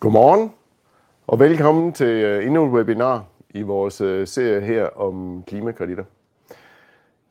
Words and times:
Godmorgen 0.00 0.52
og 1.26 1.38
velkommen 1.38 1.92
til 1.92 2.06
øh, 2.06 2.46
endnu 2.46 2.66
et 2.66 2.72
webinar 2.72 3.26
i 3.50 3.62
vores 3.62 4.00
øh, 4.00 4.26
serie 4.26 4.60
her 4.60 4.86
om 4.86 5.44
klimakreditter. 5.46 6.04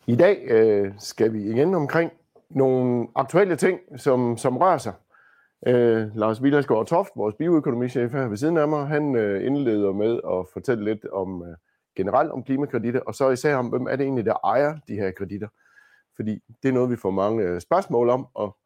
I 0.07 0.15
dag 0.15 0.43
øh, 0.47 0.93
skal 1.00 1.33
vi 1.33 1.43
igen 1.43 1.75
omkring 1.75 2.11
nogle 2.50 3.08
aktuelle 3.16 3.55
ting, 3.55 3.79
som, 3.97 4.37
som 4.37 4.58
rører 4.58 4.77
sig. 4.77 4.93
Øh, 5.67 6.16
Lars 6.16 6.43
Villersgaard 6.43 6.87
Toft, 6.87 7.09
vores 7.16 7.35
bioøkonomichef 7.35 8.11
her 8.11 8.27
ved 8.27 8.38
siden 8.38 8.57
af 8.57 8.68
mig, 8.68 8.88
han 8.88 9.15
øh, 9.15 9.45
indleder 9.45 9.93
med 9.93 10.20
at 10.27 10.45
fortælle 10.54 10.86
lidt 10.86 11.05
om 11.05 11.43
øh, 11.43 11.55
generelt 11.95 12.31
om 12.31 12.43
klimakreditter, 12.43 12.99
og 12.99 13.15
så 13.15 13.29
især 13.29 13.55
om, 13.55 13.67
hvem 13.67 13.88
er 13.88 13.95
det 13.95 14.04
egentlig, 14.04 14.25
der 14.25 14.36
ejer 14.43 14.77
de 14.88 14.95
her 14.95 15.11
kreditter. 15.11 15.47
Fordi 16.15 16.39
det 16.63 16.70
er 16.70 16.73
noget, 16.73 16.89
vi 16.89 16.95
får 16.95 17.11
mange 17.11 17.43
øh, 17.43 17.61
spørgsmål 17.61 18.09
om, 18.09 18.27
og 18.33 18.57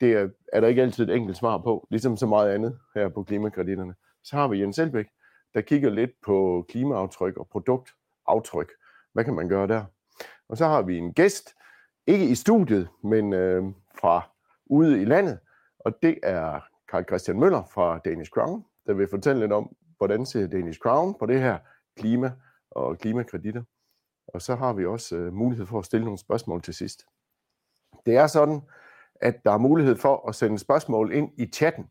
det 0.00 0.12
er, 0.12 0.28
er 0.52 0.60
der 0.60 0.68
ikke 0.68 0.82
altid 0.82 1.08
et 1.08 1.16
enkelt 1.16 1.36
svar 1.36 1.58
på, 1.58 1.86
ligesom 1.90 2.16
så 2.16 2.26
meget 2.26 2.54
andet 2.54 2.78
her 2.94 3.08
på 3.08 3.22
klimakreditterne. 3.22 3.94
Så 4.22 4.36
har 4.36 4.48
vi 4.48 4.60
Jens 4.60 4.78
Elbæk, 4.78 5.06
der 5.54 5.60
kigger 5.60 5.90
lidt 5.90 6.10
på 6.24 6.66
klimaaftryk 6.68 7.36
og 7.36 7.48
produktaftryk. 7.48 8.72
Hvad 9.12 9.24
kan 9.24 9.34
man 9.34 9.48
gøre 9.48 9.66
der? 9.66 9.84
Og 10.48 10.56
så 10.56 10.66
har 10.66 10.82
vi 10.82 10.98
en 10.98 11.12
gæst, 11.12 11.54
ikke 12.06 12.28
i 12.28 12.34
studiet, 12.34 12.88
men 13.04 13.32
øh, 13.32 13.64
fra 14.00 14.30
ude 14.66 15.02
i 15.02 15.04
landet, 15.04 15.38
og 15.78 16.02
det 16.02 16.18
er 16.22 16.60
Karl 16.88 17.04
Christian 17.04 17.40
Møller 17.40 17.62
fra 17.74 17.98
Danish 17.98 18.30
Crown, 18.30 18.64
der 18.86 18.94
vil 18.94 19.08
fortælle 19.08 19.40
lidt 19.40 19.52
om, 19.52 19.76
hvordan 19.98 20.26
ser 20.26 20.46
Danish 20.46 20.78
Crown 20.78 21.14
på 21.18 21.26
det 21.26 21.40
her 21.40 21.58
klima 21.96 22.32
og 22.70 22.98
klimakreditter. 22.98 23.62
Og 24.26 24.42
så 24.42 24.54
har 24.54 24.72
vi 24.72 24.86
også 24.86 25.16
øh, 25.16 25.32
mulighed 25.32 25.66
for 25.66 25.78
at 25.78 25.84
stille 25.84 26.04
nogle 26.04 26.18
spørgsmål 26.18 26.62
til 26.62 26.74
sidst. 26.74 27.06
Det 28.06 28.16
er 28.16 28.26
sådan, 28.26 28.60
at 29.20 29.44
der 29.44 29.50
er 29.52 29.58
mulighed 29.58 29.96
for 29.96 30.28
at 30.28 30.34
sende 30.34 30.58
spørgsmål 30.58 31.12
ind 31.12 31.30
i 31.38 31.46
chatten. 31.46 31.84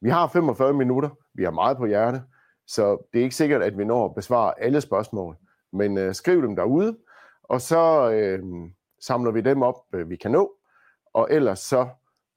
Vi 0.00 0.10
har 0.10 0.26
45 0.28 0.72
minutter, 0.72 1.08
vi 1.34 1.44
har 1.44 1.50
meget 1.50 1.76
på 1.76 1.86
hjerte, 1.86 2.22
så 2.66 3.08
det 3.12 3.18
er 3.18 3.22
ikke 3.22 3.36
sikkert, 3.36 3.62
at 3.62 3.78
vi 3.78 3.84
når 3.84 4.04
at 4.04 4.14
besvare 4.14 4.60
alle 4.60 4.80
spørgsmål. 4.80 5.36
Men 5.72 5.98
øh, 5.98 6.14
skriv 6.14 6.42
dem 6.42 6.56
derude, 6.56 6.96
og 7.42 7.60
så 7.60 8.10
øh, 8.10 8.42
samler 9.00 9.30
vi 9.30 9.40
dem 9.40 9.62
op, 9.62 9.76
øh, 9.94 10.10
vi 10.10 10.16
kan 10.16 10.30
nå. 10.30 10.52
Og 11.14 11.28
ellers 11.30 11.58
så 11.58 11.88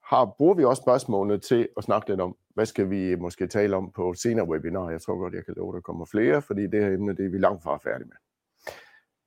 har, 0.03 0.25
bruger 0.37 0.55
vi 0.55 0.63
også 0.63 0.81
spørgsmålene 0.81 1.37
til 1.37 1.69
at 1.77 1.83
snakke 1.83 2.09
lidt 2.09 2.21
om, 2.21 2.35
hvad 2.53 2.65
skal 2.65 2.89
vi 2.89 3.15
måske 3.15 3.47
tale 3.47 3.75
om 3.75 3.91
på 3.91 4.13
senere 4.13 4.49
webinar. 4.49 4.89
Jeg 4.89 5.01
tror 5.01 5.19
godt, 5.19 5.33
jeg 5.33 5.45
kan 5.45 5.53
love, 5.57 5.69
at 5.69 5.75
der 5.75 5.81
kommer 5.81 6.05
flere, 6.05 6.41
fordi 6.41 6.67
det 6.67 6.83
her 6.83 6.93
emne, 6.93 7.15
det 7.15 7.25
er 7.25 7.29
vi 7.29 7.37
langt 7.37 7.63
fra 7.63 7.77
færdige 7.77 8.07
med. 8.07 8.15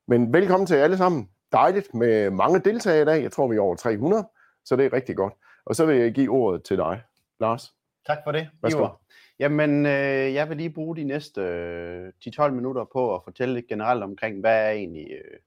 Men 0.08 0.32
velkommen 0.32 0.66
til 0.66 0.75
alle 0.75 0.97
sammen. 0.97 1.28
Dejligt 1.52 1.94
med 1.94 2.30
mange 2.30 2.58
deltagere 2.58 3.02
i 3.02 3.04
dag. 3.04 3.22
Jeg 3.22 3.32
tror, 3.32 3.48
vi 3.48 3.56
er 3.56 3.60
over 3.60 3.77
300. 3.77 4.28
Så 4.69 4.77
det 4.77 4.86
er 4.86 4.92
rigtig 4.92 5.16
godt. 5.16 5.34
Og 5.64 5.77
så 5.77 5.86
vil 5.86 5.97
jeg 5.97 6.12
give 6.12 6.30
ordet 6.30 6.62
til 6.64 6.77
dig, 6.77 7.02
Lars. 7.41 7.74
Tak 8.06 8.19
for 8.24 8.33
det, 8.33 8.48
Værsgo. 8.62 8.78
Ivar. 8.78 9.00
Jamen, 9.38 9.86
øh, 9.86 10.34
jeg 10.34 10.48
vil 10.48 10.56
lige 10.56 10.70
bruge 10.70 10.97
de 10.97 11.05
næste 11.05 11.41
øh, 11.41 12.12
10-12 12.27 12.48
minutter 12.50 12.84
på 12.92 13.14
at 13.14 13.20
fortælle 13.25 13.55
lidt 13.55 13.66
generelt 13.66 14.02
omkring, 14.02 14.41
hvad 14.41 14.66
er 14.66 14.70
egentlig 14.70 15.06
øh, 15.10 15.38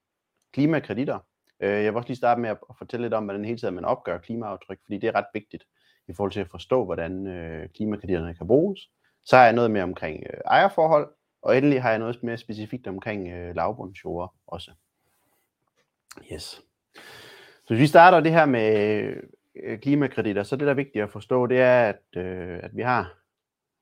klimakreditter. 0.53 1.19
Øh, 1.59 1.83
jeg 1.83 1.93
vil 1.93 1.95
også 1.95 2.09
lige 2.09 2.17
starte 2.17 2.41
med 2.41 2.49
at, 2.49 2.57
at 2.69 2.75
fortælle 2.77 3.03
lidt 3.05 3.13
om, 3.13 3.23
hvordan 3.23 3.45
hele 3.45 3.57
tiden 3.57 3.75
man 3.75 3.85
opgør 3.85 4.17
klimaaftryk, 4.17 4.79
fordi 4.83 4.97
det 4.97 5.07
er 5.07 5.15
ret 5.15 5.25
vigtigt 5.33 5.63
i 6.07 6.13
forhold 6.13 6.31
til 6.31 6.39
at 6.39 6.49
forstå, 6.49 6.85
hvordan 6.85 7.27
øh, 7.27 7.69
klimakreditterne 7.69 8.35
kan 8.35 8.47
bruges. 8.47 8.89
Så 9.25 9.35
har 9.35 9.43
jeg 9.43 9.53
noget 9.53 9.71
mere 9.71 9.83
omkring 9.83 10.23
øh, 10.33 10.39
ejerforhold, 10.45 11.13
og 11.41 11.57
endelig 11.57 11.81
har 11.81 11.89
jeg 11.89 11.99
noget 11.99 12.23
mere 12.23 12.37
specifikt 12.37 12.87
omkring 12.87 13.27
øh, 13.27 13.55
lavbundsjord 13.55 14.33
også. 14.47 14.71
Yes. 16.33 16.61
Så 17.71 17.75
hvis 17.75 17.81
vi 17.81 17.87
starter 17.87 18.19
det 18.19 18.31
her 18.31 18.45
med 18.45 19.13
øh, 19.63 19.79
klimakreditter, 19.79 20.43
så 20.43 20.55
det, 20.55 20.65
der 20.65 20.71
er 20.71 20.75
vigtigt 20.75 21.03
at 21.03 21.11
forstå, 21.11 21.47
det 21.47 21.59
er, 21.59 21.89
at, 21.89 22.21
øh, 22.23 22.59
at 22.63 22.75
vi 22.75 22.81
har 22.81 23.13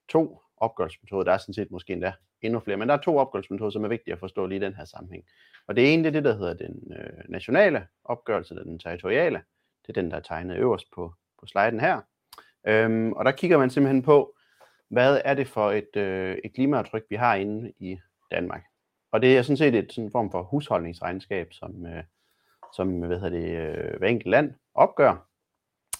to 0.10 0.42
opgørelsesmetoder. 0.58 1.24
Der 1.24 1.32
er 1.32 1.38
sådan 1.38 1.54
set 1.54 1.72
måske 1.72 1.94
endda 1.94 2.14
endnu 2.42 2.60
flere, 2.60 2.78
men 2.78 2.88
der 2.88 2.96
er 2.96 3.02
to 3.02 3.18
opgørelsesmetoder, 3.18 3.72
som 3.72 3.84
er 3.84 3.88
vigtige 3.88 4.14
at 4.14 4.20
forstå 4.20 4.46
lige 4.46 4.58
i 4.58 4.66
den 4.66 4.74
her 4.74 4.86
sammenhæng. 4.86 5.24
Og 5.68 5.76
det 5.76 5.94
ene, 5.94 6.04
det 6.04 6.10
er 6.10 6.14
det, 6.14 6.24
der 6.24 6.38
hedder 6.38 6.54
den 6.54 6.94
øh, 7.00 7.30
nationale 7.30 7.88
opgørelse, 8.04 8.54
eller 8.54 8.64
den 8.64 8.80
territoriale. 8.80 9.42
Det 9.88 9.98
er 9.98 10.02
den, 10.02 10.12
der 10.12 10.18
er 10.18 10.22
tegnet 10.22 10.58
øverst 10.58 10.88
på, 10.96 11.14
på 11.40 11.46
sliden 11.46 11.80
her. 11.80 12.02
Øhm, 12.68 13.14
og 13.14 13.26
der 13.26 13.32
kigger 13.32 13.58
man 13.58 13.70
simpelthen 13.70 14.02
på, 14.02 14.36
hvad 14.90 15.22
er 15.26 15.34
det 15.34 15.48
for 15.48 15.72
et, 15.72 15.96
øh, 15.96 16.38
et 16.44 16.54
klimaaftryk, 16.54 17.04
vi 17.10 17.16
har 17.16 17.36
inde 17.36 17.74
i 17.80 18.00
Danmark. 18.32 18.64
Og 19.12 19.22
det 19.22 19.38
er 19.38 19.42
sådan 19.42 19.58
set 19.58 19.76
et 19.76 19.94
sådan 19.94 20.12
form 20.12 20.32
for 20.32 20.44
husholdningsregnskab, 20.44 21.48
som, 21.52 21.86
øh, 21.86 22.04
som 22.74 23.00
hvad 23.00 23.20
hedder 23.20 23.40
det, 23.40 23.50
øh, 23.50 23.98
hver 23.98 24.08
enkelt 24.08 24.32
land 24.32 24.54
opgør. 24.74 25.28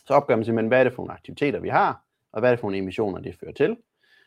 Så 0.08 0.14
opgør 0.14 0.36
man 0.36 0.46
simpelthen, 0.46 0.68
hvad 0.68 0.80
er 0.80 0.84
det 0.84 0.94
for 0.94 1.02
nogle 1.02 1.14
aktiviteter, 1.14 1.60
vi 1.60 1.70
har, 1.70 2.04
og 2.34 2.40
hvad 2.40 2.50
er 2.50 2.54
det 2.54 2.60
for 2.60 2.68
nogle 2.68 2.78
emissioner, 2.78 3.20
det 3.20 3.36
fører 3.40 3.54
til. 3.54 3.78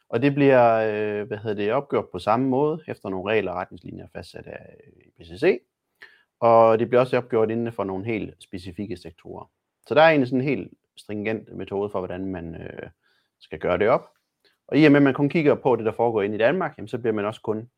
Og 0.08 0.22
det 0.22 0.34
bliver 0.34 0.75
øh, 0.75 1.26
hvad 1.26 1.38
hedder 1.38 1.56
det, 1.56 1.72
opgjort 1.72 2.08
på 2.12 2.19
samme 2.19 2.48
måde, 2.48 2.82
efter 2.88 3.08
nogle 3.08 3.30
regler 3.30 3.53
og 3.53 3.58
retningslinjer 3.58 4.06
fastsat 4.12 4.47
af 4.47 4.76
øh, 4.86 5.26
IPCC. 5.26 5.62
Og 6.41 6.78
det 6.78 6.88
bliver 6.88 7.00
også 7.00 7.16
opgjort 7.16 7.50
inden 7.50 7.72
for 7.72 7.84
nogle 7.84 8.04
helt 8.04 8.34
specifikke 8.41 8.97
sektorer. 8.97 9.50
Så 9.86 9.94
der 9.94 10.03
er 10.03 10.09
egentlig 10.09 10.28
sådan 10.28 10.41
en 10.41 10.48
helt 10.48 10.72
stringent 10.97 11.56
metode 11.56 11.91
for, 11.91 11.98
hvordan 11.98 12.26
man 12.26 12.54
øh, 12.54 12.91
skal 13.41 13.59
gøre 13.59 13.78
det 13.78 13.88
op. 13.88 14.09
Og 14.69 14.78
i 14.78 14.84
og 14.84 14.92
med, 14.92 14.97
at 14.97 15.03
man 15.03 15.14
kun 15.14 15.28
kigger 15.28 15.54
på 15.54 15.76
det, 15.76 15.84
der 15.84 15.92
foregår 15.92 16.22
inde 16.22 16.34
i 16.34 16.38
Danmark, 16.38 16.74
jamen, 16.78 16.88
så 16.88 16.98
bliver 16.98 17.14
man 17.14 17.24
også 17.24 17.41
kun 17.41 17.70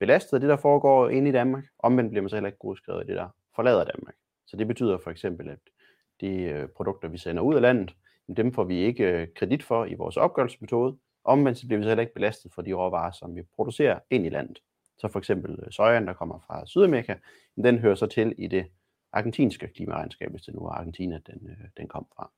belastet 0.00 0.36
af 0.36 0.40
det, 0.40 0.48
der 0.48 0.56
foregår 0.56 1.08
inde 1.08 1.28
i 1.28 1.32
Danmark. 1.32 1.64
Omvendt 1.78 2.10
bliver 2.10 2.22
man 2.22 2.28
så 2.28 2.36
heller 2.36 2.48
ikke 2.48 2.58
godskrevet 2.58 3.00
af 3.00 3.06
det, 3.06 3.16
der 3.16 3.28
forlader 3.54 3.84
Danmark. 3.84 4.14
Så 4.46 4.56
det 4.56 4.66
betyder 4.66 4.98
for 4.98 5.10
eksempel, 5.10 5.48
at 5.48 5.58
de 6.20 6.28
øh, 6.28 6.68
produkter, 6.68 7.08
vi 7.08 7.18
sender 7.18 7.42
ud 7.42 7.54
af 7.54 7.62
landet, 7.62 7.94
dem 8.36 8.52
får 8.52 8.64
vi 8.64 8.78
ikke 8.78 9.04
øh, 9.04 9.28
kredit 9.36 9.62
for 9.62 9.84
i 9.84 9.94
vores 9.94 10.16
opgørelsesmetode. 10.16 10.98
Omvendt 11.24 11.58
så 11.58 11.66
bliver 11.66 11.78
vi 11.78 11.84
så 11.84 11.88
heller 11.88 12.02
ikke 12.02 12.14
belastet 12.14 12.52
for 12.52 12.62
de 12.62 12.72
råvarer, 12.72 13.10
som 13.10 13.36
vi 13.36 13.42
producerer 13.54 13.98
ind 14.10 14.26
i 14.26 14.28
landet. 14.28 14.58
Så 14.98 15.08
for 15.08 15.18
eksempel 15.18 15.58
øh, 15.62 15.70
sojaen, 15.70 16.06
der 16.06 16.12
kommer 16.12 16.38
fra 16.46 16.66
Sydamerika, 16.66 17.14
den 17.56 17.78
hører 17.78 17.94
så 17.94 18.06
til 18.06 18.34
i 18.38 18.46
det 18.46 18.66
argentinske 19.12 19.68
klimaregnskab, 19.68 20.30
hvis 20.30 20.42
det 20.42 20.54
nu 20.54 20.60
er 20.60 20.70
Argentina, 20.70 21.20
den, 21.26 21.56
den 21.76 21.88
kom 21.88 22.06
fra. 22.16 22.30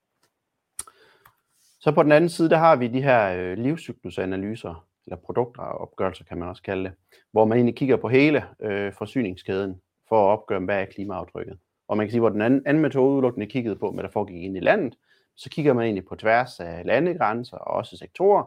Så 1.81 1.93
på 1.93 2.03
den 2.03 2.12
anden 2.12 2.31
side, 2.31 2.51
der 2.51 2.56
har 2.56 2.77
vi 2.77 2.89
de 2.89 3.03
her 3.03 3.55
livscyklusanalyser, 3.55 4.87
eller 5.06 5.17
produktopgørelser 5.17 6.25
kan 6.25 6.39
man 6.39 6.49
også 6.49 6.62
kalde 6.62 6.84
det, 6.84 6.93
hvor 7.33 7.45
man 7.45 7.59
egentlig 7.59 7.77
kigger 7.77 7.97
på 7.97 8.09
hele 8.09 8.45
øh, 8.61 8.93
forsyningskæden 8.93 9.81
for 10.12 10.28
at 10.28 10.33
opgøre, 10.33 10.61
hvad 10.61 10.81
er 10.81 10.84
klimaaftrykket. 10.84 11.59
Og 11.89 11.97
man 11.97 12.06
kan 12.06 12.11
sige, 12.11 12.21
hvor 12.21 12.28
den 12.28 12.43
anden, 12.43 12.62
anden 12.67 12.83
metode 12.83 13.12
udelukkende 13.12 13.47
kiggede 13.47 13.77
på, 13.77 13.91
hvad 13.91 14.05
der 14.05 14.11
foregik 14.11 14.43
ind 14.43 14.56
i 14.56 14.61
landet, 14.61 14.95
så 15.37 15.50
kigger 15.50 15.73
man 15.73 15.84
egentlig 15.84 16.05
på 16.05 16.17
tværs 16.17 16.61
af 16.61 16.87
landegrænser 16.87 17.56
og 17.56 17.75
også 17.75 17.97
sektorer, 17.97 18.45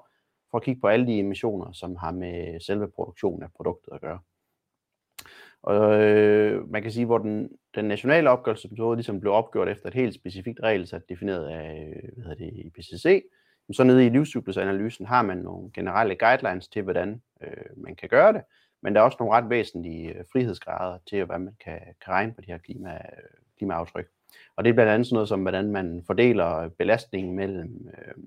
for 0.52 0.58
at 0.58 0.64
kigge 0.64 0.82
på 0.82 0.88
alle 0.88 1.08
de 1.08 1.20
emissioner, 1.20 1.72
som 1.72 1.96
har 1.96 2.12
med 2.12 2.60
selve 2.60 2.92
produktionen 2.96 3.44
af 3.44 3.50
produktet 3.56 3.94
at 3.94 4.02
gøre. 4.02 4.20
Og 5.64 6.02
øh, 6.02 6.70
man 6.70 6.82
kan 6.82 6.92
sige, 6.92 7.06
hvor 7.06 7.18
den, 7.18 7.50
den 7.76 7.86
nationale 7.86 8.30
opgørelsesmetode 8.30 8.98
ligesom 8.98 9.20
blev 9.20 9.34
opgjort 9.34 9.70
efter 9.70 9.88
et 9.88 9.94
helt 9.94 10.16
specifikt 10.16 10.60
regelsæt 10.64 11.10
defineret 11.10 11.48
af 11.48 12.00
hvad 12.14 12.24
hedder 12.24 12.46
det, 12.46 12.66
IPCC, 12.66 13.24
så 13.72 13.84
nede 13.84 14.06
i 14.06 14.10
livscyklusanalysen 14.10 15.06
har 15.06 15.22
man 15.22 15.38
nogle 15.38 15.72
generelle 15.74 16.16
guidelines 16.16 16.68
til, 16.68 16.82
hvordan 16.82 17.22
øh, 17.44 17.78
man 17.78 17.96
kan 17.96 18.10
gøre 18.10 18.34
det, 18.34 18.42
men 18.86 18.96
der 18.96 19.02
er 19.02 19.06
også 19.06 19.18
nogle 19.20 19.34
ret 19.34 19.50
væsentlige 19.50 20.10
øh, 20.10 20.24
frihedsgrader 20.32 20.98
til, 21.10 21.26
hvad 21.26 21.40
man 21.40 21.56
kan, 21.64 21.80
kan 22.06 22.14
regne 22.14 22.34
på 22.34 22.42
de 22.42 22.52
her 22.52 22.58
klima, 22.58 22.94
øh, 22.94 23.24
klimaaftryk. 23.58 24.08
Og 24.56 24.64
det 24.64 24.70
er 24.70 24.74
blandt 24.74 24.92
andet 24.92 25.08
sådan 25.08 25.16
noget 25.16 25.30
som, 25.30 25.42
hvordan 25.42 25.72
man 25.72 26.04
fordeler 26.08 26.58
øh, 26.58 26.70
belastningen 26.70 27.36
mellem 27.36 27.90
øh, 27.98 28.24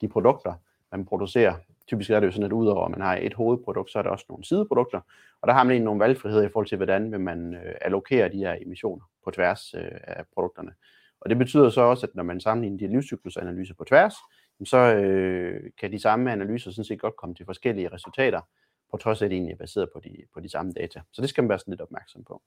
de 0.00 0.08
produkter, 0.08 0.54
man 0.90 1.04
producerer. 1.04 1.54
Typisk 1.86 2.10
er 2.10 2.20
det 2.20 2.26
jo 2.26 2.32
sådan, 2.32 2.46
at 2.46 2.52
udover 2.52 2.84
at 2.84 2.90
man 2.90 3.00
har 3.00 3.16
et 3.16 3.34
hovedprodukt, 3.34 3.90
så 3.90 3.98
er 3.98 4.02
der 4.02 4.10
også 4.10 4.26
nogle 4.28 4.44
sideprodukter, 4.44 5.00
og 5.40 5.48
der 5.48 5.54
har 5.54 5.64
man 5.64 5.70
egentlig 5.70 5.84
nogle 5.84 6.00
valgfriheder 6.00 6.42
i 6.42 6.48
forhold 6.48 6.66
til, 6.66 6.76
hvordan 6.76 7.12
vil 7.12 7.20
man 7.20 7.54
øh, 7.54 7.74
allokere 7.80 8.28
de 8.28 8.38
her 8.38 8.56
emissioner 8.60 9.04
på 9.24 9.30
tværs 9.30 9.74
øh, 9.74 9.90
af 10.02 10.24
produkterne. 10.34 10.72
Og 11.20 11.30
det 11.30 11.38
betyder 11.38 11.70
så 11.70 11.80
også, 11.80 12.06
at 12.06 12.14
når 12.14 12.22
man 12.22 12.40
sammenligner 12.40 12.78
de 12.78 12.92
livscyklusanalyser 12.92 13.74
på 13.74 13.84
tværs, 13.84 14.14
så 14.64 14.78
øh, 14.78 15.70
kan 15.80 15.92
de 15.92 15.98
samme 15.98 16.32
analyser 16.32 16.70
sådan 16.70 16.84
set 16.84 17.00
godt 17.00 17.16
komme 17.16 17.34
til 17.34 17.46
forskellige 17.46 17.88
resultater, 17.88 18.40
på 18.92 18.96
trods 18.96 19.22
af 19.22 19.26
at 19.26 19.30
det 19.30 19.36
egentlig 19.36 19.52
er 19.52 19.58
baseret 19.58 19.88
på 19.92 20.00
de, 20.04 20.16
på 20.34 20.40
de 20.40 20.48
samme 20.48 20.72
data. 20.72 21.00
Så 21.12 21.22
det 21.22 21.28
skal 21.28 21.44
man 21.44 21.48
være 21.48 21.58
sådan 21.58 21.72
lidt 21.72 21.80
opmærksom 21.80 22.24
på. 22.24 22.42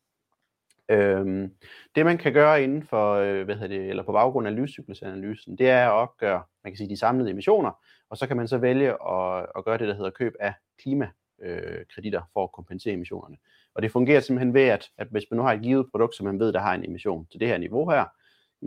Øhm, 0.89 1.53
det 1.95 2.06
man 2.06 2.18
kan 2.18 2.33
gøre 2.33 2.63
inden 2.63 2.83
for, 2.83 3.13
øh, 3.13 3.45
hvad 3.45 3.56
hedder 3.56 3.77
det, 3.77 3.89
eller 3.89 4.03
på 4.03 4.12
baggrund 4.12 4.47
af 4.47 4.56
livscyklusanalysen, 4.56 5.57
det 5.57 5.69
er 5.69 5.88
at 5.88 5.92
opgøre, 5.92 6.44
man 6.63 6.74
kan 6.74 6.77
sige, 6.77 6.89
de 6.89 6.97
samlede 6.97 7.30
emissioner, 7.30 7.71
og 8.09 8.18
så 8.18 8.27
kan 8.27 8.38
man 8.38 8.47
så 8.47 8.57
vælge 8.57 8.89
at, 8.89 9.45
at 9.57 9.65
gøre 9.65 9.77
det, 9.77 9.88
der 9.88 9.95
hedder 9.95 10.09
køb 10.09 10.33
af 10.39 10.53
klimakreditter 10.81 12.21
øh, 12.21 12.27
for 12.33 12.44
at 12.44 12.51
kompensere 12.51 12.94
emissionerne. 12.94 13.38
Og 13.75 13.81
det 13.81 13.92
fungerer 13.92 14.19
simpelthen 14.19 14.53
ved, 14.53 14.62
at, 14.62 14.89
at 14.97 15.07
hvis 15.12 15.25
man 15.31 15.38
nu 15.38 15.44
har 15.44 15.53
et 15.53 15.62
givet 15.62 15.92
produkt, 15.92 16.15
som 16.15 16.25
man 16.25 16.39
ved, 16.39 16.53
der 16.53 16.59
har 16.59 16.74
en 16.74 16.86
emission 16.86 17.27
til 17.31 17.39
det 17.39 17.47
her 17.47 17.57
niveau 17.57 17.89
her, 17.89 18.06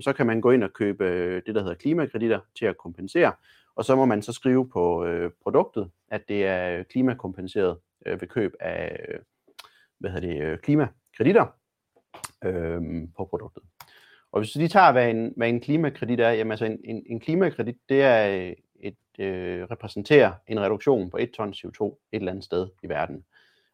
så 0.00 0.12
kan 0.12 0.26
man 0.26 0.40
gå 0.40 0.50
ind 0.50 0.64
og 0.64 0.72
købe 0.72 1.04
øh, 1.04 1.42
det, 1.46 1.54
der 1.54 1.60
hedder 1.60 1.74
klimakreditter 1.74 2.40
til 2.58 2.66
at 2.66 2.78
kompensere, 2.78 3.32
og 3.76 3.84
så 3.84 3.96
må 3.96 4.04
man 4.04 4.22
så 4.22 4.32
skrive 4.32 4.68
på 4.68 5.04
øh, 5.04 5.30
produktet, 5.42 5.90
at 6.08 6.28
det 6.28 6.46
er 6.46 6.82
klimakompenseret 6.82 7.78
øh, 8.06 8.20
ved 8.20 8.28
køb 8.28 8.52
af 8.60 9.00
øh, 9.08 9.18
hvad 9.98 10.10
hedder 10.10 10.28
det, 10.28 10.42
øh, 10.42 10.58
klimakreditter 10.58 11.46
øh, 12.44 12.80
på 13.16 13.24
produktet. 13.24 13.62
Og 14.32 14.40
hvis 14.40 14.54
vi 14.54 14.60
lige 14.60 14.68
tager, 14.68 14.92
hvad 14.92 15.10
en, 15.10 15.32
hvad 15.36 15.48
en 15.48 15.60
klimakredit 15.60 16.20
er, 16.20 16.30
jamen 16.30 16.50
altså 16.50 16.64
en, 16.64 16.80
en, 16.84 17.02
en 17.06 17.20
klimakredit, 17.20 17.76
det 17.88 18.02
er 18.02 18.48
øh, 18.48 18.52
et, 18.80 19.24
øh, 19.24 19.62
repræsenterer 19.70 20.32
en 20.46 20.60
reduktion 20.60 21.10
på 21.10 21.16
1 21.16 21.30
ton 21.30 21.52
CO2 21.52 21.84
et 21.84 22.18
eller 22.18 22.32
andet 22.32 22.44
sted 22.44 22.68
i 22.82 22.88
verden. 22.88 23.24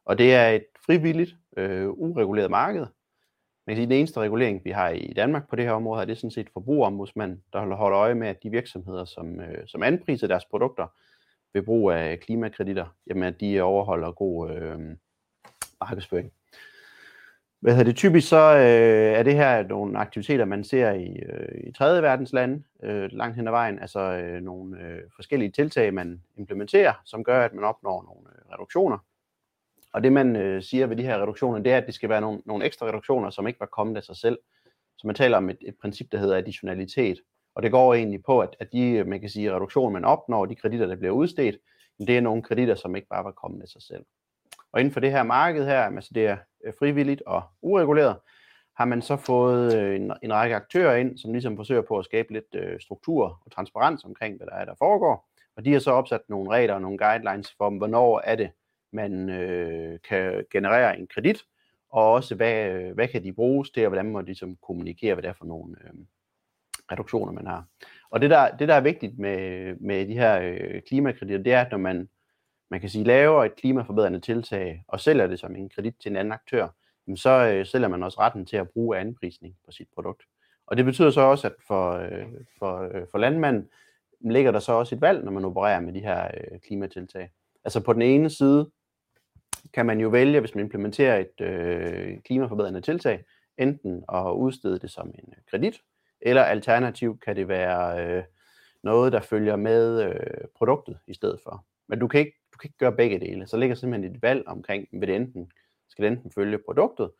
Og 0.04 0.18
det 0.18 0.34
er 0.34 0.48
et 0.48 0.64
frivilligt, 0.86 1.36
øh, 1.56 1.90
ureguleret 1.90 2.50
marked. 2.50 2.86
Man 3.66 3.76
kan 3.76 3.76
sige, 3.76 3.84
at 3.84 3.90
den 3.90 3.98
eneste 3.98 4.20
regulering, 4.20 4.64
vi 4.64 4.70
har 4.70 4.88
i 4.88 5.12
Danmark 5.16 5.48
på 5.48 5.56
det 5.56 5.64
her 5.64 5.72
område, 5.72 6.00
er 6.02 6.04
det 6.04 6.18
sådan 6.18 6.30
set 6.30 6.50
forbrugerombudsmanden, 6.52 7.42
der 7.52 7.74
holder 7.74 7.98
øje 7.98 8.14
med, 8.14 8.28
at 8.28 8.42
de 8.42 8.50
virksomheder, 8.50 9.04
som, 9.04 9.40
øh, 9.40 9.66
som 9.66 9.82
anpriser 9.82 10.26
deres 10.26 10.44
produkter 10.44 10.86
ved 11.54 11.62
brug 11.62 11.90
af 11.90 12.20
klimakreditter, 12.20 12.86
jamen 13.06 13.22
at 13.22 13.40
de 13.40 13.60
overholder 13.60 14.12
god 14.12 14.50
øh, 14.50 14.78
markedsføring. 15.80 16.32
Hvad 17.60 17.72
hedder 17.72 17.84
det? 17.84 17.96
Typisk 17.96 18.28
så 18.28 18.56
øh, 18.56 19.18
er 19.18 19.22
det 19.22 19.34
her 19.34 19.68
nogle 19.68 19.98
aktiviteter, 19.98 20.44
man 20.44 20.64
ser 20.64 20.92
i, 20.92 21.16
øh, 21.28 21.68
i 21.68 21.72
tredje 21.72 22.02
verdens 22.02 22.32
lande 22.32 22.62
øh, 22.82 23.08
langt 23.12 23.36
hen 23.36 23.48
ad 23.48 23.52
vejen, 23.52 23.78
altså 23.78 24.00
øh, 24.00 24.42
nogle 24.42 24.80
øh, 24.80 25.00
forskellige 25.16 25.50
tiltag, 25.50 25.94
man 25.94 26.22
implementerer, 26.36 26.92
som 27.04 27.24
gør, 27.24 27.44
at 27.44 27.54
man 27.54 27.64
opnår 27.64 28.02
nogle 28.02 28.28
øh, 28.28 28.52
reduktioner. 28.52 28.98
Og 29.94 30.02
det 30.02 30.12
man 30.12 30.36
øh, 30.36 30.62
siger 30.62 30.86
ved 30.86 30.96
de 30.96 31.02
her 31.02 31.22
reduktioner, 31.22 31.58
det 31.58 31.72
er, 31.72 31.76
at 31.76 31.86
det 31.86 31.94
skal 31.94 32.08
være 32.08 32.20
nogle, 32.20 32.40
nogle 32.46 32.64
ekstra 32.64 32.86
reduktioner, 32.86 33.30
som 33.30 33.46
ikke 33.46 33.60
var 33.60 33.66
kommet 33.66 33.96
af 33.96 34.02
sig 34.02 34.16
selv. 34.16 34.38
Så 34.98 35.06
man 35.06 35.16
taler 35.16 35.36
om 35.36 35.50
et, 35.50 35.58
et 35.60 35.74
princip, 35.80 36.12
der 36.12 36.18
hedder 36.18 36.36
additionalitet. 36.36 37.20
Og 37.54 37.62
det 37.62 37.70
går 37.70 37.94
egentlig 37.94 38.22
på, 38.24 38.40
at, 38.40 38.56
at 38.60 38.72
de 38.72 38.90
øh, 38.90 39.06
man 39.06 39.20
kan 39.20 39.28
sige, 39.28 39.54
reduktioner, 39.54 39.92
man 39.92 40.04
opnår, 40.04 40.46
de 40.46 40.54
kreditter, 40.54 40.86
der 40.86 40.96
bliver 40.96 41.12
udstedt, 41.12 41.56
det 41.98 42.16
er 42.16 42.20
nogle 42.20 42.42
kreditter, 42.42 42.74
som 42.74 42.96
ikke 42.96 43.08
bare 43.08 43.24
var 43.24 43.30
kommet 43.30 43.62
af 43.62 43.68
sig 43.68 43.82
selv. 43.82 44.04
Og 44.72 44.80
inden 44.80 44.92
for 44.92 45.00
det 45.00 45.10
her 45.10 45.22
marked 45.22 45.64
her, 45.64 45.80
altså 45.80 46.10
det 46.14 46.26
er 46.26 46.36
øh, 46.64 46.72
frivilligt 46.78 47.22
og 47.26 47.42
ureguleret, 47.62 48.16
har 48.76 48.84
man 48.84 49.02
så 49.02 49.16
fået 49.16 49.76
øh, 49.76 49.96
en, 49.96 50.12
en 50.22 50.32
række 50.32 50.56
aktører 50.56 50.96
ind, 50.96 51.18
som 51.18 51.32
ligesom 51.32 51.56
forsøger 51.56 51.82
på 51.82 51.98
at 51.98 52.04
skabe 52.04 52.32
lidt 52.32 52.54
øh, 52.54 52.80
struktur 52.80 53.40
og 53.44 53.52
transparens 53.52 54.04
omkring, 54.04 54.36
hvad 54.36 54.46
der 54.46 54.54
er, 54.54 54.64
der 54.64 54.74
foregår. 54.78 55.28
Og 55.56 55.64
de 55.64 55.72
har 55.72 55.80
så 55.80 55.90
opsat 55.90 56.20
nogle 56.28 56.50
regler 56.50 56.74
og 56.74 56.82
nogle 56.82 56.98
guidelines 56.98 57.54
for, 57.58 57.70
hvornår 57.70 58.22
er 58.24 58.36
det, 58.36 58.50
man 58.94 59.30
øh, 59.30 59.98
kan 60.08 60.44
generere 60.52 60.98
en 60.98 61.06
kredit, 61.06 61.44
og 61.90 62.12
også 62.12 62.34
hvad, 62.34 62.68
øh, 62.68 62.94
hvad 62.94 63.08
kan 63.08 63.24
de 63.24 63.32
bruges 63.32 63.70
til, 63.70 63.82
og 63.82 63.88
hvordan 63.88 64.12
må 64.12 64.20
de 64.20 64.26
ligesom 64.26 64.56
kommunikere, 64.66 65.14
hvad 65.14 65.22
det 65.22 65.28
er 65.28 65.32
for 65.38 65.44
nogle 65.44 65.76
øh, 65.84 65.90
reduktioner, 66.92 67.32
man 67.32 67.46
har. 67.46 67.64
Og 68.10 68.20
det 68.20 68.30
der, 68.30 68.56
det, 68.56 68.68
der 68.68 68.74
er 68.74 68.80
vigtigt 68.80 69.18
med, 69.18 69.74
med 69.76 70.06
de 70.06 70.14
her 70.14 70.40
øh, 70.40 70.82
klimakreditter, 70.82 71.42
det 71.42 71.52
er, 71.52 71.60
at 71.60 71.70
når 71.70 71.78
man 71.78 72.08
man 72.70 72.80
kan 72.80 72.90
sige, 72.90 73.04
laver 73.04 73.44
et 73.44 73.56
klimaforbedrende 73.56 74.20
tiltag 74.20 74.84
og 74.88 75.00
sælger 75.00 75.26
det 75.26 75.40
som 75.40 75.56
en 75.56 75.68
kredit 75.68 75.94
til 76.02 76.10
en 76.10 76.16
anden 76.16 76.32
aktør, 76.32 76.68
så 77.16 77.30
øh, 77.30 77.66
sælger 77.66 77.88
man 77.88 78.02
også 78.02 78.20
retten 78.20 78.46
til 78.46 78.56
at 78.56 78.70
bruge 78.70 78.98
anprisning 78.98 79.56
på 79.64 79.72
sit 79.72 79.88
produkt. 79.94 80.22
Og 80.66 80.76
det 80.76 80.84
betyder 80.84 81.10
så 81.10 81.20
også, 81.20 81.46
at 81.46 81.54
for, 81.66 81.92
øh, 81.92 82.26
for, 82.58 82.82
øh, 82.82 83.06
for 83.10 83.18
landmanden 83.18 83.68
ligger 84.20 84.52
der 84.52 84.58
så 84.58 84.72
også 84.72 84.94
et 84.94 85.00
valg, 85.00 85.24
når 85.24 85.32
man 85.32 85.44
opererer 85.44 85.80
med 85.80 85.92
de 85.92 86.00
her 86.00 86.24
øh, 86.24 86.60
klimatiltag. 86.60 87.30
Altså 87.64 87.80
på 87.80 87.92
den 87.92 88.02
ene 88.02 88.30
side 88.30 88.70
kan 89.72 89.86
man 89.86 90.00
jo 90.00 90.08
vælge, 90.08 90.40
hvis 90.40 90.54
man 90.54 90.64
implementerer 90.64 91.18
et 91.18 91.40
øh, 91.40 92.18
klimaforbedrende 92.24 92.80
tiltag, 92.80 93.24
enten 93.58 94.04
at 94.12 94.32
udstede 94.32 94.78
det 94.78 94.90
som 94.90 95.08
en 95.08 95.28
øh, 95.28 95.42
kredit, 95.50 95.80
eller 96.20 96.42
alternativt 96.42 97.24
kan 97.24 97.36
det 97.36 97.48
være 97.48 98.06
øh, 98.06 98.22
noget, 98.82 99.12
der 99.12 99.20
følger 99.20 99.56
med 99.56 100.02
øh, 100.02 100.48
produktet 100.56 100.98
i 101.06 101.14
stedet 101.14 101.40
for. 101.42 101.64
Men 101.88 101.98
du 101.98 102.08
kan 102.08 102.20
ikke 102.20 102.38
du 102.54 102.58
kan 102.58 102.68
ikke 102.68 102.78
gøre 102.78 102.96
begge 102.96 103.20
dele. 103.20 103.46
Så 103.46 103.56
ligger 103.56 103.76
simpelthen 103.76 104.14
et 104.14 104.22
valg 104.22 104.48
omkring, 104.48 104.88
vil 104.92 105.08
det 105.08 105.16
enten, 105.16 105.52
skal 105.88 106.04
det 106.04 106.12
enten 106.12 106.30
følge 106.30 106.58
produktet, 106.58 107.10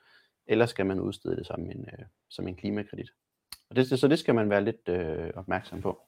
eller 0.47 0.67
skal 0.67 0.87
man 0.87 1.01
udstede 1.01 1.37
det 1.37 1.47
som 1.47 1.61
en, 1.61 1.89
øh, 1.93 2.05
som 2.29 2.49
en 2.49 2.57
klimakredit. 2.57 3.11
Og 3.71 3.77
det, 3.77 3.99
så 4.01 4.09
det 4.09 4.19
skal 4.19 4.35
man 4.35 4.51
være 4.51 4.65
lidt 4.65 4.89
øh, 4.89 5.31
opmærksom 5.35 5.81
på. 5.81 6.03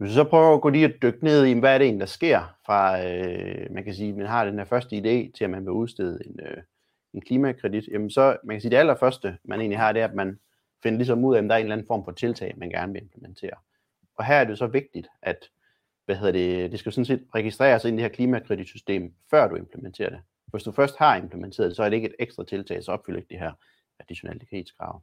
Hvis 0.00 0.10
vi 0.10 0.14
så 0.14 0.24
prøver 0.24 0.54
at 0.54 0.60
gå 0.60 0.68
lige 0.68 0.86
og 0.86 0.92
dykke 1.02 1.24
ned 1.24 1.46
i, 1.46 1.58
hvad 1.58 1.74
er 1.74 1.78
det 1.78 1.84
egentlig, 1.84 2.00
der 2.00 2.06
sker 2.06 2.56
fra, 2.66 3.06
øh, 3.06 3.66
man 3.70 3.84
kan 3.84 3.94
sige, 3.94 4.12
man 4.12 4.26
har 4.26 4.44
den 4.44 4.58
her 4.58 4.64
første 4.64 4.96
idé 4.96 5.32
til, 5.32 5.44
at 5.44 5.50
man 5.50 5.64
vil 5.64 5.72
udstede 5.72 6.18
en, 6.26 6.40
øh, 6.40 6.62
en 7.14 7.20
klimakredit, 7.20 7.88
jamen 7.92 8.10
så, 8.10 8.36
man 8.44 8.54
kan 8.54 8.60
sige, 8.60 8.70
det 8.70 8.76
allerførste, 8.76 9.38
man 9.44 9.60
egentlig 9.60 9.78
har, 9.78 9.92
det 9.92 10.02
er, 10.02 10.08
at 10.08 10.14
man 10.14 10.38
finder 10.82 10.96
ligesom 10.96 11.24
ud 11.24 11.34
af, 11.34 11.42
at 11.42 11.48
der 11.48 11.54
er 11.54 11.58
en 11.58 11.64
eller 11.64 11.74
anden 11.74 11.86
form 11.86 12.04
for 12.04 12.12
tiltag, 12.12 12.54
man 12.56 12.70
gerne 12.70 12.92
vil 12.92 13.02
implementere. 13.02 13.56
Og 14.16 14.24
her 14.24 14.34
er 14.34 14.44
det 14.44 14.58
så 14.58 14.66
vigtigt, 14.66 15.08
at 15.22 15.50
hvad 16.04 16.16
hedder 16.16 16.32
det, 16.32 16.70
det 16.70 16.78
skal 16.78 16.92
sådan 16.92 17.04
set 17.04 17.26
registreres 17.34 17.84
ind 17.84 17.94
i 17.94 18.02
det 18.02 18.10
her 18.10 18.16
klimakreditsystem, 18.16 19.14
før 19.30 19.48
du 19.48 19.56
implementerer 19.56 20.10
det. 20.10 20.20
Hvis 20.46 20.62
du 20.62 20.72
først 20.72 20.96
har 20.96 21.16
implementeret 21.16 21.68
det, 21.68 21.76
så 21.76 21.82
er 21.82 21.88
det 21.88 21.96
ikke 21.96 22.08
et 22.08 22.16
ekstra 22.18 22.44
tiltag, 22.44 22.84
så 22.84 22.92
opfylder 22.92 23.18
ikke 23.18 23.30
det 23.30 23.38
her 23.38 23.52
additionelle 23.98 24.38
likviditetskrav. 24.38 25.02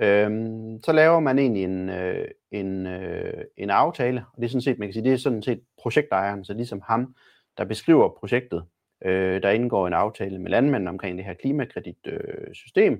Øhm, 0.00 0.82
så 0.82 0.92
laver 0.92 1.20
man 1.20 1.38
egentlig 1.38 1.64
en, 1.64 1.88
øh, 1.88 2.28
en, 2.50 2.86
øh, 2.86 3.44
en 3.56 3.70
aftale, 3.70 4.24
og 4.32 4.36
det 4.36 4.44
er 4.44 4.48
sådan 4.48 4.62
set, 4.62 4.78
man 4.78 4.88
kan 4.88 4.92
sige, 4.92 5.04
det 5.04 5.12
er 5.12 5.16
sådan 5.16 5.42
set 5.42 5.60
projektejeren, 5.82 6.44
så 6.44 6.54
ligesom 6.54 6.82
ham, 6.86 7.14
der 7.58 7.64
beskriver 7.64 8.08
projektet, 8.18 8.64
øh, 9.04 9.42
der 9.42 9.50
indgår 9.50 9.86
en 9.86 9.92
aftale 9.92 10.38
med 10.38 10.50
landmanden 10.50 10.88
omkring 10.88 11.18
det 11.18 11.24
her 11.24 11.34
klimakreditsystem, 11.34 12.92
øh, 12.92 12.98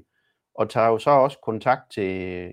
og 0.55 0.71
tager 0.71 0.89
jo 0.89 0.99
så 0.99 1.11
også 1.11 1.39
kontakt 1.45 1.91
til, 1.91 2.45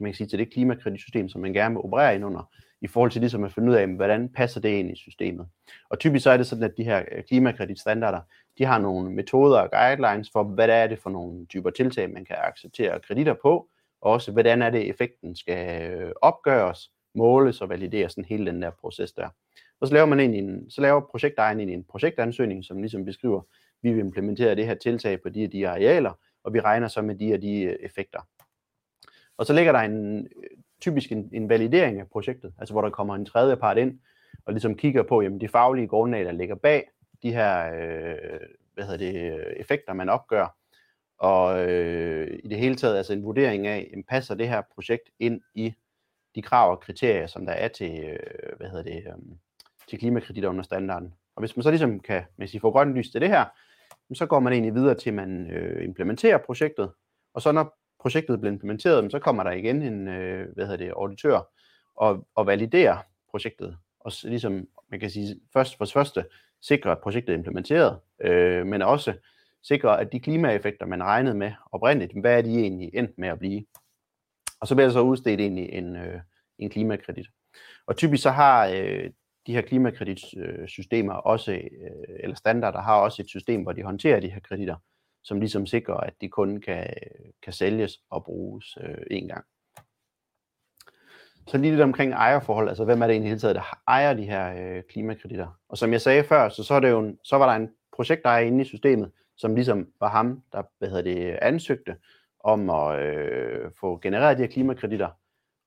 man 0.00 0.10
kan 0.10 0.14
sige, 0.14 0.26
til 0.26 0.38
det 0.38 0.52
klimakreditsystem, 0.52 1.28
som 1.28 1.40
man 1.40 1.52
gerne 1.52 1.74
vil 1.74 1.84
operere 1.84 2.14
ind 2.14 2.24
under, 2.24 2.50
i 2.80 2.86
forhold 2.86 3.10
til 3.10 3.20
ligesom 3.20 3.44
at 3.44 3.52
finde 3.52 3.70
ud 3.70 3.76
af, 3.76 3.88
hvordan 3.88 4.28
passer 4.28 4.60
det 4.60 4.68
ind 4.68 4.90
i 4.90 4.96
systemet. 4.96 5.46
Og 5.90 5.98
typisk 5.98 6.22
så 6.22 6.30
er 6.30 6.36
det 6.36 6.46
sådan, 6.46 6.64
at 6.64 6.76
de 6.76 6.84
her 6.84 7.02
øh, 7.12 7.24
klimakreditstandarder, 7.24 8.20
de 8.58 8.64
har 8.64 8.78
nogle 8.78 9.10
metoder 9.10 9.58
og 9.58 9.70
guidelines 9.70 10.30
for, 10.32 10.44
hvad 10.44 10.68
er 10.68 10.86
det 10.86 10.98
for 10.98 11.10
nogle 11.10 11.46
typer 11.46 11.70
tiltag, 11.70 12.10
man 12.10 12.24
kan 12.24 12.36
acceptere 12.38 13.00
kreditter 13.00 13.34
på, 13.42 13.68
også 14.04 14.32
hvordan 14.32 14.62
er 14.62 14.70
det, 14.70 14.88
effekten 14.90 15.36
skal 15.36 15.92
øh, 15.92 16.12
opgøres, 16.22 16.90
måles 17.14 17.60
og 17.60 17.68
valideres, 17.68 18.12
sådan 18.12 18.24
hele 18.24 18.46
den 18.46 18.62
der 18.62 18.70
proces 18.70 19.12
der. 19.12 19.28
Og 19.80 19.88
så 19.88 19.94
laver 19.94 20.06
man 20.06 20.20
ind 20.20 20.34
en, 20.34 20.70
så 20.70 20.80
laver 20.80 21.00
projektejeren 21.00 21.60
ind 21.60 21.70
en 21.70 21.84
projektansøgning, 21.84 22.64
som 22.64 22.80
ligesom 22.80 23.04
beskriver, 23.04 23.42
vi 23.82 23.92
vil 23.92 24.00
implementere 24.00 24.54
det 24.54 24.66
her 24.66 24.74
tiltag 24.74 25.22
på 25.22 25.28
de 25.28 25.44
og 25.44 25.52
de 25.52 25.68
arealer, 25.68 26.12
og 26.44 26.54
vi 26.54 26.60
regner 26.60 26.88
så 26.88 27.02
med 27.02 27.14
de 27.14 27.34
og 27.34 27.42
de 27.42 27.62
øh, 27.62 27.76
effekter. 27.80 28.20
Og 29.36 29.46
så 29.46 29.52
ligger 29.52 29.72
der 29.72 29.78
en, 29.78 30.18
øh, 30.18 30.58
typisk 30.80 31.12
en, 31.12 31.30
en 31.32 31.48
validering 31.48 32.00
af 32.00 32.08
projektet, 32.08 32.52
altså 32.58 32.74
hvor 32.74 32.82
der 32.82 32.90
kommer 32.90 33.14
en 33.14 33.26
tredje 33.26 33.56
part 33.56 33.78
ind, 33.78 33.98
og 34.46 34.52
ligesom 34.52 34.76
kigger 34.76 35.02
på 35.02 35.22
jamen, 35.22 35.40
de 35.40 35.48
faglige 35.48 35.88
grundlag, 35.88 36.24
der 36.24 36.32
ligger 36.32 36.54
bag 36.54 36.88
de 37.22 37.32
her 37.32 37.74
øh, 37.74 38.40
hvad 38.74 38.84
hedder 38.84 38.98
det, 38.98 39.60
effekter, 39.60 39.92
man 39.92 40.08
opgør, 40.08 40.56
og 41.18 41.70
øh, 41.70 42.38
i 42.44 42.48
det 42.48 42.58
hele 42.58 42.76
taget 42.76 42.96
altså 42.96 43.12
en 43.12 43.24
vurdering 43.24 43.66
af, 43.66 43.88
jamen, 43.90 44.04
passer 44.04 44.34
det 44.34 44.48
her 44.48 44.62
projekt 44.74 45.10
ind 45.18 45.40
i 45.54 45.74
de 46.34 46.42
krav 46.42 46.70
og 46.70 46.80
kriterier, 46.80 47.26
som 47.26 47.46
der 47.46 47.52
er 47.52 47.68
til, 47.68 48.04
øh, 48.04 48.56
hvad 48.56 48.68
hedder 48.68 48.82
det, 48.82 48.96
øh, 49.06 49.36
til 49.88 49.98
klimakredit 49.98 50.44
under 50.44 50.62
standarden. 50.62 51.14
Og 51.36 51.40
hvis 51.40 51.56
man 51.56 51.62
så 51.62 51.70
ligesom 51.70 52.00
kan 52.00 52.22
man 52.36 52.48
sige, 52.48 52.60
få 52.60 52.70
grønt 52.70 52.94
lys 52.94 53.10
til 53.10 53.20
det 53.20 53.28
her, 53.28 53.44
så 54.14 54.26
går 54.26 54.40
man 54.40 54.52
egentlig 54.52 54.74
videre 54.74 54.94
til, 54.94 55.10
at 55.10 55.14
man 55.14 55.50
øh, 55.50 55.84
implementerer 55.84 56.38
projektet, 56.38 56.90
og 57.34 57.42
så 57.42 57.52
når 57.52 57.78
projektet 58.00 58.40
bliver 58.40 58.52
implementeret, 58.52 59.12
så 59.12 59.18
kommer 59.18 59.42
der 59.42 59.50
igen 59.50 59.82
en 59.82 60.08
øh, 60.08 60.54
hvad 60.54 60.66
hedder 60.66 60.84
det, 60.84 60.92
auditør 60.96 61.40
og, 61.96 62.26
og 62.34 62.46
validerer 62.46 62.98
projektet. 63.30 63.76
Og 64.00 64.12
ligesom, 64.24 64.68
man 64.90 65.00
kan 65.00 65.10
sige, 65.10 65.40
først 65.52 65.78
for 65.78 65.84
første 65.84 66.24
sikre, 66.62 66.90
at 66.90 66.98
projektet 66.98 67.32
er 67.32 67.36
implementeret, 67.36 67.98
øh, 68.20 68.66
men 68.66 68.82
også 68.82 69.14
sikre, 69.68 70.00
at 70.00 70.12
de 70.12 70.20
klimaeffekter, 70.20 70.86
man 70.86 71.02
regnede 71.02 71.34
med 71.34 71.52
oprindeligt, 71.72 72.20
hvad 72.20 72.38
er 72.38 72.42
de 72.42 72.58
egentlig 72.58 72.90
endt 72.94 73.18
med 73.18 73.28
at 73.28 73.38
blive? 73.38 73.64
Og 74.60 74.68
så 74.68 74.74
bliver 74.74 74.86
der 74.86 74.92
så 74.92 75.00
udstedt 75.00 75.40
egentlig 75.40 75.68
en, 75.72 75.96
øh, 75.96 76.20
en 76.58 76.70
klimakredit. 76.70 77.26
Og 77.86 77.96
typisk 77.96 78.22
så 78.22 78.30
har 78.30 78.66
øh, 78.66 79.10
de 79.46 79.52
her 79.52 79.60
klimakreditsystemer 79.60 81.12
også, 81.12 81.52
øh, 81.52 82.16
eller 82.20 82.36
standarder 82.36 82.80
har 82.80 83.00
også 83.00 83.22
et 83.22 83.28
system, 83.28 83.62
hvor 83.62 83.72
de 83.72 83.82
håndterer 83.82 84.20
de 84.20 84.30
her 84.30 84.40
kreditter 84.40 84.76
som 85.24 85.40
ligesom 85.40 85.66
sikrer, 85.66 85.94
at 85.94 86.14
de 86.20 86.28
kun 86.28 86.60
kan, 86.60 86.94
kan 87.42 87.52
sælges 87.52 87.98
og 88.10 88.24
bruges 88.24 88.78
øh, 88.80 89.06
en 89.10 89.28
gang. 89.28 89.44
Så 91.46 91.58
lige 91.58 91.70
lidt 91.70 91.82
omkring 91.82 92.12
ejerforhold, 92.12 92.68
altså 92.68 92.84
hvem 92.84 93.02
er 93.02 93.06
det 93.06 93.14
egentlig 93.14 93.30
hele 93.30 93.40
taget, 93.40 93.56
der 93.56 93.78
ejer 93.88 94.14
de 94.14 94.24
her 94.24 94.76
øh, 94.76 94.82
klimakreditter? 94.82 95.60
Og 95.68 95.78
som 95.78 95.92
jeg 95.92 96.00
sagde 96.00 96.24
før, 96.24 96.48
så, 96.48 96.64
så, 96.64 96.74
er 96.74 96.80
det 96.80 96.90
jo 96.90 97.00
en, 97.00 97.18
så 97.24 97.36
var 97.36 97.46
der 97.46 97.56
en 97.56 97.70
projektejer 97.96 98.44
inde 98.44 98.62
i 98.62 98.64
systemet, 98.64 99.12
som 99.36 99.54
ligesom 99.54 99.92
var 100.00 100.08
ham, 100.08 100.42
der 100.52 100.62
hvad 100.78 100.88
hedder 100.88 101.02
det, 101.02 101.38
ansøgte 101.42 101.96
om 102.40 102.70
at 102.70 102.98
øh, 103.02 103.70
få 103.80 103.98
genereret 104.02 104.38
de 104.38 104.42
her 104.42 104.50
klimakreditter. 104.50 105.08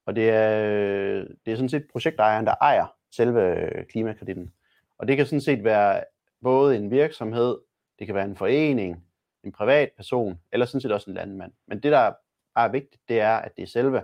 Og 0.05 0.15
det 0.15 0.29
er, 0.29 1.25
det 1.45 1.51
er 1.51 1.55
sådan 1.55 1.69
set 1.69 1.87
projektejeren, 1.91 2.45
der 2.45 2.55
ejer 2.61 2.95
selve 3.11 3.55
øh, 3.55 3.85
klimakreditten. 3.85 4.53
Og 4.97 5.07
det 5.07 5.17
kan 5.17 5.25
sådan 5.25 5.41
set 5.41 5.63
være 5.63 6.03
både 6.43 6.77
en 6.77 6.91
virksomhed, 6.91 7.57
det 7.99 8.07
kan 8.07 8.15
være 8.15 8.25
en 8.25 8.35
forening, 8.35 9.03
en 9.43 9.51
privat 9.51 9.89
person, 9.95 10.39
eller 10.51 10.65
sådan 10.65 10.81
set 10.81 10.91
også 10.91 11.09
en 11.09 11.15
landmand. 11.15 11.51
Men 11.67 11.83
det, 11.83 11.91
der 11.91 12.13
er 12.55 12.67
vigtigt, 12.67 13.01
det 13.07 13.19
er, 13.19 13.35
at 13.35 13.51
det 13.57 13.63
er 13.63 13.67
selve 13.67 14.03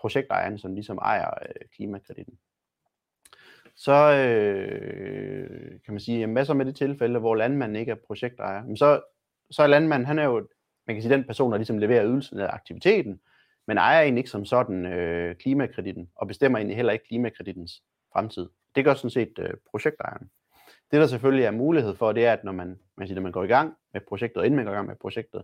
projektejeren, 0.00 0.58
som 0.58 0.74
ligesom 0.74 0.98
ejer 0.98 1.30
øh, 1.42 1.68
klimakreditten. 1.76 2.38
Så 3.76 3.92
øh, 3.92 5.70
kan 5.84 5.94
man 5.94 6.00
sige, 6.00 6.18
jamen, 6.18 6.34
hvad 6.34 6.44
så 6.44 6.54
med 6.54 6.66
det 6.66 6.76
tilfælde, 6.76 7.18
hvor 7.18 7.34
landmanden 7.34 7.76
ikke 7.76 7.92
er 7.92 7.96
projektejer? 8.06 8.64
Men 8.64 8.76
så, 8.76 9.00
så 9.50 9.62
er 9.62 9.66
landmanden, 9.66 10.06
han 10.06 10.18
er 10.18 10.24
jo, 10.24 10.48
man 10.86 10.96
kan 10.96 11.02
sige, 11.02 11.14
den 11.14 11.24
person, 11.24 11.52
der 11.52 11.58
ligesom 11.58 11.78
leverer 11.78 12.06
ydelsen 12.06 12.38
af 12.38 12.48
aktiviteten, 12.54 13.20
men 13.66 13.78
ejer 13.78 14.00
egentlig 14.00 14.20
ikke 14.20 14.30
som 14.30 14.44
sådan 14.44 14.86
øh, 14.86 15.36
klimakreditten, 15.36 16.10
og 16.14 16.28
bestemmer 16.28 16.58
egentlig 16.58 16.76
heller 16.76 16.92
ikke 16.92 17.04
klimakredittens 17.08 17.82
fremtid. 18.12 18.48
Det 18.74 18.84
gør 18.84 18.94
sådan 18.94 19.10
set 19.10 19.38
øh, 19.38 19.50
projektejeren. 19.70 20.30
Det, 20.90 21.00
der 21.00 21.06
selvfølgelig 21.06 21.44
er 21.44 21.50
mulighed 21.50 21.94
for, 21.94 22.12
det 22.12 22.26
er, 22.26 22.32
at 22.32 22.44
når 22.44 22.52
man, 22.52 22.78
man, 22.96 23.06
siger, 23.06 23.14
når 23.14 23.22
man 23.22 23.32
går 23.32 23.44
i 23.44 23.46
gang 23.46 23.74
med 23.92 24.00
projektet, 24.08 24.36
og 24.36 24.46
inden 24.46 24.56
man 24.56 24.64
går 24.64 24.72
i 24.72 24.74
gang 24.74 24.88
med 24.88 24.96
projektet, 25.00 25.42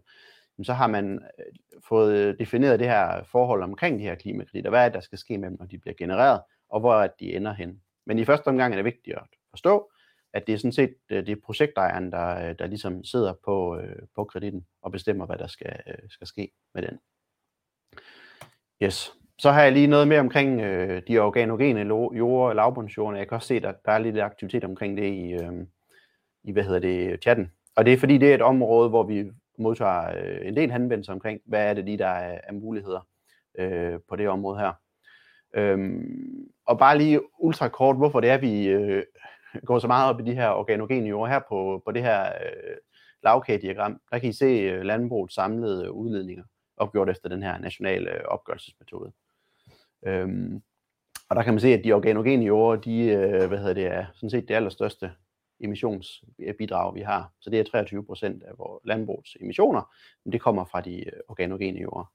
så 0.62 0.72
har 0.72 0.86
man 0.86 1.14
øh, 1.38 1.80
fået 1.88 2.18
øh, 2.18 2.38
defineret 2.38 2.78
det 2.78 2.88
her 2.88 3.22
forhold 3.24 3.62
omkring 3.62 3.98
de 3.98 4.04
her 4.04 4.14
klimakreditter. 4.14 4.70
Hvad 4.70 4.80
er 4.80 4.84
det, 4.84 4.94
der 4.94 5.00
skal 5.00 5.18
ske 5.18 5.38
med 5.38 5.50
dem, 5.50 5.56
når 5.60 5.66
de 5.66 5.78
bliver 5.78 5.94
genereret, 5.94 6.40
og 6.68 6.80
hvor 6.80 6.94
er 6.94 7.06
det, 7.06 7.20
de 7.20 7.36
ender 7.36 7.52
hen. 7.52 7.80
Men 8.08 8.18
i 8.18 8.24
første 8.24 8.48
omgang 8.48 8.72
er 8.72 8.76
det 8.76 8.84
vigtigt 8.84 9.16
at 9.16 9.22
forstå, 9.50 9.90
at 10.32 10.46
det 10.46 10.52
er 10.52 10.58
sådan 10.58 10.72
set 10.72 10.94
øh, 11.10 11.26
det 11.26 11.32
er 11.32 11.40
projektejeren, 11.44 12.12
der, 12.12 12.48
øh, 12.48 12.54
der 12.58 12.66
ligesom 12.66 13.04
sidder 13.04 13.34
på, 13.44 13.78
øh, 13.78 14.02
på 14.14 14.24
kreditten 14.24 14.66
og 14.82 14.92
bestemmer, 14.92 15.26
hvad 15.26 15.38
der 15.38 15.46
skal, 15.46 15.82
skal 16.08 16.26
ske 16.26 16.50
med 16.74 16.82
den. 16.82 16.98
Yes. 18.82 19.14
Så 19.38 19.50
har 19.50 19.62
jeg 19.62 19.72
lige 19.72 19.86
noget 19.86 20.08
mere 20.08 20.20
omkring 20.20 20.60
øh, 20.60 21.02
de 21.08 21.18
organogene 21.18 21.80
jord- 22.16 22.48
og 22.48 22.56
lavbundsjordene. 22.56 23.18
Jeg 23.18 23.28
kan 23.28 23.34
også 23.34 23.48
se, 23.48 23.56
at 23.56 23.76
der 23.84 23.92
er 23.92 23.98
lidt 23.98 24.20
aktivitet 24.20 24.64
omkring 24.64 24.96
det 24.96 25.12
i, 25.12 25.32
øh, 25.32 25.66
i 26.44 26.52
hvad 26.52 26.62
hedder 26.62 26.80
det, 26.80 27.22
chatten. 27.22 27.52
Og 27.76 27.84
det 27.84 27.92
er 27.92 27.98
fordi, 27.98 28.18
det 28.18 28.30
er 28.30 28.34
et 28.34 28.42
område, 28.42 28.88
hvor 28.88 29.02
vi 29.02 29.30
modtager 29.58 30.12
øh, 30.16 30.48
en 30.48 30.56
del 30.56 30.72
henvendelser 30.72 31.12
omkring, 31.12 31.40
hvad 31.46 31.70
er 31.70 31.74
det 31.74 31.84
lige, 31.84 31.98
der 31.98 32.06
er, 32.06 32.40
er 32.44 32.52
muligheder 32.52 33.06
øh, 33.58 34.00
på 34.08 34.16
det 34.16 34.28
område 34.28 34.58
her. 34.58 34.72
Øhm, 35.58 36.50
og 36.66 36.78
bare 36.78 36.98
lige 36.98 37.20
ultra 37.38 37.68
kort, 37.68 37.96
hvorfor 37.96 38.20
det 38.20 38.30
er, 38.30 38.38
vi 38.38 38.66
øh, 38.66 39.04
går 39.64 39.78
så 39.78 39.86
meget 39.86 40.14
op 40.14 40.20
i 40.20 40.24
de 40.24 40.34
her 40.34 40.48
organogene 40.48 41.08
jord 41.08 41.28
her 41.28 41.40
på, 41.48 41.82
på 41.84 41.92
det 41.92 42.02
her 42.02 42.24
øh, 42.24 42.76
lavkagediagram. 43.22 44.00
Der 44.10 44.18
kan 44.18 44.28
I 44.28 44.32
se 44.32 44.44
øh, 44.44 44.82
landbrugets 44.82 45.34
samlede 45.34 45.92
udledninger 45.92 46.44
opgjort 46.76 47.08
efter 47.08 47.28
den 47.28 47.42
her 47.42 47.58
nationale 47.58 48.10
øh, 48.10 48.20
opgørelsesmetode. 48.24 49.12
Øhm, 50.06 50.62
og 51.28 51.36
der 51.36 51.42
kan 51.42 51.54
man 51.54 51.60
se, 51.60 51.68
at 51.68 51.84
de 51.84 51.92
organogene 51.92 52.44
jorder, 52.44 52.80
de 52.80 53.00
øh, 53.00 53.48
hvad 53.48 53.58
hedder 53.58 53.74
det, 53.74 53.86
er 53.86 54.06
sådan 54.14 54.30
set 54.30 54.48
det 54.48 54.54
allerstørste 54.54 55.10
emissionsbidrag, 55.60 56.94
vi 56.94 57.00
har. 57.00 57.32
Så 57.40 57.50
det 57.50 57.60
er 57.60 57.64
23 57.64 58.04
procent 58.04 58.42
af 58.42 58.58
vores 58.58 58.80
landbrugets 58.84 59.36
emissioner, 59.40 59.94
men 60.24 60.32
det 60.32 60.40
kommer 60.40 60.64
fra 60.64 60.80
de 60.80 61.06
øh, 61.06 61.12
organogene 61.28 61.80
jorder. 61.80 62.12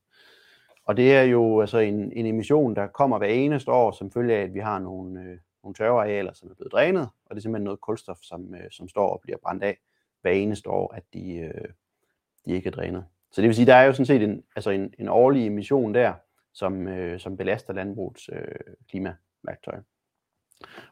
Og 0.85 0.97
det 0.97 1.15
er 1.15 1.23
jo 1.23 1.61
altså 1.61 1.77
en, 1.77 2.11
en 2.11 2.25
emission, 2.25 2.75
der 2.75 2.87
kommer 2.87 3.17
hver 3.17 3.27
eneste 3.27 3.71
år, 3.71 3.91
som 3.91 4.11
følge 4.11 4.35
af, 4.35 4.41
at 4.41 4.53
vi 4.53 4.59
har 4.59 4.79
nogle, 4.79 5.21
øh, 5.21 5.37
nogle 5.63 5.75
tørvearealer, 5.75 6.33
som 6.33 6.49
er 6.49 6.55
blevet 6.55 6.71
drænet, 6.71 7.09
og 7.25 7.35
det 7.35 7.37
er 7.37 7.41
simpelthen 7.41 7.63
noget 7.63 7.81
kulstof, 7.81 8.17
som, 8.21 8.55
øh, 8.55 8.71
som 8.71 8.87
står 8.87 9.09
og 9.09 9.21
bliver 9.23 9.37
brændt 9.43 9.63
af 9.63 9.77
hver 10.21 10.31
eneste 10.31 10.69
år, 10.69 10.93
at 10.93 11.03
de, 11.13 11.35
øh, 11.35 11.69
de 12.45 12.51
ikke 12.51 12.67
er 12.67 12.71
drænet. 12.71 13.05
Så 13.31 13.41
det 13.41 13.47
vil 13.47 13.55
sige, 13.55 13.65
der 13.65 13.75
er 13.75 13.83
jo 13.83 13.93
sådan 13.93 14.05
set 14.05 14.23
en, 14.23 14.43
altså 14.55 14.69
en, 14.69 14.93
en 14.99 15.07
årlig 15.07 15.47
emission 15.47 15.93
der, 15.93 16.13
som, 16.53 16.87
øh, 16.87 17.19
som 17.19 17.37
belaster 17.37 17.73
landbrugets 17.73 18.29
øh, 18.33 18.75
klimaværktøj. 18.89 19.79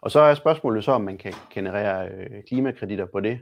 Og 0.01 0.11
så 0.11 0.19
er 0.19 0.33
spørgsmålet 0.33 0.83
så, 0.83 0.91
om 0.91 1.01
man 1.01 1.17
kan 1.17 1.33
generere 1.53 2.09
øh, 2.09 2.43
klimakreditter 2.43 3.05
på 3.05 3.19
det. 3.19 3.39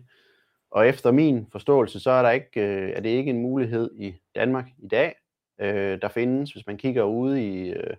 Og 0.71 0.87
efter 0.87 1.11
min 1.11 1.47
forståelse, 1.51 1.99
så 1.99 2.11
er, 2.11 2.21
der 2.21 2.29
ikke, 2.29 2.61
øh, 2.61 2.89
er 2.89 2.99
det 3.01 3.09
ikke 3.09 3.29
en 3.29 3.41
mulighed 3.41 3.91
i 3.95 4.15
Danmark 4.35 4.67
i 4.77 4.87
dag. 4.87 5.15
Øh, 5.59 6.01
der 6.01 6.07
findes, 6.07 6.51
hvis 6.51 6.67
man 6.67 6.77
kigger 6.77 7.03
ude 7.03 7.47
i, 7.47 7.69
øh, 7.69 7.97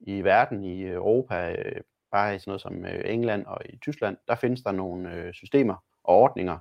i 0.00 0.20
verden, 0.20 0.64
i 0.64 0.86
Europa, 0.86 1.52
øh, 1.52 1.80
bare 2.12 2.34
i 2.34 2.38
sådan 2.38 2.50
noget 2.50 2.60
som 2.60 2.84
øh, 2.84 3.02
England 3.04 3.46
og 3.46 3.58
i 3.64 3.76
Tyskland, 3.76 4.16
der 4.28 4.34
findes 4.34 4.62
der 4.62 4.72
nogle 4.72 5.14
øh, 5.14 5.34
systemer 5.34 5.74
og 6.04 6.16
ordninger 6.16 6.58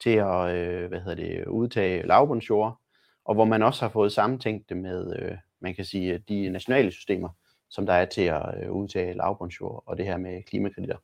til 0.00 0.10
at 0.16 0.54
øh, 0.54 0.88
hvad 0.88 1.00
hedder 1.00 1.14
det, 1.14 1.46
udtage 1.46 2.06
lavbundsjord, 2.06 2.80
og 3.24 3.34
hvor 3.34 3.44
man 3.44 3.62
også 3.62 3.84
har 3.84 3.88
fået 3.88 4.12
sammentænkt 4.12 4.68
det 4.68 4.76
med, 4.76 5.16
øh, 5.18 5.36
man 5.60 5.74
kan 5.74 5.84
sige, 5.84 6.18
de 6.18 6.48
nationale 6.48 6.90
systemer, 6.90 7.28
som 7.70 7.86
der 7.86 7.92
er 7.92 8.04
til 8.04 8.22
at 8.22 8.42
øh, 8.62 8.72
udtage 8.72 9.14
lavbundsjord 9.14 9.82
og 9.86 9.96
det 9.96 10.06
her 10.06 10.16
med 10.16 10.42
klimakreditter. 10.42 10.96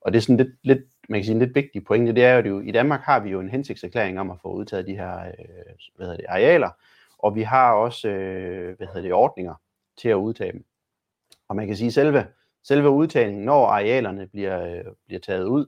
Og 0.00 0.12
det 0.12 0.18
er 0.18 0.22
sådan 0.22 0.36
lidt, 0.36 0.54
lidt 0.62 0.82
man 1.08 1.20
kan 1.20 1.24
sige, 1.24 1.34
en 1.34 1.38
lidt 1.38 1.54
vigtig 1.54 1.84
pointe, 1.84 2.12
det 2.12 2.24
er 2.24 2.32
jo, 2.32 2.38
at 2.38 2.46
jo, 2.46 2.60
i 2.60 2.70
Danmark 2.70 3.00
har 3.00 3.20
vi 3.20 3.30
jo 3.30 3.40
en 3.40 3.48
hensigtserklæring 3.48 4.20
om 4.20 4.30
at 4.30 4.40
få 4.42 4.52
udtaget 4.52 4.86
de 4.86 4.96
her 4.96 5.18
øh, 5.18 5.34
hvad 5.96 6.06
hedder 6.06 6.16
det, 6.16 6.26
arealer, 6.28 6.70
og 7.26 7.34
vi 7.34 7.42
har 7.42 7.72
også 7.72 8.08
øh, 8.08 8.76
hvad 8.76 8.86
hedder 8.86 9.02
det, 9.02 9.12
ordninger 9.12 9.54
til 9.98 10.08
at 10.08 10.14
udtage 10.14 10.52
dem. 10.52 10.64
Og 11.48 11.56
man 11.56 11.66
kan 11.66 11.76
sige, 11.76 11.92
selve, 11.92 12.26
selve 12.64 12.90
udtagningen, 12.90 13.44
når 13.44 13.66
arealerne 13.66 14.26
bliver, 14.26 14.62
øh, 14.62 14.84
bliver 15.06 15.20
taget 15.20 15.44
ud, 15.44 15.66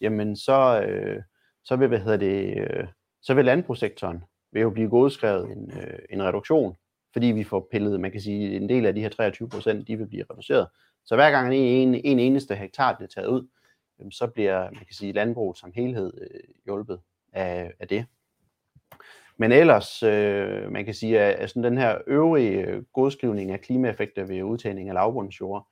jamen 0.00 0.36
så, 0.36 0.82
øh, 0.82 1.22
så 1.64 1.76
vil, 1.76 1.88
hvad 1.88 1.98
hedder 1.98 2.16
det, 2.16 2.58
øh, 2.58 2.86
så 3.22 3.34
vil 3.34 3.44
landbrugssektoren 3.44 4.24
vil 4.52 4.62
jo 4.62 4.70
blive 4.70 4.88
godskrevet 4.88 5.52
en, 5.52 5.72
øh, 5.78 5.98
en 6.10 6.22
reduktion, 6.22 6.76
fordi 7.12 7.26
vi 7.26 7.44
får 7.44 7.68
pillet, 7.70 8.00
man 8.00 8.12
kan 8.12 8.20
sige, 8.20 8.56
en 8.56 8.68
del 8.68 8.86
af 8.86 8.94
de 8.94 9.00
her 9.00 9.08
23 9.08 9.48
procent, 9.48 9.88
de 9.88 9.96
vil 9.96 10.06
blive 10.06 10.24
reduceret. 10.30 10.66
Så 11.04 11.14
hver 11.14 11.30
gang 11.30 11.54
en, 11.54 11.94
en 11.94 12.18
eneste 12.18 12.54
hektar 12.54 12.96
bliver 12.96 13.08
taget 13.08 13.26
ud, 13.26 13.48
så 14.10 14.26
bliver, 14.26 14.64
man 14.64 14.84
kan 14.84 14.94
sige, 14.94 15.12
landbruget 15.12 15.58
som 15.58 15.72
helhed 15.74 16.12
øh, 16.20 16.40
hjulpet 16.64 17.00
af, 17.32 17.72
af 17.80 17.88
det. 17.88 18.06
Men 19.40 19.52
ellers, 19.52 20.02
øh, 20.02 20.72
man 20.72 20.84
kan 20.84 20.94
sige, 20.94 21.20
at 21.20 21.50
sådan 21.50 21.64
den 21.64 21.78
her 21.78 21.98
øvrige 22.06 22.66
øh, 22.66 22.82
godskrivning 22.82 23.50
af 23.50 23.60
klimaeffekter 23.60 24.24
ved 24.24 24.42
udtagning 24.42 24.88
af 24.88 24.94
lavbundsjord, 24.94 25.68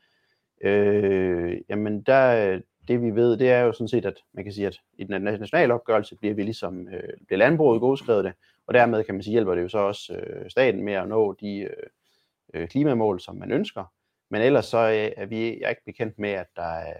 øh, 0.60 1.60
jamen 1.68 2.02
der, 2.02 2.60
det 2.88 3.02
vi 3.02 3.10
ved, 3.10 3.36
det 3.36 3.50
er 3.50 3.60
jo 3.60 3.72
sådan 3.72 3.88
set, 3.88 4.04
at 4.06 4.14
man 4.32 4.44
kan 4.44 4.52
sige, 4.52 4.66
at 4.66 4.80
i 4.98 5.04
den 5.04 5.22
nationale 5.22 5.74
opgørelse 5.74 6.16
bliver 6.16 6.34
vi 6.34 6.42
ligesom, 6.42 6.88
øh, 6.88 7.12
bliver 7.26 7.38
landbruget 7.38 7.80
godskrevet 7.80 8.24
det, 8.24 8.32
og 8.66 8.74
dermed 8.74 9.04
kan 9.04 9.14
man 9.14 9.22
sige, 9.22 9.32
hjælper 9.32 9.54
det 9.54 9.62
jo 9.62 9.68
så 9.68 9.78
også 9.78 10.14
øh, 10.14 10.50
staten 10.50 10.82
med 10.82 10.92
at 10.92 11.08
nå 11.08 11.32
de 11.40 11.58
øh, 11.58 11.70
øh, 12.54 12.68
klimamål, 12.68 13.20
som 13.20 13.36
man 13.36 13.52
ønsker. 13.52 13.84
Men 14.30 14.42
ellers 14.42 14.66
så 14.66 14.78
øh, 14.78 15.12
er 15.16 15.26
vi 15.26 15.44
jeg 15.46 15.64
er 15.64 15.70
ikke 15.70 15.84
bekendt 15.84 16.18
med, 16.18 16.30
at 16.30 16.46
der 16.56 16.62
er, 16.62 16.94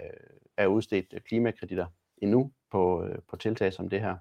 er 0.56 0.66
udstedt 0.66 1.24
klimakreditter 1.24 1.86
endnu 2.18 2.52
på, 2.70 3.04
øh, 3.04 3.18
på 3.30 3.36
tiltag 3.36 3.72
som 3.72 3.88
det 3.88 4.00
her. 4.00 4.16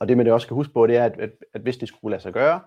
Og 0.00 0.08
det, 0.08 0.16
man 0.16 0.26
det 0.26 0.32
også 0.32 0.44
skal 0.44 0.54
huske 0.54 0.72
på, 0.72 0.86
det 0.86 0.96
er, 0.96 1.04
at, 1.04 1.20
at, 1.20 1.30
at 1.54 1.60
hvis 1.60 1.76
det 1.76 1.88
skulle 1.88 2.10
lade 2.10 2.22
sig 2.22 2.32
gøre, 2.32 2.60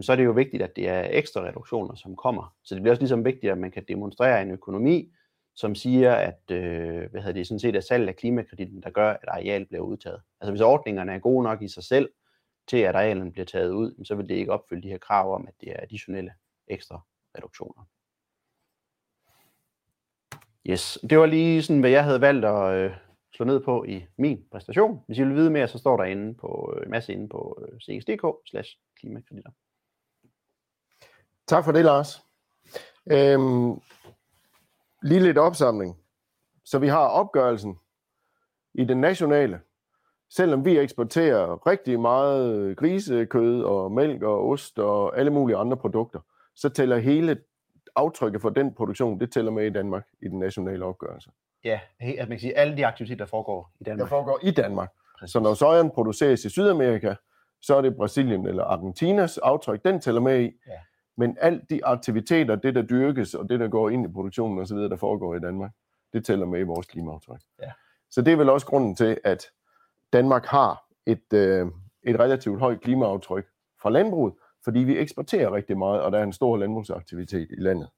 så 0.00 0.12
er 0.12 0.16
det 0.16 0.24
jo 0.24 0.32
vigtigt, 0.32 0.62
at 0.62 0.76
det 0.76 0.88
er 0.88 1.08
ekstra 1.10 1.40
reduktioner, 1.40 1.94
som 1.94 2.16
kommer. 2.16 2.54
Så 2.62 2.74
det 2.74 2.82
bliver 2.82 2.92
også 2.92 3.02
ligesom 3.02 3.24
vigtigt, 3.24 3.52
at 3.52 3.58
man 3.58 3.70
kan 3.70 3.84
demonstrere 3.88 4.42
en 4.42 4.50
økonomi, 4.50 5.12
som 5.54 5.74
siger, 5.74 6.14
at 6.14 6.40
øh, 6.50 7.10
hvad 7.10 7.20
hedder 7.20 7.32
det, 7.32 7.46
sådan 7.46 7.58
set 7.60 7.76
er 7.76 7.80
salg 7.80 8.08
af 8.08 8.16
klimakreditten, 8.16 8.82
der 8.82 8.90
gør, 8.90 9.10
at 9.10 9.28
areal 9.28 9.66
bliver 9.66 9.82
udtaget. 9.82 10.20
Altså 10.40 10.52
hvis 10.52 10.60
ordningerne 10.60 11.12
er 11.12 11.18
gode 11.18 11.42
nok 11.42 11.62
i 11.62 11.68
sig 11.68 11.84
selv, 11.84 12.08
til 12.68 12.76
at 12.76 12.94
arealen 12.94 13.32
bliver 13.32 13.44
taget 13.44 13.70
ud, 13.70 14.04
så 14.04 14.14
vil 14.14 14.28
det 14.28 14.34
ikke 14.34 14.52
opfylde 14.52 14.82
de 14.82 14.88
her 14.88 14.98
krav 14.98 15.34
om, 15.34 15.48
at 15.48 15.54
det 15.60 15.70
er 15.72 15.82
additionelle 15.82 16.32
ekstra 16.68 17.00
reduktioner. 17.38 17.88
Yes, 20.66 20.98
det 21.10 21.18
var 21.18 21.26
lige 21.26 21.62
sådan, 21.62 21.80
hvad 21.80 21.90
jeg 21.90 22.04
havde 22.04 22.20
valgt 22.20 22.44
at 22.44 22.74
øh, 22.74 22.96
slå 23.34 23.44
ned 23.46 23.60
på 23.60 23.84
i 23.84 24.06
min 24.18 24.44
præstation. 24.52 25.00
Hvis 25.06 25.18
I 25.18 25.24
vil 25.24 25.34
vide 25.34 25.50
mere, 25.50 25.68
så 25.68 25.78
står 25.78 25.96
der 25.96 26.04
inde 26.04 26.34
på, 26.34 26.74
øh, 26.76 26.82
en 26.82 26.90
masse 26.90 27.12
inde 27.12 27.28
på 27.28 27.58
øh, 27.62 27.78
cx.dk 27.80 28.26
slash 28.46 28.78
klimakreditter. 29.00 29.50
Tak 31.46 31.64
for 31.64 31.72
det, 31.72 31.84
Lars. 31.84 32.24
Øhm, 33.12 33.80
lige 35.02 35.20
lidt 35.20 35.38
opsamling. 35.38 35.96
Så 36.64 36.78
vi 36.78 36.88
har 36.88 37.06
opgørelsen 37.06 37.78
i 38.74 38.84
den 38.84 39.00
nationale. 39.00 39.60
Selvom 40.30 40.64
vi 40.64 40.78
eksporterer 40.78 41.66
rigtig 41.66 42.00
meget 42.00 42.56
øh, 42.56 42.76
grisekød 42.76 43.62
og 43.62 43.92
mælk 43.92 44.22
og 44.22 44.48
ost 44.48 44.78
og 44.78 45.18
alle 45.18 45.30
mulige 45.30 45.56
andre 45.56 45.76
produkter, 45.76 46.20
så 46.54 46.68
tæller 46.68 46.98
hele 46.98 47.40
aftrykket 47.96 48.40
for 48.40 48.50
den 48.50 48.74
produktion, 48.74 49.20
det 49.20 49.32
tæller 49.32 49.50
med 49.50 49.66
i 49.66 49.70
Danmark 49.70 50.06
i 50.22 50.28
den 50.28 50.38
nationale 50.38 50.84
opgørelse. 50.84 51.30
Ja, 51.64 51.80
at 52.00 52.28
man 52.28 52.28
kan 52.28 52.38
sige, 52.38 52.58
alle 52.58 52.76
de 52.76 52.86
aktiviteter, 52.86 53.24
der 53.24 53.30
foregår 53.30 53.72
i 53.80 53.84
Danmark. 53.84 54.04
Der 54.04 54.16
foregår 54.16 54.38
i 54.42 54.50
Danmark. 54.50 54.90
Præcis. 55.18 55.32
Så 55.32 55.40
når 55.40 55.54
sojaen 55.54 55.90
produceres 55.90 56.44
i 56.44 56.48
Sydamerika, 56.48 57.14
så 57.62 57.76
er 57.76 57.82
det 57.82 57.96
Brasilien 57.96 58.46
eller 58.46 58.64
Argentinas 58.64 59.38
aftryk, 59.38 59.84
den 59.84 60.00
tæller 60.00 60.20
med 60.20 60.40
i. 60.40 60.44
Ja. 60.66 60.72
Men 61.16 61.36
alt 61.40 61.70
de 61.70 61.84
aktiviteter, 61.84 62.56
det 62.56 62.74
der 62.74 62.82
dyrkes, 62.82 63.34
og 63.34 63.48
det 63.48 63.60
der 63.60 63.68
går 63.68 63.90
ind 63.90 64.06
i 64.06 64.12
produktionen 64.12 64.58
osv., 64.58 64.76
der 64.76 64.96
foregår 64.96 65.34
i 65.34 65.40
Danmark, 65.40 65.70
det 66.12 66.24
tæller 66.24 66.46
med 66.46 66.60
i 66.60 66.62
vores 66.62 66.86
klimaaftryk. 66.86 67.40
Ja. 67.62 67.70
Så 68.10 68.22
det 68.22 68.32
er 68.32 68.36
vel 68.36 68.50
også 68.50 68.66
grunden 68.66 68.96
til, 68.96 69.18
at 69.24 69.46
Danmark 70.12 70.46
har 70.46 70.84
et, 71.06 71.32
øh, 71.34 71.66
et 72.02 72.20
relativt 72.20 72.60
højt 72.60 72.80
klimaaftryk 72.80 73.46
fra 73.82 73.90
landbruget, 73.90 74.34
fordi 74.64 74.78
vi 74.78 74.98
eksporterer 74.98 75.54
rigtig 75.54 75.78
meget, 75.78 76.02
og 76.02 76.12
der 76.12 76.18
er 76.18 76.22
en 76.22 76.32
stor 76.32 76.56
landbrugsaktivitet 76.56 77.48
i 77.50 77.60
landet. 77.60 77.88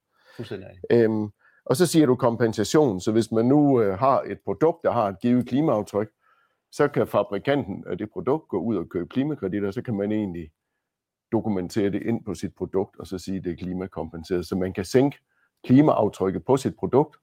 Øhm, 0.91 1.31
og 1.67 1.77
så 1.77 1.87
siger 1.87 2.07
du 2.07 2.15
kompensation, 2.15 3.01
så 3.01 3.13
hvis 3.13 3.33
man 3.33 3.45
nu 3.45 3.83
øh, 3.83 3.99
har 3.99 4.23
et 4.27 4.39
produkt, 4.45 4.83
der 4.83 4.93
har 4.93 5.09
et 5.09 5.21
givet 5.21 5.49
klimaaftryk, 5.49 6.09
så 6.73 6.89
kan 6.89 7.07
fabrikanten 7.07 7.85
af 7.87 7.99
det 7.99 8.11
produkt 8.11 8.49
gå 8.49 8.59
ud 8.59 8.77
og 8.77 8.89
købe 8.89 9.09
klimakreditter, 9.09 9.71
så 9.71 9.83
kan 9.83 9.97
man 9.97 10.13
egentlig 10.13 10.51
dokumentere 11.33 11.91
det 11.91 12.03
ind 12.03 12.25
på 12.25 12.35
sit 12.35 12.55
produkt, 12.59 13.01
og 13.01 13.07
så 13.07 13.19
sige, 13.19 13.39
at 13.39 13.45
det 13.45 13.53
er 13.53 13.57
klimakompenseret. 13.57 14.47
Så 14.47 14.57
man 14.57 14.73
kan 14.73 14.85
sænke 14.85 15.19
klimaaftrykket 15.65 16.45
på 16.45 16.57
sit 16.57 16.77
produkt 16.79 17.17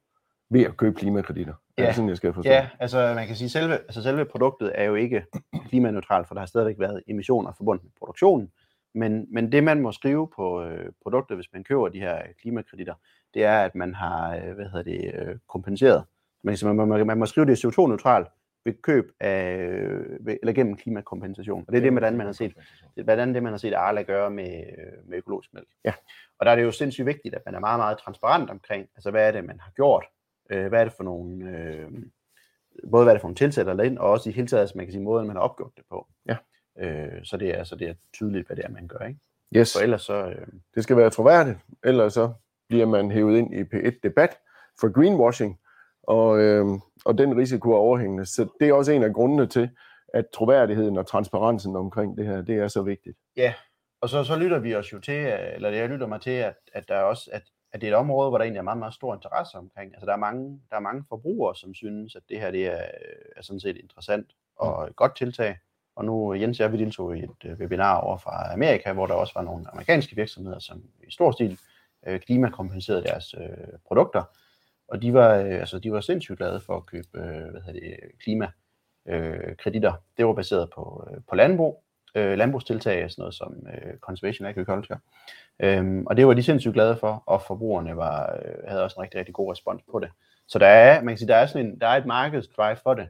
ved 0.50 0.62
at 0.62 0.78
købe 0.78 0.96
klimakreditter. 0.96 1.54
Ja, 1.78 1.84
er 1.84 1.88
det 1.88 1.96
sådan, 1.96 2.10
jeg 2.10 2.18
skal 2.18 2.34
forstå? 2.34 2.52
Ja, 2.52 2.70
altså 2.80 3.14
man 3.16 3.28
kan 3.28 3.36
sige, 3.36 3.46
at 3.46 3.52
selve, 3.52 3.74
altså 3.74 4.04
selve 4.04 4.26
produktet 4.26 4.72
er 4.76 4.84
jo 4.84 4.96
ikke 4.96 5.26
klimaneutralt, 5.70 6.28
for 6.28 6.36
der 6.36 6.42
har 6.42 6.46
stadigvæk 6.46 6.80
været 6.80 7.04
emissioner 7.08 7.52
forbundet 7.58 7.84
med 7.84 7.92
produktionen. 8.00 8.52
Men, 8.94 9.28
men 9.30 9.52
det, 9.52 9.64
man 9.64 9.82
må 9.82 9.92
skrive 9.92 10.28
på 10.36 10.64
øh, 10.64 10.92
produktet, 11.04 11.38
hvis 11.38 11.54
man 11.54 11.64
køber 11.64 11.88
de 11.88 12.00
her 12.00 12.22
klimakreditter, 12.42 12.94
det 13.34 13.44
er, 13.44 13.60
at 13.60 13.76
man 13.76 13.94
har 13.94 14.36
øh, 14.36 14.54
hvad 14.54 14.66
hedder 14.66 14.84
det, 14.84 15.12
øh, 15.16 15.38
kompenseret 15.48 16.04
Man, 16.44 16.58
man, 16.64 16.88
man, 16.88 17.08
man 17.08 17.18
må 17.18 17.26
skrive 17.26 17.46
det 17.46 17.66
CO2-neutralt 17.66 18.28
ved 18.66 18.74
køb 18.82 19.12
af, 19.20 19.68
ved, 20.20 20.38
eller 20.42 20.54
gennem 20.54 20.78
klimakompensation. 20.78 21.64
Og 21.68 21.74
det 21.74 21.78
er 21.78 21.82
det, 21.82 21.92
hvordan 21.92 22.18
man 22.18 22.26
har 22.26 22.34
set, 22.34 22.54
andet 22.98 23.36
det, 23.36 23.44
man 23.44 23.54
har 23.54 23.58
set 23.58 23.74
Arla 23.74 24.02
gøre 24.02 24.32
med, 24.32 24.64
øh, 24.78 25.10
med 25.10 25.18
økologisk 25.18 25.54
mælk. 25.54 25.68
Ja. 25.86 25.94
Og 26.40 26.46
der 26.46 26.52
er 26.52 26.56
det 26.56 26.64
jo 26.64 26.72
sindssygt 26.72 27.06
vigtigt, 27.06 27.36
at 27.36 27.42
man 27.46 27.56
er 27.56 27.60
meget, 27.60 27.80
meget 27.80 27.98
transparent 27.98 28.50
omkring, 28.50 28.88
altså 28.96 29.12
hvad 29.12 29.28
er 29.28 29.32
det, 29.32 29.46
man 29.46 29.60
har 29.60 29.72
gjort, 29.72 30.06
øh, 30.50 30.68
hvad 30.68 30.80
er 30.80 30.84
det 30.84 30.94
for 30.94 31.04
nogle, 31.04 31.50
øh, 31.50 31.92
både 32.92 33.04
hvad 33.04 33.14
er 33.14 33.16
det 33.16 33.22
for 33.22 33.28
nogle 33.28 33.36
tilsæt 33.36 33.66
der 33.66 33.76
er 33.76 33.84
ind, 33.84 33.98
og 33.98 34.10
også 34.10 34.30
i 34.30 34.34
hele 34.34 34.48
taget, 34.48 34.62
altså 34.62 34.78
man 34.78 34.86
kan 34.86 34.94
sige, 34.94 35.04
måden, 35.04 35.28
man 35.28 35.36
har 35.36 35.44
opgjort 35.44 35.72
det 35.78 35.84
på. 35.90 36.08
Ja. 36.26 36.38
Øh, 36.80 37.24
så, 37.24 37.38
det 37.38 37.60
er, 37.60 37.64
så 37.64 37.76
det 37.76 37.90
er 37.90 37.94
tydeligt, 38.14 38.48
hvad 38.48 38.58
det 38.58 38.66
er, 38.66 38.70
man 38.70 38.88
gør. 38.88 39.00
Ikke? 39.08 39.20
Yes, 39.56 39.74
For 39.74 39.84
ellers 39.84 40.02
så, 40.02 40.26
øh, 40.26 40.48
det 40.76 40.84
skal 40.84 40.98
være 40.98 41.10
troværdigt, 41.10 41.58
ellers 41.84 42.14
så 42.14 42.34
bliver 42.70 42.86
man 42.86 43.12
hævet 43.12 43.38
ind 43.38 43.54
i 43.54 43.62
P1-debat 43.62 44.38
for 44.80 44.92
greenwashing, 44.92 45.60
og, 46.04 46.40
øh, 46.40 46.66
og 47.06 47.18
den 47.18 47.38
risiko 47.38 47.72
er 47.72 47.78
overhængende. 47.78 48.26
Så 48.26 48.48
det 48.60 48.70
er 48.70 48.74
også 48.74 48.92
en 48.92 49.04
af 49.04 49.14
grundene 49.14 49.48
til, 49.48 49.70
at 50.14 50.26
troværdigheden 50.34 50.98
og 50.98 51.08
transparensen 51.08 51.76
omkring 51.76 52.18
det 52.18 52.26
her, 52.26 52.42
det 52.42 52.56
er 52.56 52.68
så 52.68 52.82
vigtigt. 52.82 53.18
Og 54.02 54.10
så, 54.10 54.24
så 54.24 54.36
lytter 54.36 54.60
vi 54.60 54.76
os 54.76 54.94
jo 54.94 55.00
til, 55.00 55.14
øh, 55.26 55.56
eller 55.56 55.70
jeg 55.70 55.90
lytter 55.90 56.08
mig 56.08 56.22
til, 56.22 56.32
at, 56.32 56.56
at 56.74 56.88
der 56.88 56.96
er 56.96 57.04
også, 57.04 57.30
at, 57.34 57.44
at 57.72 57.82
det 57.82 57.88
er 57.88 57.92
et 57.92 57.98
område, 57.98 58.30
hvor 58.30 58.38
der 58.38 58.44
egentlig 58.44 58.60
er 58.60 58.64
meget, 58.64 58.80
meget 58.80 58.94
stor 58.94 59.14
interesse 59.14 59.58
omkring. 59.58 59.94
Altså 59.94 60.06
der 60.06 60.14
er 60.14 60.18
mange, 60.18 60.62
der 60.70 60.76
er 60.76 60.80
mange 60.80 61.04
forbrugere, 61.10 61.56
som 61.56 61.74
synes, 61.74 62.16
at 62.16 62.22
det 62.30 62.40
her 62.40 62.52
det 62.52 62.66
er, 62.68 62.78
øh, 62.78 63.38
er 63.38 63.42
sådan 63.42 63.60
set 63.60 63.78
interessant 63.78 64.28
og 64.56 64.88
et 64.88 64.96
godt 64.96 65.16
tiltag. 65.16 65.58
Og 65.96 66.06
nu, 66.06 66.34
Jens 66.34 66.60
og 66.60 66.64
jeg, 66.64 66.72
vi 66.72 66.78
deltog 66.78 67.18
i 67.18 67.24
et 67.24 67.46
øh, 67.46 67.60
webinar 67.60 67.98
over 67.98 68.18
fra 68.18 68.54
Amerika, 68.54 68.94
hvor 68.94 69.06
der 69.06 69.14
også 69.14 69.34
var 69.36 69.42
nogle 69.42 69.66
amerikanske 69.72 70.16
virksomheder, 70.16 70.60
som 70.60 70.84
i 71.08 71.12
stor 71.12 71.32
stil 71.32 71.60
øh, 72.08 72.20
klimakompenserede 72.20 73.04
deres 73.04 73.36
øh, 73.38 73.80
produkter. 73.88 74.24
Og 74.88 75.02
de 75.02 75.14
var, 75.14 75.36
øh, 75.36 75.60
altså, 75.60 75.80
de 75.80 75.92
var 75.92 76.02
sindssygt 76.02 76.38
glade 76.38 76.62
for 76.62 76.78
at 76.78 76.86
købe 76.86 77.08
øh, 77.18 77.52
hvad 77.52 77.62
hedder 77.62 77.80
det, 77.80 77.98
klima 78.24 78.48
øh, 79.08 79.56
kreditter. 79.56 79.94
Det 80.18 80.26
var 80.26 80.34
baseret 80.34 80.70
på, 80.76 81.08
øh, 81.12 81.22
på 81.30 81.36
landbrug, 81.36 81.84
øh, 82.16 82.38
landbrugstiltag, 82.38 83.12
sådan 83.12 83.22
noget 83.22 83.36
som 83.36 83.68
øh, 83.74 83.98
Conservation 84.00 84.48
Agriculture. 84.48 85.00
Øhm, 85.60 86.08
og 86.08 86.18
det 86.18 86.28
var 86.28 86.34
de 86.34 86.44
sindssygt 86.44 86.74
glade 86.74 86.98
for, 86.98 87.24
og 87.26 87.42
forbrugerne 87.42 87.98
var, 87.98 88.40
øh, 88.46 88.68
havde 88.68 88.84
også 88.84 88.96
en 89.00 89.04
rigtig, 89.04 89.20
rigtig 89.20 89.36
god 89.36 89.52
respons 89.52 89.84
på 89.92 90.00
det. 90.00 90.10
Så 90.48 90.60
der 90.60 90.68
er, 90.68 91.04
man 91.04 91.12
kan 91.12 91.18
sige, 91.18 91.28
der 91.28 91.36
er, 91.36 91.46
sådan 91.46 91.66
en, 91.66 91.80
der 91.82 91.88
er 91.88 91.98
et 91.98 92.06
markedsdrive 92.06 92.78
for 92.84 92.94
det. 92.94 93.10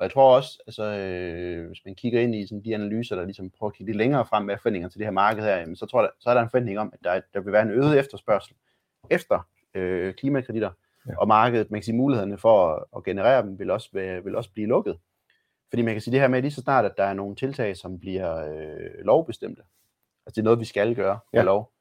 Og 0.00 0.04
jeg 0.04 0.12
tror 0.12 0.36
også, 0.36 0.62
altså, 0.66 0.84
øh, 0.84 1.66
hvis 1.66 1.78
man 1.84 1.94
kigger 1.94 2.20
ind 2.20 2.34
i 2.34 2.46
sådan 2.46 2.64
de 2.64 2.74
analyser, 2.74 3.16
der 3.16 3.24
ligesom 3.24 3.50
prøver 3.50 3.70
at 3.70 3.76
kigge 3.76 3.92
lidt 3.92 3.98
længere 3.98 4.26
frem 4.26 4.44
med 4.44 4.56
forventninger 4.58 4.88
til 4.88 4.98
det 4.98 5.06
her 5.06 5.10
marked 5.12 5.42
her, 5.42 5.56
jamen, 5.56 5.76
så 5.76 5.86
tror 5.86 6.02
jeg, 6.02 6.10
så 6.20 6.30
er 6.30 6.34
der 6.34 6.42
en 6.42 6.50
forventning 6.50 6.78
om, 6.78 6.90
at 6.92 6.98
der, 7.04 7.20
der 7.34 7.40
vil 7.40 7.52
være 7.52 7.62
en 7.62 7.70
øget 7.70 7.98
efterspørgsel 7.98 8.54
efter 9.10 9.48
øh, 9.74 10.14
klimakreditter, 10.14 10.70
Ja. 11.06 11.10
ja. 11.12 11.18
og 11.18 11.28
markedet, 11.28 11.70
man 11.70 11.80
kan 11.80 11.84
sige, 11.84 11.96
mulighederne 11.96 12.38
for 12.38 12.68
at, 12.74 12.84
at 12.96 13.04
generere 13.04 13.42
dem 13.42 13.58
vil 13.58 13.70
også, 13.70 13.88
vil 14.24 14.36
også 14.36 14.50
blive 14.52 14.66
lukket. 14.68 14.98
Fordi 15.70 15.82
man 15.82 15.94
kan 15.94 16.00
sige 16.00 16.12
det 16.12 16.20
her 16.20 16.28
med, 16.28 16.42
lige 16.42 16.52
så 16.52 16.60
snart, 16.60 16.84
at 16.84 16.96
der 16.96 17.04
er 17.04 17.14
nogle 17.14 17.36
tiltag, 17.36 17.76
som 17.76 17.98
bliver 18.00 18.36
øh, 18.36 19.04
lovbestemte, 19.04 19.62
altså 20.26 20.34
det 20.34 20.38
er 20.38 20.44
noget, 20.44 20.60
vi 20.60 20.64
skal 20.64 20.94
gøre 20.94 21.18
Ja. 21.32 21.38
ja. 21.38 21.44
lov, 21.44 21.72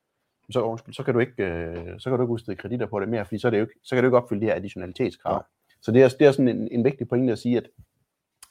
så, 0.51 0.61
undskyld, 0.61 0.93
så 0.93 1.03
kan 1.03 1.13
du 1.13 1.19
ikke, 1.19 1.43
øh, 1.43 1.99
så 1.99 2.09
kan 2.09 2.17
du 2.17 2.23
ikke 2.23 2.33
udstede 2.33 2.57
kreditter 2.57 2.85
på 2.85 2.99
det 2.99 3.09
mere, 3.09 3.25
fordi 3.25 3.39
så, 3.39 3.47
er 3.47 3.51
det 3.51 3.57
jo 3.57 3.63
ikke, 3.63 3.79
så 3.83 3.95
kan 3.95 4.03
du 4.03 4.07
ikke 4.07 4.17
opfylde 4.17 4.41
de 4.41 4.45
her 4.45 4.55
additionalitetskrav. 4.55 5.33
Nej. 5.33 5.43
Så 5.81 5.91
det 5.91 6.03
er, 6.03 6.09
det 6.19 6.27
er 6.27 6.31
sådan 6.31 6.47
en, 6.47 6.67
en 6.71 6.83
vigtig 6.83 7.07
pointe 7.07 7.31
at 7.33 7.39
sige, 7.39 7.57
at 7.57 7.69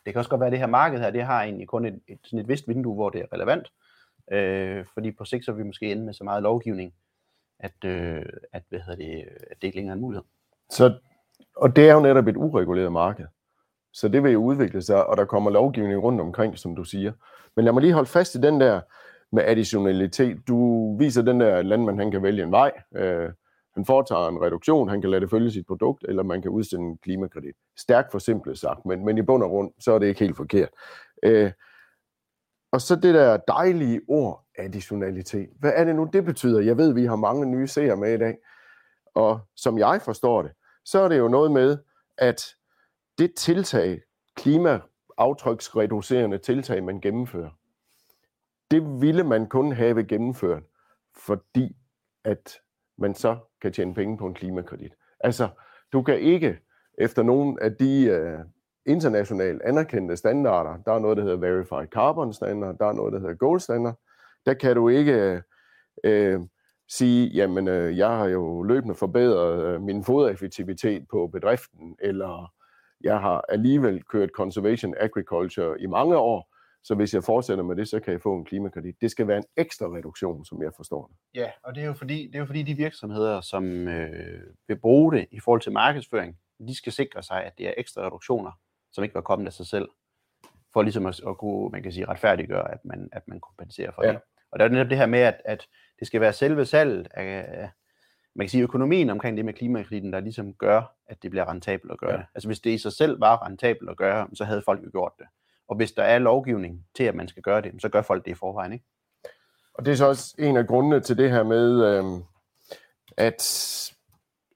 det 0.09 0.15
kan 0.15 0.19
også 0.19 0.31
godt 0.31 0.41
være, 0.41 0.47
at 0.47 0.53
det 0.53 0.61
her 0.61 0.67
marked 0.67 0.99
her, 0.99 1.11
det 1.11 1.23
har 1.23 1.43
egentlig 1.43 1.69
kun 1.69 1.85
et, 1.85 2.01
et, 2.09 2.19
sådan 2.25 2.39
et 2.39 2.49
vist 2.49 2.69
vindue, 2.69 2.95
hvor 2.95 3.11
det 3.11 3.21
er 3.21 3.33
relevant. 3.33 3.73
Øh, 4.33 4.85
fordi 4.95 5.11
på 5.11 5.25
sigt 5.25 5.45
så 5.45 5.53
vil 5.53 5.59
vi 5.59 5.67
måske 5.67 5.93
ende 5.93 6.05
med 6.05 6.15
så 6.15 6.25
meget 6.25 6.43
lovgivning, 6.43 6.95
at, 7.59 7.85
øh, 7.85 8.23
at, 8.53 8.63
hvad 8.69 8.81
hedder 8.81 9.05
det, 9.05 9.25
at 9.51 9.57
det 9.61 9.67
ikke 9.69 9.77
længere 9.77 9.93
er 9.93 9.95
en 9.95 10.01
mulighed. 10.01 10.25
Så, 10.71 10.99
og 11.57 11.77
det 11.77 11.89
er 11.89 11.95
jo 11.95 12.01
netop 12.01 12.27
et 12.27 12.37
ureguleret 12.37 12.93
marked. 12.93 13.27
Så 13.93 14.09
det 14.09 14.23
vil 14.23 14.33
jo 14.33 14.43
udvikle 14.43 14.83
sig, 14.83 15.07
og 15.07 15.17
der 15.17 15.25
kommer 15.25 15.51
lovgivning 15.51 16.03
rundt 16.03 16.21
omkring, 16.21 16.59
som 16.59 16.77
du 16.77 16.85
siger. 16.85 17.13
Men 17.57 17.65
lad 17.65 17.73
mig 17.73 17.81
lige 17.81 17.93
holde 17.93 18.09
fast 18.09 18.35
i 18.35 18.41
den 18.41 18.61
der 18.61 18.81
med 19.33 19.43
additionalitet. 19.47 20.49
Du 20.49 20.97
viser 20.97 21.23
den 21.23 21.41
der, 21.41 21.63
landmand 21.63 21.99
han 21.99 22.11
kan 22.11 22.23
vælge 22.23 22.43
en 22.43 22.53
vej. 22.53 22.73
Øh, 22.97 23.31
han 23.79 23.85
foretager 23.85 24.29
en 24.29 24.43
reduktion, 24.43 24.89
han 24.89 25.01
kan 25.01 25.11
lade 25.11 25.21
det 25.21 25.31
følge 25.31 25.51
sit 25.51 25.67
produkt, 25.67 26.05
eller 26.09 26.23
man 26.23 26.43
kan 26.43 26.51
udstille 26.51 26.85
en 26.85 26.99
klimakredit. 26.99 27.55
Stærkt 27.77 28.13
for 28.13 28.19
simpelt 28.19 28.59
sagt, 28.59 28.87
men, 28.87 29.05
men 29.05 29.19
i 29.19 29.23
bund 29.23 29.43
og 29.43 29.49
grund, 29.49 29.73
så 29.81 29.93
er 29.93 29.99
det 29.99 30.07
ikke 30.07 30.21
helt 30.21 30.37
forkert. 30.37 30.69
Øh, 31.23 31.53
og 32.73 32.81
så 32.81 32.97
det 32.97 33.15
der 33.15 33.37
dejlige 33.37 34.01
ord, 34.09 34.45
additionalitet. 34.59 35.49
Hvad 35.59 35.73
er 35.75 35.85
det 35.85 35.97
nu, 35.97 36.11
det 36.13 36.25
betyder? 36.25 36.61
Jeg 36.61 36.77
ved, 36.77 36.93
vi 36.93 37.05
har 37.05 37.17
mange 37.17 37.47
nye 37.47 37.67
seere 37.67 37.97
med 37.97 38.15
i 38.15 38.19
dag. 38.19 38.37
Og 39.15 39.41
som 39.57 39.79
jeg 39.79 40.03
forstår 40.03 40.43
det, 40.43 40.53
så 40.85 41.01
er 41.01 41.09
det 41.09 41.19
jo 41.19 41.29
noget 41.29 41.51
med, 41.51 41.79
at 42.19 42.55
det 43.19 43.35
tiltag, 43.35 44.01
klimaaftryksreducerende 44.37 46.39
tiltag, 46.39 46.85
man 46.85 47.01
gennemfører, 47.01 47.51
det 48.71 49.01
ville 49.01 49.25
man 49.25 49.49
kun 49.49 49.73
have 49.73 50.05
gennemført, 50.05 50.63
fordi 51.17 51.77
at 52.25 52.61
man 52.99 53.15
så 53.15 53.37
kan 53.63 53.73
tjene 53.73 53.95
penge 53.95 54.19
på 54.19 54.27
en 54.27 54.35
klimakredit. 54.35 54.93
Altså, 55.21 55.49
du 55.93 56.03
kan 56.03 56.19
ikke 56.19 56.59
efter 56.99 57.23
nogle 57.23 57.63
af 57.63 57.75
de 57.75 58.05
øh, 58.05 58.39
internationalt 58.87 59.63
anerkendte 59.63 60.17
standarder, 60.17 60.77
der 60.87 60.93
er 60.93 60.99
noget, 60.99 61.17
der 61.17 61.23
hedder 61.23 61.37
Verified 61.37 61.89
Carbon 61.89 62.33
Standard, 62.33 62.79
der 62.79 62.87
er 62.87 62.93
noget, 62.93 63.13
der 63.13 63.19
hedder 63.19 63.35
Gold 63.35 63.61
Standard, 63.61 63.99
der 64.47 64.55
kan 64.55 64.77
du 64.77 64.89
ikke 64.89 65.43
øh, 66.05 66.41
sige, 66.89 67.27
jamen 67.29 67.69
øh, 67.69 67.99
jeg 67.99 68.09
har 68.09 68.27
jo 68.27 68.63
løbende 68.63 68.95
forbedret 68.95 69.67
øh, 69.67 69.83
min 69.83 70.05
fodereffektivitet 70.05 71.07
på 71.11 71.27
bedriften, 71.27 71.97
eller 72.01 72.53
jeg 73.01 73.21
har 73.21 73.45
alligevel 73.49 74.03
kørt 74.03 74.31
conservation 74.31 74.95
agriculture 75.01 75.81
i 75.81 75.87
mange 75.87 76.17
år, 76.17 76.55
så 76.89 76.95
hvis 76.95 77.15
jeg 77.15 77.25
fortsætter 77.25 77.65
med 77.65 77.77
det, 77.77 77.89
så 77.89 78.01
kan 78.01 78.13
jeg 78.13 78.23
få 78.23 78.37
en 78.37 78.45
klimakredit. 78.45 79.01
Det 79.01 79.11
skal 79.11 79.29
være 79.29 79.37
en 79.37 79.45
ekstra 79.57 79.87
reduktion, 79.87 80.45
som 80.45 80.63
jeg 80.63 80.73
forstår 80.77 81.07
det. 81.07 81.41
Ja, 81.41 81.51
og 81.63 81.75
det 81.75 81.83
er 81.83 81.87
jo 81.87 81.93
fordi, 81.93 82.27
det 82.27 82.35
er 82.35 82.39
jo 82.39 82.47
fordi 82.47 82.63
de 82.63 82.75
virksomheder, 82.75 83.41
som 83.41 83.89
øh, 83.89 84.43
vil 84.69 84.77
bruge 84.79 85.13
det 85.13 85.27
i 85.31 85.41
forhold 85.41 85.61
til 85.61 85.73
markedsføring, 85.73 86.39
de 86.69 86.75
skal 86.77 86.93
sikre 86.93 87.23
sig, 87.23 87.45
at 87.45 87.53
det 87.59 87.69
er 87.69 87.75
ekstra 87.77 88.07
reduktioner, 88.07 88.51
som 88.93 89.05
ikke 89.05 89.15
var 89.15 89.21
kommet 89.21 89.47
af 89.47 89.53
sig 89.53 89.67
selv, 89.67 89.89
for 90.73 90.83
ligesom 90.83 91.07
at, 91.07 91.21
at 91.29 91.39
kunne, 91.39 91.71
man 91.71 91.83
kan 91.83 91.93
sige, 91.93 92.07
retfærdiggøre, 92.09 92.71
at 92.73 92.85
man, 92.85 93.09
at 93.13 93.29
man 93.29 93.41
kompenserer 93.41 93.91
for 93.95 94.05
Ja. 94.05 94.13
det. 94.13 94.21
Og 94.51 94.59
der 94.59 94.65
er 94.65 94.69
netop 94.69 94.91
det 94.91 94.99
her 94.99 95.07
med, 95.07 95.19
at, 95.19 95.43
at 95.45 95.67
det 95.99 96.07
skal 96.07 96.21
være 96.21 96.33
selve 96.33 96.65
salget 96.65 97.09
af, 97.15 97.71
man 98.35 98.45
kan 98.45 98.51
sige, 98.51 98.63
økonomien 98.63 99.11
omkring 99.11 99.37
det 99.37 99.45
med 99.45 99.55
klimakrediten, 99.55 100.13
der 100.13 100.21
ligesom 100.21 100.55
gør, 100.55 100.97
at 101.07 101.23
det 101.23 101.31
bliver 101.31 101.51
rentabelt 101.51 101.93
at 101.93 101.99
gøre 101.99 102.11
ja. 102.13 102.17
det. 102.17 102.27
Altså 102.35 102.49
hvis 102.49 102.61
det 102.61 102.71
i 102.71 102.79
sig 102.79 102.93
selv 102.93 103.21
var 103.21 103.47
rentabelt 103.47 103.91
at 103.91 103.97
gøre, 103.97 104.29
så 104.35 104.45
havde 104.45 104.63
folk 104.63 104.85
jo 104.85 104.91
gjort 104.91 105.13
det. 105.19 105.27
Og 105.69 105.77
hvis 105.77 105.93
der 105.93 106.03
er 106.03 106.19
lovgivning 106.19 106.85
til, 106.97 107.05
at 107.05 107.15
man 107.15 107.29
skal 107.29 107.43
gøre 107.43 107.61
det, 107.61 107.73
så 107.83 107.89
gør 107.89 108.03
folk 108.03 108.25
det 108.25 108.31
i 108.31 108.35
forvejen, 108.35 108.73
ikke? 108.73 108.85
Og 109.75 109.85
det 109.85 109.93
er 109.93 109.97
så 109.97 110.07
også 110.07 110.35
en 110.39 110.57
af 110.57 110.67
grundene 110.67 111.01
til 111.01 111.19
det 111.19 111.31
her 111.31 111.43
med, 111.43 111.85
øh, 111.85 112.05
at 113.17 113.43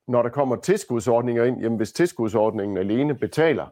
når 0.09 0.23
der 0.23 0.31
kommer 0.31 0.57
tilskudsordninger 0.57 1.45
ind, 1.45 1.61
jamen 1.61 1.77
hvis 1.77 1.93
tilskudsordningen 1.93 2.79
alene 2.79 3.15
betaler 3.15 3.67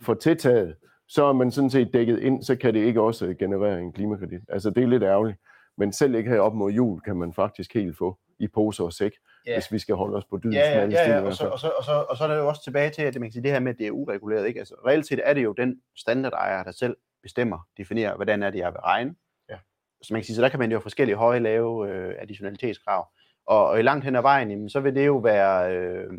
for 0.00 0.14
tiltaget, 0.14 0.76
så 1.08 1.24
er 1.24 1.32
man 1.32 1.50
sådan 1.50 1.70
set 1.70 1.92
dækket 1.92 2.18
ind, 2.18 2.42
så 2.42 2.56
kan 2.56 2.74
det 2.74 2.80
ikke 2.80 3.00
også 3.00 3.34
generere 3.38 3.80
en 3.80 3.92
klimakredit. 3.92 4.40
Altså 4.48 4.70
det 4.70 4.82
er 4.82 4.86
lidt 4.86 5.02
ærgerligt. 5.02 5.38
Men 5.78 5.92
selv 5.92 6.14
ikke 6.14 6.30
her 6.30 6.40
op 6.40 6.54
mod 6.54 6.72
jul 6.72 7.00
kan 7.00 7.16
man 7.16 7.32
faktisk 7.32 7.74
helt 7.74 7.98
få 7.98 8.18
i 8.38 8.48
pose 8.48 8.82
og 8.82 8.92
sæk, 8.92 9.12
Ja. 9.46 9.54
hvis 9.54 9.72
vi 9.72 9.78
skal 9.78 9.94
holde 9.94 10.16
os 10.16 10.24
på 10.24 10.36
dydens 10.36 10.56
Ja, 10.56 10.78
ja, 10.78 10.88
ja, 10.88 11.10
ja. 11.10 11.20
Og, 11.20 11.34
så, 11.34 11.48
og, 11.48 11.58
så, 11.58 11.68
og, 11.68 11.84
så, 11.84 11.92
og 11.92 12.16
så 12.16 12.24
er 12.24 12.28
det 12.28 12.36
jo 12.36 12.48
også 12.48 12.64
tilbage 12.64 12.90
til, 12.90 13.02
at 13.02 13.14
man 13.14 13.22
kan 13.22 13.32
sige, 13.32 13.42
det 13.42 13.50
her 13.50 13.60
med, 13.60 13.72
at 13.72 13.78
det 13.78 13.86
er 13.86 13.90
ureguleret. 13.90 14.46
Ikke? 14.46 14.58
Altså, 14.58 14.74
reelt 14.86 15.06
set 15.06 15.20
er 15.24 15.34
det 15.34 15.44
jo 15.44 15.52
den 15.52 15.80
standardejer, 15.96 16.62
der 16.62 16.72
selv 16.72 16.96
bestemmer, 17.22 17.68
definerer, 17.76 18.16
hvordan 18.16 18.42
er 18.42 18.50
det, 18.50 18.58
jeg 18.58 18.72
vil 18.72 18.80
regne. 18.80 19.14
Ja. 19.50 19.56
Så 20.02 20.14
man 20.14 20.20
kan 20.20 20.26
sige, 20.26 20.36
så 20.36 20.42
der 20.42 20.48
kan 20.48 20.58
man 20.58 20.72
jo 20.72 20.80
forskellige 20.80 21.16
høje, 21.16 21.38
lave 21.38 21.90
øh, 21.90 22.14
additionalitetskrav. 22.18 23.08
Og, 23.46 23.66
og 23.66 23.78
i 23.78 23.82
langt 23.82 24.04
hen 24.04 24.16
ad 24.16 24.22
vejen, 24.22 24.50
jamen, 24.50 24.70
så 24.70 24.80
vil 24.80 24.94
det 24.94 25.06
jo 25.06 25.16
være... 25.16 25.76
Øh, 25.76 26.12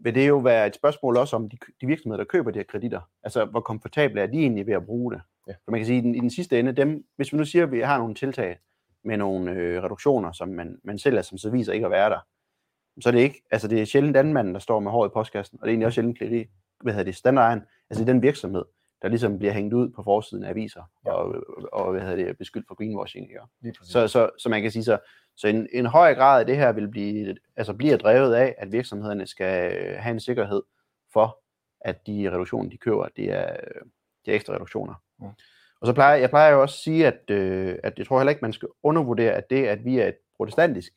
vil 0.00 0.14
det 0.14 0.28
jo 0.28 0.38
være 0.38 0.66
et 0.66 0.74
spørgsmål 0.74 1.16
også 1.16 1.36
om 1.36 1.48
de, 1.48 1.56
de 1.80 1.86
virksomheder, 1.86 2.24
der 2.24 2.28
køber 2.28 2.50
de 2.50 2.58
her 2.58 2.64
kreditter. 2.64 3.00
Altså, 3.22 3.44
hvor 3.44 3.60
komfortable 3.60 4.20
er 4.20 4.26
de 4.26 4.38
egentlig 4.38 4.66
ved 4.66 4.74
at 4.74 4.86
bruge 4.86 5.12
det? 5.12 5.20
Ja. 5.48 5.52
For 5.52 5.70
man 5.70 5.80
kan 5.80 5.86
sige, 5.86 5.98
i 5.98 6.00
den, 6.00 6.14
i 6.14 6.18
den 6.18 6.30
sidste 6.30 6.58
ende, 6.58 6.72
dem, 6.72 7.04
hvis 7.16 7.32
vi 7.32 7.38
nu 7.38 7.44
siger, 7.44 7.64
at 7.64 7.72
vi 7.72 7.80
har 7.80 7.98
nogle 7.98 8.14
tiltag 8.14 8.58
med 9.04 9.16
nogle 9.16 9.50
øh, 9.52 9.82
reduktioner, 9.82 10.32
som 10.32 10.48
man, 10.48 10.78
man 10.84 10.98
sælger, 10.98 11.22
som 11.22 11.38
så 11.38 11.50
viser 11.50 11.72
ikke 11.72 11.86
at 11.86 11.90
være 11.92 12.10
der, 12.10 12.18
så 13.00 13.08
er 13.08 13.12
det 13.12 13.20
ikke, 13.20 13.42
altså 13.50 13.68
det 13.68 13.80
er 13.80 13.84
sjældent 13.84 14.14
landmanden, 14.14 14.54
der 14.54 14.60
står 14.60 14.80
med 14.80 14.90
håret 14.90 15.08
i 15.10 15.12
postkassen, 15.12 15.58
og 15.60 15.66
det 15.66 15.68
er 15.68 15.72
egentlig 15.72 15.86
også 15.86 15.94
sjældent, 15.94 16.18
kleri, 16.18 16.46
hvad 16.80 16.92
hedder 16.92 17.04
det, 17.04 17.16
standarden, 17.16 17.64
altså 17.90 18.04
det 18.04 18.08
er 18.08 18.12
den 18.12 18.22
virksomhed, 18.22 18.64
der 19.02 19.08
ligesom 19.08 19.38
bliver 19.38 19.52
hængt 19.52 19.74
ud 19.74 19.88
på 19.90 20.02
forsiden 20.02 20.44
af 20.44 20.50
aviser, 20.50 20.82
Ja. 21.06 21.12
og, 21.12 21.44
og 21.72 21.92
hvad 21.92 22.00
hedder 22.00 22.24
det, 22.24 22.38
beskyldt 22.38 22.66
for 22.68 22.74
greenwashing. 22.74 23.26
Ikke? 23.26 23.40
Så, 23.82 24.08
så, 24.08 24.30
så 24.38 24.48
man 24.48 24.62
kan 24.62 24.70
sige, 24.70 24.84
så, 24.84 24.98
så 25.36 25.48
en, 25.48 25.68
en 25.72 25.86
høj 25.86 26.14
grad 26.14 26.40
af 26.40 26.46
det 26.46 26.56
her 26.56 26.72
vil 26.72 26.88
blive, 26.88 27.36
altså 27.56 27.74
bliver 27.74 27.96
drevet 27.96 28.34
af, 28.34 28.54
at 28.58 28.72
virksomhederne 28.72 29.26
skal 29.26 29.72
have 29.96 30.12
en 30.12 30.20
sikkerhed 30.20 30.62
for, 31.12 31.38
at 31.80 32.06
de 32.06 32.30
reduktioner, 32.32 32.70
de 32.70 32.76
køber, 32.76 33.08
det 33.16 33.30
er, 33.32 33.56
det 34.24 34.32
er 34.32 34.36
ekstra 34.36 34.54
reduktioner. 34.54 34.94
Mm. 35.18 35.26
Og 35.80 35.86
så 35.86 35.92
plejer 35.92 36.16
jeg 36.16 36.30
plejer 36.30 36.52
jo 36.52 36.62
også 36.62 36.74
at 36.74 36.82
sige, 36.82 37.06
at, 37.06 37.30
øh, 37.30 37.76
at 37.82 37.98
jeg 37.98 38.06
tror 38.06 38.18
heller 38.18 38.30
ikke, 38.30 38.42
man 38.42 38.52
skal 38.52 38.68
undervurdere, 38.82 39.32
at 39.32 39.50
det, 39.50 39.66
at 39.66 39.84
vi 39.84 39.98
er 39.98 40.06
et 40.06 40.16
protestantisk 40.36 40.92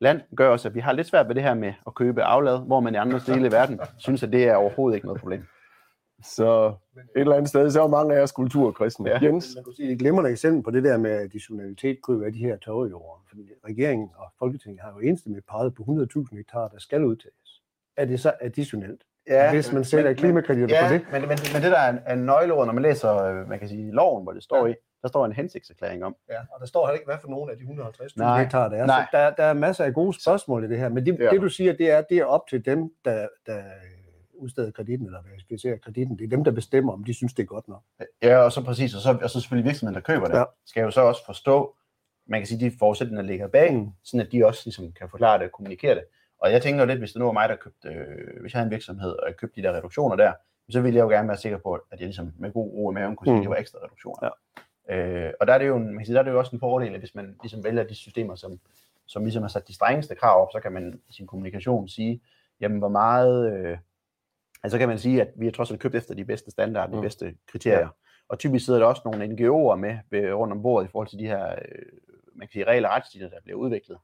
land 0.00 0.20
gør 0.36 0.48
også, 0.48 0.68
at 0.68 0.74
vi 0.74 0.80
har 0.80 0.92
lidt 0.92 1.06
svært 1.06 1.28
ved 1.28 1.34
det 1.34 1.42
her 1.42 1.54
med 1.54 1.72
at 1.86 1.94
købe 1.94 2.22
aflad, 2.22 2.66
hvor 2.66 2.80
man 2.80 2.94
i 2.94 2.96
andre 2.96 3.20
dele 3.26 3.44
af 3.44 3.52
verden 3.52 3.80
synes, 3.98 4.22
at 4.22 4.32
det 4.32 4.44
er 4.44 4.54
overhovedet 4.54 4.96
ikke 4.96 5.06
noget 5.06 5.20
problem. 5.20 5.44
Så 6.24 6.74
et 6.94 7.20
eller 7.20 7.36
andet 7.36 7.48
sted, 7.48 7.70
så 7.70 7.82
er 7.82 7.88
mange 7.88 8.14
af 8.14 8.22
os 8.22 8.32
kulturkristne. 8.32 9.10
Ja. 9.10 9.18
Jens? 9.22 9.52
Man 9.56 9.64
kunne 9.64 9.74
sige, 9.74 9.92
et 9.92 9.98
glimrende 9.98 10.30
eksempel 10.30 10.62
på 10.62 10.70
det 10.70 10.84
der 10.84 10.98
med 10.98 11.10
additionalitet 11.10 12.02
kunne 12.02 12.20
være 12.20 12.30
de 12.30 12.38
her 12.38 12.56
tørrejord. 12.56 13.22
Fordi 13.28 13.50
regeringen 13.64 14.10
og 14.16 14.32
Folketinget 14.38 14.80
har 14.80 14.92
jo 14.92 14.98
enstemmigt 14.98 15.46
peget 15.46 15.74
på 15.74 15.82
100.000 15.82 16.36
hektar, 16.36 16.68
der 16.68 16.78
skal 16.78 17.04
udtages. 17.04 17.62
Er 17.96 18.04
det 18.04 18.20
så 18.20 18.32
additionelt? 18.40 19.02
Ja, 19.30 19.52
hvis 19.52 19.72
man 19.72 19.84
sætter 19.84 20.12
klimakreditter 20.12 20.76
ja, 20.76 20.88
på 20.88 20.94
det. 20.94 21.02
Men, 21.12 21.20
men, 21.20 21.38
men 21.52 21.62
det 21.62 21.70
der 21.72 21.78
er 21.78 21.90
en, 21.90 22.18
en 22.18 22.26
nøgleord, 22.26 22.66
når 22.66 22.72
man 22.72 22.82
læser, 22.82 23.16
øh, 23.16 23.48
man 23.48 23.58
kan 23.58 23.68
sige, 23.68 23.92
loven, 23.92 24.22
hvor 24.22 24.32
det 24.32 24.42
står 24.42 24.66
ja. 24.66 24.72
i, 24.72 24.74
der 25.02 25.08
står 25.08 25.26
en 25.26 25.32
hensigtserklæring 25.32 26.04
om. 26.04 26.16
Ja, 26.30 26.38
og 26.52 26.60
der 26.60 26.66
står 26.66 26.86
heller 26.86 26.94
ikke, 26.94 27.06
hvad 27.06 27.18
for 27.20 27.28
nogen 27.28 27.50
af 27.50 27.56
de 27.56 27.62
150.000 27.62 28.38
hektar 28.38 28.68
der 28.68 28.76
er. 28.76 28.86
Nej. 28.86 29.06
Så 29.12 29.16
der, 29.16 29.30
der 29.30 29.44
er 29.44 29.52
masser 29.52 29.84
af 29.84 29.94
gode 29.94 30.20
spørgsmål 30.22 30.64
i 30.64 30.68
det 30.68 30.78
her. 30.78 30.88
Men 30.88 31.06
det, 31.06 31.18
ja. 31.18 31.30
det 31.30 31.40
du 31.40 31.48
siger, 31.48 31.72
det 31.72 31.90
er, 31.90 32.02
det 32.10 32.18
er 32.18 32.24
op 32.24 32.46
til 32.48 32.64
dem, 32.64 32.90
der, 33.04 33.28
der 33.46 33.62
udsteder 34.34 34.70
kreditten, 34.70 35.06
eller 35.06 35.22
verificerer 35.22 35.76
kreditten. 35.76 36.18
Det 36.18 36.24
er 36.24 36.28
dem, 36.28 36.44
der 36.44 36.50
bestemmer, 36.50 36.92
om 36.92 37.04
de 37.04 37.14
synes, 37.14 37.34
det 37.34 37.42
er 37.42 37.46
godt 37.46 37.68
nok. 37.68 37.82
Ja, 38.22 38.38
og 38.38 38.52
så 38.52 38.64
præcis. 38.64 38.94
Og 38.94 39.00
så, 39.00 39.18
og 39.22 39.30
så 39.30 39.40
selvfølgelig 39.40 39.68
virksomheden, 39.68 39.94
der 39.94 40.00
køber 40.00 40.26
det, 40.26 40.34
ja. 40.34 40.44
skal 40.66 40.82
jo 40.82 40.90
så 40.90 41.00
også 41.00 41.26
forstå, 41.26 41.76
man 42.28 42.40
kan 42.40 42.46
sige, 42.46 42.70
de 42.70 42.76
forudsætninger, 42.78 43.22
der 43.22 43.28
ligger 43.28 43.48
bag, 43.48 43.74
mm. 43.74 43.88
sådan 44.04 44.26
at 44.26 44.32
de 44.32 44.46
også 44.46 44.62
ligesom 44.64 44.92
kan 44.92 45.08
forklare 45.08 45.38
det 45.38 45.46
og 45.46 45.52
kommunikere 45.52 45.94
det. 45.94 46.04
Og 46.40 46.52
jeg 46.52 46.62
tænker 46.62 46.80
jo 46.80 46.86
lidt, 46.86 46.98
hvis 46.98 47.12
det 47.12 47.18
nu 47.18 47.24
var 47.24 47.32
mig, 47.32 47.48
der 47.48 47.56
købte, 47.56 47.88
øh, 47.88 48.40
hvis 48.40 48.52
jeg 48.52 48.58
havde 48.58 48.66
en 48.66 48.70
virksomhed, 48.70 49.10
og 49.10 49.28
jeg 49.28 49.36
købte 49.36 49.62
de 49.62 49.66
der 49.66 49.76
reduktioner 49.76 50.16
der, 50.16 50.32
så 50.70 50.80
ville 50.80 50.96
jeg 50.96 51.02
jo 51.02 51.08
gerne 51.08 51.28
være 51.28 51.36
sikker 51.36 51.58
på, 51.58 51.74
at 51.74 52.00
jeg 52.00 52.06
ligesom 52.06 52.32
med 52.38 52.52
god 52.52 52.72
ro 52.72 52.90
i 52.90 52.94
maven 52.94 53.16
kunne 53.16 53.26
sige, 53.26 53.34
mm. 53.34 53.38
at 53.38 53.42
det 53.42 53.50
var 53.50 53.56
ekstra 53.56 53.78
reduktioner. 53.84 54.28
Ja. 54.88 54.96
Øh, 54.96 55.32
og 55.40 55.46
der 55.46 55.54
er, 55.54 55.58
det 55.58 55.66
jo, 55.66 55.78
man 55.78 55.96
kan 55.96 56.06
sige, 56.06 56.14
der 56.14 56.20
er 56.20 56.24
det 56.24 56.30
jo 56.30 56.38
også 56.38 56.56
en 56.56 56.60
fordel, 56.60 56.94
at 56.94 57.00
hvis 57.00 57.14
man 57.14 57.36
ligesom 57.42 57.64
vælger 57.64 57.82
de 57.82 57.94
systemer, 57.94 58.34
som, 58.34 58.60
som 59.06 59.24
ligesom 59.24 59.42
har 59.42 59.48
sat 59.48 59.68
de 59.68 59.74
strengeste 59.74 60.14
krav 60.14 60.42
op, 60.42 60.48
så 60.52 60.60
kan 60.60 60.72
man 60.72 61.00
i 61.08 61.12
sin 61.12 61.26
kommunikation 61.26 61.88
sige, 61.88 62.20
jamen 62.60 62.78
hvor 62.78 62.88
meget, 62.88 63.52
øh, 63.52 63.78
altså 64.62 64.78
kan 64.78 64.88
man 64.88 64.98
sige, 64.98 65.20
at 65.20 65.28
vi 65.36 65.44
har 65.44 65.52
trods 65.52 65.70
alt 65.70 65.80
købt 65.80 65.94
efter 65.94 66.14
de 66.14 66.24
bedste 66.24 66.50
standarder, 66.50 66.90
de 66.90 66.96
mm. 66.96 67.02
bedste 67.02 67.34
kriterier. 67.46 67.78
Ja. 67.78 67.88
Og 68.28 68.38
typisk 68.38 68.64
sidder 68.64 68.80
der 68.80 68.86
også 68.86 69.02
nogle 69.04 69.24
NGO'er 69.24 69.74
med 69.74 69.98
ved, 70.10 70.32
rundt 70.32 70.52
om 70.52 70.62
bordet 70.62 70.88
i 70.88 70.90
forhold 70.90 71.08
til 71.08 71.18
de 71.18 71.26
her, 71.26 71.50
øh, 71.50 71.86
man 72.34 72.48
kan 72.48 72.52
sige, 72.52 72.64
regler 72.64 72.88
og 72.88 72.94
retsstiller, 72.94 73.28
der 73.28 73.40
bliver 73.44 73.58
udviklet. 73.58 73.98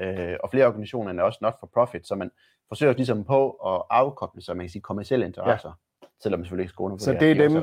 Øh, 0.00 0.36
og 0.42 0.50
flere 0.50 0.66
organisationer 0.66 1.14
er 1.14 1.22
også 1.22 1.38
not 1.42 1.54
for 1.60 1.70
profit, 1.74 2.06
så 2.06 2.14
man 2.14 2.30
forsøger 2.68 2.92
ligesom 2.92 3.24
på 3.24 3.50
at 3.50 3.82
afkoble 3.90 4.42
sig, 4.42 4.56
man 4.56 4.66
kan 4.66 4.70
sige, 4.70 4.82
kommersielle 4.82 5.26
interesser, 5.26 5.72
ja. 6.02 6.06
selvom 6.22 6.40
man 6.40 6.44
selvfølgelig 6.44 6.64
ikke 6.64 6.72
skåner 6.72 6.96
Så 6.96 7.12
det 7.20 7.30
er 7.30 7.34
dem, 7.34 7.62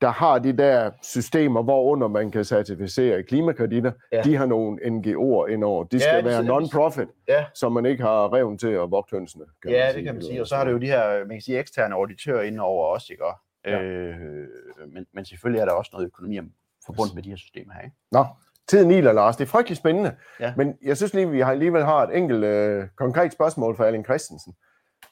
der 0.00 0.10
har 0.10 0.38
de 0.38 0.56
der 0.56 0.90
systemer, 1.02 1.62
hvorunder 1.62 2.08
man 2.08 2.30
kan 2.30 2.44
certificere 2.44 3.22
klimakreditter, 3.22 3.92
ja. 4.12 4.22
de 4.22 4.36
har 4.36 4.46
nogle 4.46 4.78
NGO'er 4.82 5.46
indover. 5.52 5.84
De 5.84 6.00
skal 6.00 6.14
ja, 6.14 6.22
være 6.22 6.44
non-profit, 6.44 7.08
ja. 7.28 7.44
så 7.54 7.68
man 7.68 7.86
ikke 7.86 8.02
har 8.02 8.32
reven 8.34 8.58
til 8.58 8.68
at 8.68 8.90
vogte 8.90 9.16
hønsene. 9.16 9.44
Kan 9.62 9.70
ja, 9.70 9.92
det 9.94 10.04
kan 10.04 10.14
man 10.14 10.22
sige. 10.22 10.40
Og 10.40 10.46
så 10.46 10.56
har 10.56 10.64
det 10.64 10.72
jo 10.72 10.78
de 10.78 10.86
her, 10.86 11.18
man 11.18 11.28
kan 11.28 11.40
sige, 11.40 11.58
eksterne 11.58 11.94
auditører 11.94 12.42
indover 12.42 12.86
også, 12.86 13.06
ikke? 13.10 13.24
Ja. 13.66 13.82
Øh, 13.82 14.48
men, 14.88 15.06
men 15.14 15.24
selvfølgelig 15.24 15.60
er 15.60 15.64
der 15.64 15.72
også 15.72 15.90
noget 15.92 16.06
økonomi 16.06 16.40
forbundet 16.86 17.14
med 17.14 17.22
de 17.22 17.28
her 17.28 17.36
systemer 17.36 17.74
her. 17.74 17.80
Ikke? 17.80 17.96
Nå, 18.12 18.24
tiden 18.70 18.90
iler, 18.90 19.12
Lars. 19.12 19.36
Det 19.36 19.44
er 19.44 19.48
frygtelig 19.48 19.76
spændende. 19.76 20.12
Ja. 20.40 20.54
Men 20.56 20.74
jeg 20.82 20.96
synes 20.96 21.14
lige, 21.14 21.30
vi 21.30 21.40
har 21.40 21.50
alligevel 21.50 21.84
har 21.84 22.06
et 22.06 22.16
enkelt 22.16 22.44
øh, 22.44 22.84
konkret 22.96 23.32
spørgsmål 23.32 23.76
for 23.76 23.84
Erling 23.84 24.04
Christensen. 24.04 24.54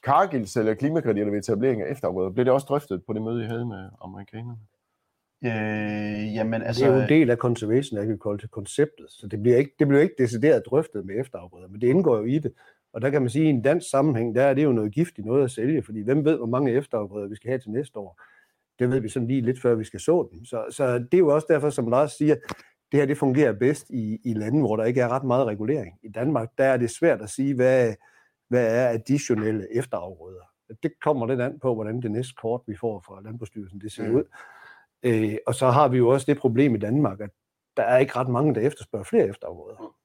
Cargills 0.05 0.57
eller 0.57 0.73
klimakreditter 0.73 1.31
ved 1.31 1.39
etablering 1.39 1.81
af 1.81 1.91
efterafgrøder, 1.91 2.29
blev 2.29 2.45
det 2.45 2.53
også 2.53 2.65
drøftet 2.69 3.01
på 3.07 3.13
det 3.13 3.21
møde, 3.21 3.43
I 3.43 3.47
havde 3.47 3.65
med 3.65 3.89
amerikanerne? 4.03 4.59
Øh, 5.43 6.35
jamen, 6.35 6.61
altså, 6.61 6.85
det 6.85 6.91
er 6.91 6.95
jo 6.95 7.01
en 7.01 7.09
del 7.09 7.29
af 7.29 7.37
conservation 7.37 7.99
agriculture-konceptet, 7.99 9.05
så 9.09 9.27
det 9.27 9.41
bliver, 9.41 9.57
ikke, 9.57 9.71
det 9.79 9.87
bliver 9.87 10.01
ikke 10.01 10.15
decideret 10.17 10.63
drøftet 10.65 11.05
med 11.05 11.19
efterafgrøder, 11.19 11.67
men 11.67 11.81
det 11.81 11.87
indgår 11.87 12.17
jo 12.17 12.23
i 12.23 12.39
det. 12.39 12.53
Og 12.93 13.01
der 13.01 13.09
kan 13.09 13.21
man 13.21 13.29
sige, 13.29 13.43
at 13.43 13.47
i 13.47 13.49
en 13.49 13.61
dansk 13.61 13.89
sammenhæng, 13.89 14.35
der 14.35 14.43
er 14.43 14.53
det 14.53 14.63
jo 14.63 14.71
noget 14.71 14.93
giftigt 14.93 15.27
noget 15.27 15.43
at 15.43 15.51
sælge, 15.51 15.83
fordi 15.83 16.01
hvem 16.01 16.25
ved, 16.25 16.37
hvor 16.37 16.45
mange 16.45 16.71
efterafgrøder 16.71 17.27
vi 17.27 17.35
skal 17.35 17.49
have 17.49 17.59
til 17.59 17.71
næste 17.71 17.99
år. 17.99 18.21
Det 18.79 18.91
ved 18.91 18.99
vi 18.99 19.09
sådan 19.09 19.27
lige 19.27 19.41
lidt 19.41 19.61
før, 19.61 19.75
vi 19.75 19.83
skal 19.83 19.99
så 19.99 20.29
dem. 20.31 20.45
Så, 20.45 20.65
så 20.71 20.99
det 20.99 21.13
er 21.13 21.17
jo 21.17 21.35
også 21.35 21.47
derfor, 21.49 21.69
som 21.69 21.89
Lars 21.89 22.11
siger, 22.11 22.35
det 22.91 22.99
her 22.99 23.05
det 23.05 23.17
fungerer 23.17 23.53
bedst 23.53 23.89
i, 23.89 24.19
i 24.23 24.33
lande, 24.33 24.59
hvor 24.59 24.75
der 24.75 24.83
ikke 24.83 25.01
er 25.01 25.07
ret 25.07 25.23
meget 25.23 25.47
regulering. 25.47 25.99
I 26.03 26.09
Danmark, 26.09 26.49
der 26.57 26.63
er 26.63 26.77
det 26.77 26.91
svært 26.91 27.21
at 27.21 27.29
sige, 27.29 27.55
hvad, 27.55 27.93
hvad 28.47 28.75
er 28.75 28.89
additionelle 28.89 29.77
efterafgrøder. 29.77 30.41
Det 30.83 30.91
kommer 31.01 31.27
lidt 31.27 31.41
an 31.41 31.59
på, 31.59 31.73
hvordan 31.75 32.01
det 32.01 32.11
næste 32.11 32.33
kort, 32.33 32.61
vi 32.67 32.75
får 32.75 33.03
fra 33.07 33.21
Landbrugsstyrelsen, 33.21 33.81
det 33.81 33.91
ser 33.91 34.07
mm. 34.07 34.15
ud. 34.15 34.23
Øh, 35.03 35.37
og 35.47 35.55
så 35.55 35.69
har 35.69 35.87
vi 35.87 35.97
jo 35.97 36.09
også 36.09 36.25
det 36.31 36.37
problem 36.37 36.75
i 36.75 36.77
Danmark, 36.77 37.21
at 37.21 37.29
der 37.77 37.83
er 37.83 37.97
ikke 37.97 38.15
ret 38.15 38.29
mange, 38.29 38.55
der 38.55 38.61
efterspørger 38.61 39.03
flere 39.03 39.27
efterafgrøder. 39.27 39.95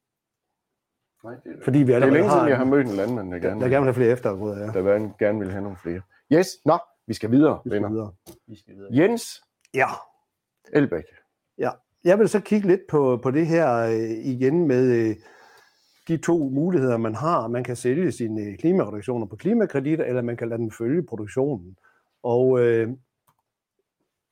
Nej, 1.25 1.35
det 1.45 1.59
er, 1.59 1.65
Fordi 1.65 1.79
vi 1.79 1.85
det 1.85 1.95
er 1.95 2.11
længe 2.11 2.31
siden, 2.31 2.49
jeg 2.49 2.57
har 2.57 2.65
mødt 2.65 2.87
en 2.87 2.97
landmand, 2.97 3.33
der 3.33 3.39
gerne, 3.39 3.61
der, 3.61 3.69
gerne 3.69 3.85
vil 3.85 3.95
have 3.95 3.95
flere 3.95 4.13
efterafgrøder. 4.13 4.59
Ja. 4.59 4.67
Der 4.67 5.17
gerne 5.19 5.39
vil 5.39 5.51
have 5.51 5.63
nogle 5.63 5.77
flere. 5.77 6.01
Yes, 6.33 6.49
nå, 6.65 6.79
vi 7.07 7.15
skal 7.15 7.31
videre, 7.31 7.61
vi 7.65 7.71
skal 7.71 7.77
venner. 7.77 7.89
Videre. 7.89 8.15
Vi 8.47 8.57
skal 8.57 8.75
videre. 8.75 8.91
Jens 8.93 9.43
ja. 9.75 9.87
Elbæk. 10.73 11.05
Ja, 11.59 11.71
jeg 12.05 12.19
vil 12.19 12.29
så 12.29 12.41
kigge 12.41 12.69
lidt 12.69 12.87
på, 12.89 13.21
på 13.23 13.31
det 13.31 13.47
her 13.47 13.77
øh, 13.77 14.11
igen 14.11 14.67
med 14.67 14.93
øh, 14.93 15.17
de 16.09 16.17
to 16.17 16.49
muligheder, 16.49 16.97
man 16.97 17.15
har. 17.15 17.49
Man 17.49 17.65
kan 17.65 17.77
sælge 17.77 18.13
sine 18.13 18.43
øh, 18.43 18.59
klimareduktioner 18.59 19.27
på 19.27 19.37
klimakreditter, 19.37 20.05
eller 20.05 20.23
man 20.23 20.37
kan 20.37 20.49
lade 20.49 20.59
dem 20.59 20.71
følge 20.71 21.03
produktionen. 21.03 21.77
Og 22.23 22.61
øh, 22.61 22.89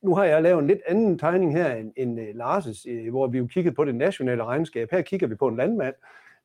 nu 0.01 0.15
har 0.15 0.23
jeg 0.23 0.41
lavet 0.41 0.61
en 0.61 0.67
lidt 0.67 0.81
anden 0.87 1.19
tegning 1.19 1.53
her 1.53 1.75
end, 1.75 1.91
end 1.97 2.19
øh, 2.19 2.27
Lars' 2.35 2.89
øh, 2.89 3.09
hvor 3.09 3.27
vi 3.27 3.37
jo 3.37 3.47
kiggede 3.47 3.75
på 3.75 3.85
det 3.85 3.95
nationale 3.95 4.43
regnskab. 4.43 4.91
Her 4.91 5.01
kigger 5.01 5.27
vi 5.27 5.35
på 5.35 5.47
en 5.47 5.57
landmand, 5.57 5.95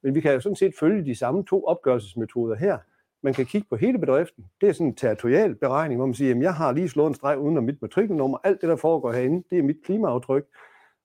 men 0.03 0.14
vi 0.14 0.21
kan 0.21 0.33
jo 0.33 0.41
sådan 0.41 0.57
set 0.57 0.75
følge 0.81 1.05
de 1.05 1.14
samme 1.14 1.45
to 1.45 1.64
opgørelsesmetoder 1.64 2.57
her. 2.57 2.79
Man 3.23 3.35
kan 3.35 3.47
kigge 3.47 3.67
på 3.71 3.77
hele 3.77 3.99
bedriften. 3.99 4.45
Det 4.61 4.69
er 4.69 4.73
sådan 4.73 4.87
en 4.87 4.95
territorial 4.95 5.55
beregning, 5.55 5.99
hvor 5.99 6.07
man 6.07 6.14
siger, 6.14 6.35
at 6.35 6.43
jeg 6.43 6.55
har 6.55 6.73
lige 6.73 6.88
slået 6.88 7.09
en 7.09 7.14
streg 7.14 7.38
uden 7.38 7.59
om 7.59 7.64
mit 7.64 7.83
matrikelnummer. 7.83 8.38
Alt 8.45 8.61
det, 8.61 8.69
der 8.69 8.77
foregår 8.77 9.12
herinde, 9.12 9.45
det 9.51 9.59
er 9.59 9.62
mit 9.62 9.77
klimaaftryk. 9.85 10.45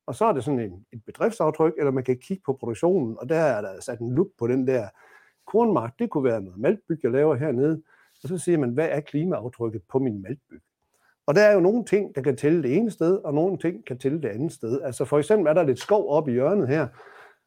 Og 0.06 0.16
så 0.16 0.26
er 0.26 0.34
det 0.34 0.44
sådan 0.44 0.60
en, 0.60 0.86
et 0.94 1.02
bedriftsaftryk, 1.06 1.74
eller 1.78 1.92
man 1.92 2.04
kan 2.04 2.18
kigge 2.18 2.44
på 2.46 2.54
produktionen, 2.54 3.18
og 3.20 3.30
der 3.30 3.36
er 3.36 3.62
der 3.62 3.82
sat 3.82 4.00
en 4.00 4.16
lup 4.16 4.28
på 4.39 4.48
den 4.48 4.68
der 4.68 4.88
kornmark. 5.48 6.00
Det 6.00 6.10
kunne 6.10 6.24
være 6.24 6.42
noget 6.42 6.60
maltbyg, 6.60 7.00
jeg 7.04 7.12
laver 7.12 7.36
hernede. 7.36 7.82
Og 8.24 8.30
så 8.30 8.38
siger 8.38 8.58
man, 8.58 8.70
hvad 8.70 8.88
er 8.92 9.00
klimaaftrykket 9.00 9.82
på 9.92 10.00
min 10.00 10.22
maltbyg? 10.22 10.62
Og 11.26 11.36
der 11.36 11.42
er 11.42 11.54
jo 11.54 11.60
nogle 11.60 11.86
ting, 11.86 12.16
der 12.16 12.22
kan 12.22 12.38
tælle 12.38 12.63
det 12.63 12.78
ene 12.78 12.92
sted, 12.92 13.18
og 13.18 13.34
nogle 13.34 13.58
ting 13.58 13.86
kan 13.86 13.98
tælle 13.98 14.22
det 14.22 14.28
andet 14.28 14.52
sted. 14.52 14.82
Altså 14.82 15.06
for 15.06 15.18
eksempel 15.20 15.48
er 15.48 15.54
der 15.54 15.63
lidt 15.63 15.80
skov 15.80 16.10
oppe 16.10 16.32
i 16.32 16.34
hjørnet 16.34 16.68
her, 16.68 16.88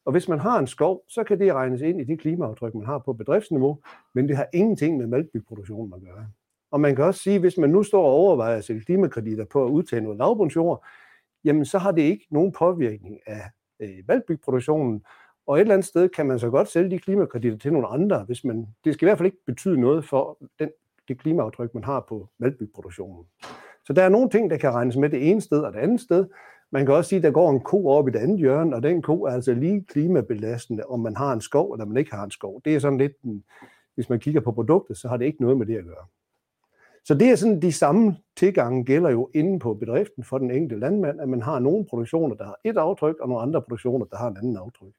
og 0.05 0.13
hvis 0.13 0.29
man 0.29 0.39
har 0.39 0.59
en 0.59 0.67
skov, 0.67 1.03
så 1.09 1.25
kan 1.25 1.39
det 1.39 1.53
regnes 1.55 1.81
ind 1.81 2.01
i 2.01 2.05
det 2.05 2.21
klimaaftryk, 2.21 2.75
man 2.75 2.87
har 2.87 2.99
på 2.99 3.13
bedriftsniveau, 3.13 3.79
men 4.15 4.29
det 4.29 4.37
har 4.37 4.47
ingenting 4.55 4.97
med 4.97 5.07
maltbyproduktionen 5.07 5.93
at 5.95 6.01
gøre. 6.03 6.27
Og 6.71 6.81
man 6.81 6.97
kan 6.97 7.05
også 7.05 7.21
sige, 7.21 7.39
hvis 7.39 7.59
man 7.59 7.71
nu 7.71 7.83
står 7.83 8.03
og 8.03 8.13
overvejer 8.13 8.57
at 8.57 8.65
sælge 8.65 8.81
klimakreditter 8.81 9.45
på 9.45 9.65
at 9.65 9.71
udtage 9.71 10.03
noget 10.03 10.19
lavbundsjord, 10.19 10.85
jamen 11.47 11.65
så 11.65 11.79
har 11.79 11.93
det 11.93 12.03
ikke 12.03 12.27
nogen 12.31 12.53
påvirkning 12.53 13.19
af 13.27 13.43
øh, 13.81 14.09
valgbygproduktionen. 14.09 15.03
og 15.47 15.57
et 15.57 15.61
eller 15.61 15.75
andet 15.75 15.89
sted 15.89 16.09
kan 16.09 16.27
man 16.27 16.39
så 16.39 16.51
godt 16.51 16.69
sælge 16.69 16.91
de 16.91 16.99
klimakreditter 16.99 17.59
til 17.59 17.73
nogle 17.73 17.89
andre, 17.89 18.25
hvis 18.25 18.45
man, 18.45 18.67
det 18.85 18.95
skal 18.95 19.07
i 19.07 19.09
hvert 19.09 19.19
fald 19.19 19.27
ikke 19.27 19.45
betyde 19.47 19.81
noget 19.81 20.05
for 20.05 20.39
den, 20.59 20.71
det 21.09 21.19
klimaaftryk, 21.19 21.75
man 21.75 21.85
har 21.85 22.05
på 22.09 22.29
valgbygproduktionen. 22.39 23.25
Så 23.85 23.93
der 23.93 24.03
er 24.03 24.09
nogle 24.09 24.31
ting, 24.31 24.51
der 24.51 24.57
kan 24.57 24.71
regnes 24.71 24.97
med 24.97 25.11
det 25.11 25.31
ene 25.31 25.41
sted 25.41 25.61
og 25.61 25.73
det 25.73 25.79
andet 25.79 26.01
sted. 26.01 26.27
Man 26.71 26.87
kan 26.87 26.95
også 26.95 27.09
sige, 27.09 27.17
at 27.17 27.23
der 27.23 27.31
går 27.31 27.51
en 27.51 27.61
ko 27.61 27.89
op 27.89 28.09
i 28.09 28.11
det 28.11 28.19
andet 28.19 28.39
hjørne, 28.39 28.77
og 28.77 28.83
den 28.83 29.03
ko 29.03 29.23
er 29.23 29.31
altså 29.31 29.55
lige 29.55 29.85
klimabelastende, 29.89 30.83
om 30.89 31.01
man 31.01 31.17
har 31.17 31.33
en 31.33 31.41
skov 31.41 31.73
eller 31.73 31.85
man 31.85 31.97
ikke 31.97 32.15
har 32.15 32.25
en 32.25 32.31
skov. 32.31 32.61
Det 32.65 32.75
er 32.75 32.79
sådan 32.79 32.99
lidt, 32.99 33.13
en, 33.25 33.45
hvis 33.95 34.09
man 34.09 34.21
kigger 34.21 34.41
på 34.41 34.53
produktet, 34.53 34.97
så 34.97 35.09
har 35.09 35.17
det 35.17 35.25
ikke 35.25 35.43
noget 35.43 35.59
med 35.59 35.67
det 35.67 35.77
at 35.77 35.85
gøre. 35.85 36.07
Så 37.07 37.15
det 37.15 37.31
er 37.31 37.37
sådan, 37.37 37.63
de 37.63 37.73
samme 37.73 38.17
tilgange 38.37 38.85
gælder 38.85 39.11
jo 39.11 39.31
inde 39.35 39.59
på 39.59 39.75
bedriften 39.75 40.25
for 40.25 40.39
den 40.39 40.51
enkelte 40.51 40.81
landmand, 40.81 41.21
at 41.21 41.29
man 41.29 41.43
har 41.43 41.59
nogle 41.59 41.85
produktioner, 41.85 42.35
der 42.35 42.45
har 42.45 42.57
et 42.65 42.77
aftryk, 42.77 43.17
og 43.21 43.29
nogle 43.29 43.43
andre 43.43 43.63
produktioner, 43.63 44.07
der 44.07 44.17
har 44.17 44.29
en 44.29 44.37
anden 44.37 44.57
aftryk. 44.57 44.93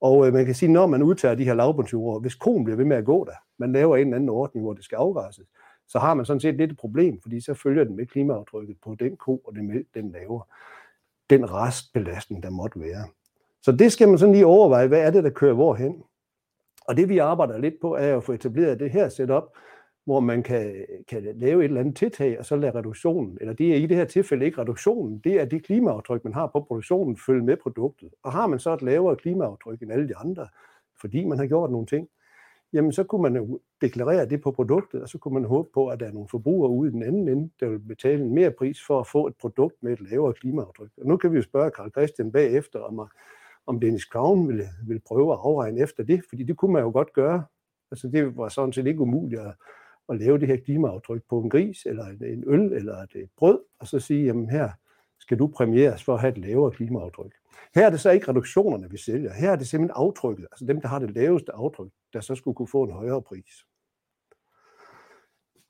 Og 0.00 0.26
øh, 0.26 0.32
man 0.32 0.46
kan 0.46 0.54
sige, 0.54 0.72
når 0.72 0.86
man 0.86 1.02
udtager 1.02 1.34
de 1.34 1.44
her 1.44 1.54
lavbundsjord, 1.54 2.20
hvis 2.20 2.34
konen 2.34 2.64
bliver 2.64 2.76
ved 2.76 2.84
med 2.84 2.96
at 2.96 3.04
gå 3.04 3.24
der, 3.24 3.32
man 3.58 3.72
laver 3.72 3.96
en 3.96 4.06
eller 4.06 4.16
anden 4.16 4.28
ordning, 4.28 4.64
hvor 4.64 4.72
det 4.72 4.84
skal 4.84 4.96
afgræsses, 4.96 5.46
så 5.88 5.98
har 5.98 6.14
man 6.14 6.24
sådan 6.24 6.40
set 6.40 6.56
lidt 6.56 6.72
et 6.72 6.78
problem, 6.78 7.20
fordi 7.22 7.40
så 7.40 7.54
følger 7.54 7.84
den 7.84 7.96
med 7.96 8.06
klimaaftrykket 8.06 8.76
på 8.84 8.96
den 9.00 9.16
ko 9.16 9.36
og 9.44 9.54
den 9.54 9.68
mælk, 9.68 9.86
den 9.94 10.12
laver. 10.12 10.48
Den 11.30 11.52
restbelastning, 11.52 12.42
der 12.42 12.50
måtte 12.50 12.80
være. 12.80 13.04
Så 13.62 13.72
det 13.72 13.92
skal 13.92 14.08
man 14.08 14.18
sådan 14.18 14.34
lige 14.34 14.46
overveje, 14.46 14.86
hvad 14.86 15.00
er 15.00 15.10
det, 15.10 15.24
der 15.24 15.30
kører 15.30 15.54
hvorhen? 15.54 16.02
Og 16.88 16.96
det 16.96 17.08
vi 17.08 17.18
arbejder 17.18 17.58
lidt 17.58 17.74
på, 17.80 17.94
er 17.94 18.16
at 18.16 18.24
få 18.24 18.32
etableret 18.32 18.80
det 18.80 18.90
her 18.90 19.08
setup, 19.08 19.44
hvor 20.04 20.20
man 20.20 20.42
kan, 20.42 20.86
kan 21.08 21.22
lave 21.36 21.60
et 21.60 21.68
eller 21.68 21.80
andet 21.80 21.96
tiltag, 21.96 22.38
og 22.38 22.44
så 22.44 22.56
lade 22.56 22.78
reduktionen, 22.78 23.38
eller 23.40 23.54
det 23.54 23.72
er 23.72 23.76
i 23.76 23.86
det 23.86 23.96
her 23.96 24.04
tilfælde 24.04 24.44
ikke 24.44 24.60
reduktionen, 24.60 25.18
det 25.18 25.40
er 25.40 25.44
det 25.44 25.64
klimaaftryk, 25.64 26.24
man 26.24 26.34
har 26.34 26.46
på 26.46 26.60
produktionen, 26.60 27.16
følge 27.26 27.42
med 27.42 27.56
produktet. 27.56 28.10
Og 28.22 28.32
har 28.32 28.46
man 28.46 28.58
så 28.58 28.74
et 28.74 28.82
lavere 28.82 29.16
klimaaftryk 29.16 29.82
end 29.82 29.92
alle 29.92 30.08
de 30.08 30.16
andre, 30.16 30.48
fordi 31.00 31.24
man 31.24 31.38
har 31.38 31.46
gjort 31.46 31.70
nogle 31.70 31.86
ting, 31.86 32.08
jamen 32.72 32.92
så 32.92 33.04
kunne 33.04 33.22
man 33.22 33.36
jo 33.36 33.60
deklarere 33.80 34.26
det 34.26 34.40
på 34.40 34.50
produktet, 34.50 35.02
og 35.02 35.08
så 35.08 35.18
kunne 35.18 35.34
man 35.34 35.44
håbe 35.44 35.68
på, 35.74 35.88
at 35.88 36.00
der 36.00 36.06
er 36.06 36.12
nogle 36.12 36.28
forbrugere 36.28 36.70
ude 36.70 36.88
i 36.88 36.92
den 36.92 37.02
anden 37.02 37.28
ende, 37.28 37.50
der 37.60 37.68
vil 37.68 37.78
betale 37.78 38.22
en 38.22 38.34
mere 38.34 38.50
pris 38.50 38.78
for 38.86 39.00
at 39.00 39.06
få 39.06 39.26
et 39.26 39.34
produkt 39.40 39.82
med 39.82 39.92
et 39.92 40.10
lavere 40.10 40.32
klimaaftryk. 40.32 40.90
Og 40.96 41.06
nu 41.06 41.16
kan 41.16 41.32
vi 41.32 41.36
jo 41.36 41.42
spørge 41.42 41.70
Karl 41.70 41.90
Christian 41.90 42.32
bagefter, 42.32 42.80
om, 42.80 43.08
om 43.66 43.80
Dennis 43.80 44.02
Crown 44.02 44.48
ville, 44.48 44.66
ville 44.86 45.02
prøve 45.06 45.32
at 45.32 45.38
afregne 45.42 45.80
efter 45.80 46.02
det, 46.02 46.22
fordi 46.28 46.42
det 46.42 46.56
kunne 46.56 46.72
man 46.72 46.82
jo 46.82 46.90
godt 46.90 47.12
gøre. 47.12 47.44
Altså 47.90 48.08
det 48.08 48.36
var 48.36 48.48
sådan 48.48 48.72
set 48.72 48.86
ikke 48.86 49.00
umuligt 49.00 49.40
at, 49.40 49.54
at 50.08 50.18
lave 50.18 50.38
det 50.38 50.48
her 50.48 50.56
klimaaftryk 50.56 51.22
på 51.28 51.40
en 51.40 51.50
gris, 51.50 51.86
eller 51.86 52.06
en 52.06 52.44
øl, 52.46 52.72
eller 52.72 52.96
et 52.96 53.30
brød, 53.36 53.58
og 53.78 53.86
så 53.86 54.00
sige, 54.00 54.24
jamen 54.24 54.50
her 54.50 54.70
skal 55.18 55.38
du 55.38 55.46
præmieres 55.46 56.04
for 56.04 56.14
at 56.14 56.20
have 56.20 56.32
et 56.32 56.38
lavere 56.38 56.70
klimaaftryk. 56.70 57.32
Her 57.74 57.86
er 57.86 57.90
det 57.90 58.00
så 58.00 58.10
ikke 58.10 58.28
reduktionerne, 58.28 58.90
vi 58.90 58.96
sælger. 58.96 59.32
Her 59.32 59.50
er 59.50 59.56
det 59.56 59.68
simpelthen 59.68 59.94
aftrykket, 59.96 60.46
altså 60.52 60.64
dem, 60.64 60.80
der 60.80 60.88
har 60.88 60.98
det 60.98 61.10
laveste 61.10 61.52
aftryk, 61.52 61.90
der 62.12 62.20
så 62.20 62.34
skulle 62.34 62.54
kunne 62.54 62.68
få 62.68 62.82
en 62.82 62.90
højere 62.90 63.22
pris. 63.22 63.66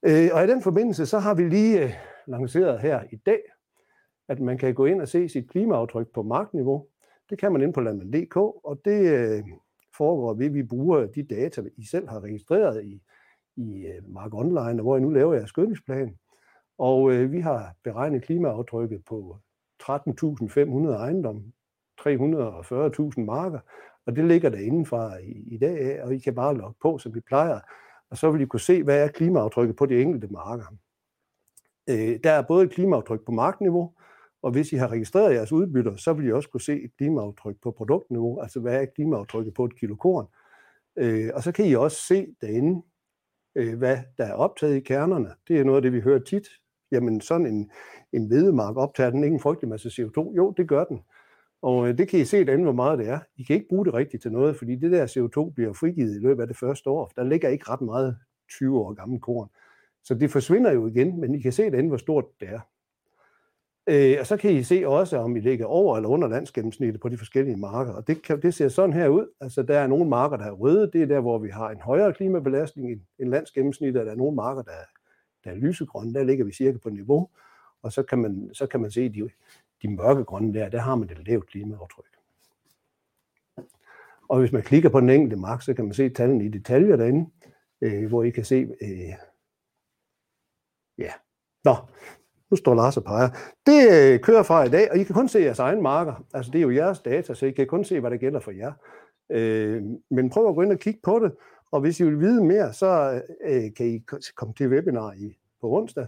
Øh, 0.02 0.30
og 0.32 0.44
i 0.44 0.46
den 0.46 0.62
forbindelse, 0.62 1.06
så 1.06 1.18
har 1.18 1.34
vi 1.34 1.48
lige 1.48 1.84
øh, 1.84 1.90
lanceret 2.26 2.80
her 2.80 3.04
i 3.12 3.16
dag, 3.16 3.40
at 4.28 4.40
man 4.40 4.58
kan 4.58 4.74
gå 4.74 4.86
ind 4.86 5.00
og 5.00 5.08
se 5.08 5.28
sit 5.28 5.50
klimaaftryk 5.50 6.06
på 6.14 6.22
markniveau. 6.22 6.86
Det 7.30 7.38
kan 7.38 7.52
man 7.52 7.62
ind 7.62 7.74
på 7.74 7.80
landmand.dk, 7.80 8.36
og 8.36 8.80
det 8.84 9.12
øh, 9.12 9.42
foregår 9.96 10.34
ved, 10.34 10.46
at 10.46 10.54
vi 10.54 10.62
bruger 10.62 11.06
de 11.06 11.22
data, 11.22 11.62
I 11.76 11.84
selv 11.86 12.08
har 12.08 12.20
registreret 12.20 12.84
i, 12.84 13.02
i 13.56 13.86
øh, 13.86 14.12
Mark 14.12 14.34
Online, 14.34 14.82
hvor 14.82 14.96
jeg 14.96 15.02
nu 15.02 15.10
laver 15.10 15.34
jeres 15.34 15.48
skødningsplan. 15.48 16.16
Og 16.78 17.12
øh, 17.12 17.32
vi 17.32 17.40
har 17.40 17.74
beregnet 17.84 18.22
klimaaftrykket 18.22 19.04
på 19.08 19.38
13.500 19.82 20.88
ejendomme, 20.88 21.42
340.000 22.00 23.20
marker, 23.20 23.58
og 24.06 24.16
det 24.16 24.24
ligger 24.24 24.50
der 24.50 24.58
indenfor 24.58 25.12
i, 25.22 25.54
i 25.54 25.58
dag, 25.58 26.02
og 26.02 26.14
I 26.14 26.18
kan 26.18 26.34
bare 26.34 26.56
logge 26.56 26.76
på, 26.82 26.98
som 26.98 27.14
vi 27.14 27.20
plejer, 27.20 27.60
og 28.10 28.18
så 28.18 28.30
vil 28.30 28.40
I 28.40 28.46
kunne 28.46 28.60
se, 28.60 28.82
hvad 28.82 29.04
er 29.04 29.08
klimaaftrykket 29.08 29.76
på 29.76 29.86
de 29.86 30.02
enkelte 30.02 30.28
marker. 30.28 30.66
Øh, 31.90 32.18
der 32.24 32.30
er 32.30 32.42
både 32.42 32.64
et 32.64 32.70
klimaaftryk 32.70 33.20
på 33.26 33.32
markniveau, 33.32 33.92
og 34.42 34.50
hvis 34.50 34.72
I 34.72 34.76
har 34.76 34.88
registreret 34.88 35.34
jeres 35.34 35.52
udbytter, 35.52 35.96
så 35.96 36.12
vil 36.12 36.26
I 36.26 36.32
også 36.32 36.48
kunne 36.48 36.60
se 36.60 36.84
et 36.84 36.96
klimaaftryk 36.96 37.56
på 37.62 37.70
produktniveau, 37.70 38.40
altså 38.40 38.60
hvad 38.60 38.82
er 38.82 38.86
klimaaftrykket 38.86 39.54
på 39.54 39.64
et 39.64 39.78
kilo 39.78 39.96
korn. 39.96 40.26
Øh, 40.96 41.30
og 41.34 41.42
så 41.42 41.52
kan 41.52 41.66
I 41.66 41.74
også 41.74 41.96
se 42.08 42.26
derinde, 42.40 42.82
øh, 43.54 43.78
hvad 43.78 43.98
der 44.18 44.24
er 44.24 44.32
optaget 44.32 44.76
i 44.76 44.80
kernerne. 44.80 45.30
Det 45.48 45.60
er 45.60 45.64
noget 45.64 45.76
af 45.76 45.82
det, 45.82 45.92
vi 45.92 46.00
hører 46.00 46.18
tit. 46.18 46.48
Jamen 46.92 47.20
sådan 47.20 47.46
en, 47.46 47.70
en 48.12 48.30
vedemark 48.30 48.76
optager 48.76 49.10
den 49.10 49.24
ikke 49.24 49.34
en 49.34 49.40
frygtelig 49.40 49.68
masse 49.68 49.88
CO2? 49.88 50.36
Jo, 50.36 50.54
det 50.56 50.68
gør 50.68 50.84
den. 50.84 51.00
Og 51.62 51.88
øh, 51.88 51.98
det 51.98 52.08
kan 52.08 52.20
I 52.20 52.24
se 52.24 52.44
derinde, 52.44 52.64
hvor 52.64 52.72
meget 52.72 52.98
det 52.98 53.08
er. 53.08 53.18
I 53.36 53.42
kan 53.42 53.56
ikke 53.56 53.68
bruge 53.68 53.84
det 53.84 53.94
rigtigt 53.94 54.22
til 54.22 54.32
noget, 54.32 54.56
fordi 54.56 54.76
det 54.76 54.92
der 54.92 55.06
CO2 55.06 55.54
bliver 55.54 55.72
frigivet 55.72 56.16
i 56.16 56.18
løbet 56.18 56.42
af 56.42 56.48
det 56.48 56.56
første 56.56 56.90
år. 56.90 57.12
Der 57.16 57.24
ligger 57.24 57.48
ikke 57.48 57.70
ret 57.70 57.80
meget 57.80 58.16
20 58.50 58.80
år 58.80 58.92
gammel 58.94 59.20
korn. 59.20 59.48
Så 60.02 60.14
det 60.14 60.30
forsvinder 60.30 60.72
jo 60.72 60.86
igen, 60.86 61.20
men 61.20 61.34
I 61.34 61.40
kan 61.40 61.52
se 61.52 61.70
derinde, 61.70 61.88
hvor 61.88 61.96
stort 61.96 62.24
det 62.40 62.48
er. 62.48 62.60
Øh, 63.86 64.16
og 64.20 64.26
så 64.26 64.36
kan 64.36 64.50
I 64.50 64.62
se 64.62 64.88
også, 64.88 65.16
om 65.16 65.36
I 65.36 65.40
ligger 65.40 65.66
over 65.66 65.96
eller 65.96 66.08
under 66.08 66.28
landsgennemsnittet 66.28 67.00
på 67.00 67.08
de 67.08 67.18
forskellige 67.18 67.56
marker. 67.56 67.92
Og 67.92 68.06
det, 68.06 68.22
kan, 68.22 68.42
det 68.42 68.54
ser 68.54 68.68
sådan 68.68 68.92
her 68.92 69.08
ud. 69.08 69.26
Altså, 69.40 69.62
der 69.62 69.78
er 69.78 69.86
nogle 69.86 70.08
marker, 70.08 70.36
der 70.36 70.44
er 70.44 70.50
røde. 70.50 70.90
Det 70.92 71.02
er 71.02 71.06
der, 71.06 71.20
hvor 71.20 71.38
vi 71.38 71.48
har 71.48 71.70
en 71.70 71.80
højere 71.80 72.12
klimabelastning 72.12 73.02
end 73.18 73.28
landsgennemsnittet. 73.28 74.00
Og 74.00 74.06
der 74.06 74.12
er 74.12 74.16
nogle 74.16 74.36
marker, 74.36 74.62
der, 74.62 74.72
der 75.44 75.50
er 75.50 75.54
lysegrønne. 75.54 76.14
Der 76.14 76.24
ligger 76.24 76.44
vi 76.44 76.52
cirka 76.52 76.78
på 76.78 76.90
niveau. 76.90 77.28
Og 77.82 77.92
så 77.92 78.02
kan 78.02 78.18
man, 78.18 78.50
så 78.52 78.66
kan 78.66 78.80
man 78.80 78.90
se, 78.90 79.08
de, 79.08 79.30
de 79.82 79.88
mørkegrønne 79.88 80.54
der, 80.54 80.68
der 80.68 80.78
har 80.78 80.94
man 80.94 81.08
det 81.08 81.26
lavt 81.26 81.46
klimaaftryk. 81.46 82.14
Og 84.28 84.40
hvis 84.40 84.52
man 84.52 84.62
klikker 84.62 84.88
på 84.88 85.00
den 85.00 85.10
enkelte 85.10 85.36
mark, 85.36 85.62
så 85.62 85.74
kan 85.74 85.84
man 85.84 85.94
se 85.94 86.08
tallene 86.08 86.44
i 86.44 86.48
detaljer 86.48 86.96
derinde, 86.96 87.30
øh, 87.80 88.08
hvor 88.08 88.22
I 88.22 88.30
kan 88.30 88.44
se, 88.44 88.68
øh, 88.82 89.14
ja, 90.98 91.12
nå, 91.64 91.74
nu 92.54 92.58
står 92.58 92.74
Lars 92.74 92.96
og 92.96 93.04
peger. 93.04 93.28
Det 93.66 93.80
øh, 93.92 94.20
kører 94.20 94.42
fra 94.42 94.64
i 94.64 94.68
dag, 94.68 94.90
og 94.90 94.98
I 94.98 95.04
kan 95.04 95.14
kun 95.14 95.28
se 95.28 95.38
jeres 95.38 95.58
egne 95.58 95.82
marker. 95.82 96.24
Altså 96.34 96.50
det 96.52 96.58
er 96.58 96.62
jo 96.62 96.70
jeres 96.70 97.00
data, 97.00 97.34
så 97.34 97.46
I 97.46 97.50
kan 97.50 97.66
kun 97.66 97.84
se, 97.84 98.00
hvad 98.00 98.10
der 98.10 98.16
gælder 98.16 98.40
for 98.40 98.50
jer. 98.50 98.72
Øh, 99.30 99.82
men 100.10 100.30
prøv 100.30 100.48
at 100.48 100.54
gå 100.54 100.62
ind 100.62 100.72
og 100.72 100.78
kigge 100.78 101.00
på 101.04 101.18
det, 101.18 101.32
og 101.72 101.80
hvis 101.80 102.00
I 102.00 102.04
vil 102.04 102.20
vide 102.20 102.44
mere, 102.44 102.72
så 102.72 103.20
øh, 103.44 103.62
kan 103.76 103.86
I 103.86 104.02
komme 104.36 104.54
til 104.54 104.68
webinar 104.68 105.12
i, 105.12 105.36
på 105.60 105.76
onsdag. 105.76 106.06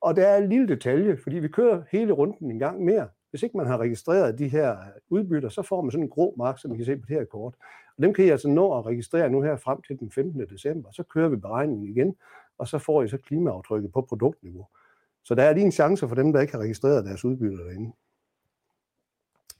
Og 0.00 0.16
der 0.16 0.26
er 0.26 0.36
en 0.36 0.48
lille 0.48 0.68
detalje, 0.68 1.16
fordi 1.22 1.38
vi 1.38 1.48
kører 1.48 1.82
hele 1.92 2.12
runden 2.12 2.50
en 2.50 2.58
gang 2.58 2.84
mere. 2.84 3.08
Hvis 3.30 3.42
ikke 3.42 3.56
man 3.56 3.66
har 3.66 3.78
registreret 3.78 4.38
de 4.38 4.48
her 4.48 4.76
udbytter, 5.10 5.48
så 5.48 5.62
får 5.62 5.82
man 5.82 5.90
sådan 5.90 6.04
en 6.04 6.10
grå 6.10 6.34
mark, 6.38 6.58
som 6.58 6.74
I 6.74 6.76
kan 6.76 6.86
se 6.86 6.96
på 6.96 7.06
det 7.08 7.16
her 7.16 7.24
kort. 7.24 7.54
Og 7.96 8.02
dem 8.02 8.14
kan 8.14 8.24
I 8.24 8.28
altså 8.28 8.48
nå 8.48 8.78
at 8.78 8.86
registrere 8.86 9.30
nu 9.30 9.42
her 9.42 9.56
frem 9.56 9.82
til 9.82 9.98
den 9.98 10.10
15. 10.10 10.40
december. 10.40 10.88
Så 10.92 11.02
kører 11.02 11.28
vi 11.28 11.36
beregningen 11.36 11.88
igen, 11.88 12.16
og 12.58 12.68
så 12.68 12.78
får 12.78 13.02
I 13.02 13.08
så 13.08 13.18
klimaaftrykket 13.18 13.92
på 13.92 14.00
produktniveau. 14.00 14.66
Så 15.24 15.34
der 15.34 15.42
er 15.42 15.52
lige 15.52 15.64
en 15.64 15.72
chance 15.72 16.08
for 16.08 16.14
dem, 16.14 16.32
der 16.32 16.40
ikke 16.40 16.52
har 16.52 16.60
registreret 16.60 17.04
deres 17.04 17.24
udbytter 17.24 17.64
derinde. 17.64 17.92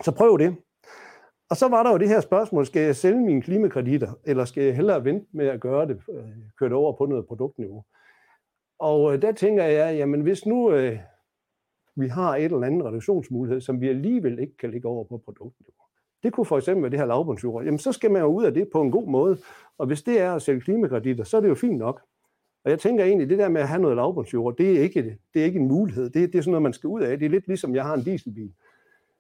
Så 0.05 0.13
prøv 0.13 0.39
det. 0.39 0.57
Og 1.51 1.57
så 1.57 1.69
var 1.69 1.83
der 1.83 1.91
jo 1.91 1.99
det 1.99 2.09
her 2.09 2.21
spørgsmål, 2.21 2.67
skal 2.67 2.83
jeg 2.83 2.97
sælge 2.97 3.21
mine 3.21 3.43
klimakreditter, 3.43 4.13
eller 4.25 4.45
skal 4.45 4.63
jeg 4.65 4.77
hellere 4.77 5.05
vente 5.05 5.27
med 5.33 5.47
at 5.47 5.61
gøre 5.61 5.89
det, 5.89 6.01
øh, 6.13 6.25
køre 6.59 6.69
det 6.69 6.77
over 6.77 6.97
på 6.97 7.07
noget 7.07 7.27
produktniveau? 7.27 7.85
Og 8.79 9.15
øh, 9.15 9.23
der 9.23 9.33
tænker 9.33 9.65
jeg, 9.65 9.97
jamen 9.97 10.21
hvis 10.21 10.47
nu 10.47 10.73
øh, 10.73 10.99
vi 11.97 12.09
har 12.09 12.37
et 12.37 12.45
eller 12.45 12.63
andet 12.63 12.87
reduktionsmulighed, 12.87 13.61
som 13.61 13.81
vi 13.81 13.89
alligevel 13.89 14.39
ikke 14.39 14.57
kan 14.57 14.71
lægge 14.71 14.89
over 14.89 15.05
på 15.05 15.19
produktniveau. 15.25 15.75
Det 16.23 16.33
kunne 16.33 16.47
for 16.47 16.57
eksempel 16.57 16.83
være 16.83 16.91
det 16.91 16.99
her 16.99 17.07
lavbundsjord. 17.07 17.65
Jamen 17.65 17.79
så 17.79 17.93
skal 17.93 18.11
man 18.11 18.23
jo 18.23 18.29
ud 18.29 18.45
af 18.45 18.55
det 18.55 18.69
på 18.73 18.83
en 18.83 18.91
god 18.91 19.07
måde. 19.07 19.39
Og 19.79 19.87
hvis 19.87 20.03
det 20.03 20.21
er 20.21 20.35
at 20.35 20.43
sælge 20.43 20.61
klimakreditter, 20.61 21.25
så 21.25 21.37
er 21.37 21.41
det 21.41 21.49
jo 21.49 21.55
fint 21.55 21.79
nok. 21.79 22.03
Og 22.65 22.71
jeg 22.71 22.79
tænker 22.79 23.05
egentlig, 23.05 23.29
det 23.29 23.39
der 23.39 23.49
med 23.49 23.61
at 23.61 23.69
have 23.69 23.83
noget 23.83 23.97
lavbundsjord, 23.97 24.57
det 24.57 24.79
er 24.79 24.83
ikke, 24.83 25.19
det 25.35 25.41
er 25.41 25.45
ikke 25.45 25.59
en 25.59 25.69
mulighed. 25.69 26.11
Det, 26.11 26.33
det 26.33 26.39
er 26.39 26.43
sådan 26.43 26.51
noget, 26.51 26.63
man 26.63 26.73
skal 26.73 26.89
ud 26.89 27.01
af. 27.01 27.19
Det 27.19 27.27
er 27.27 27.31
lidt 27.31 27.47
ligesom, 27.47 27.75
jeg 27.75 27.85
har 27.85 27.95
en 27.95 28.03
dieselbil. 28.03 28.53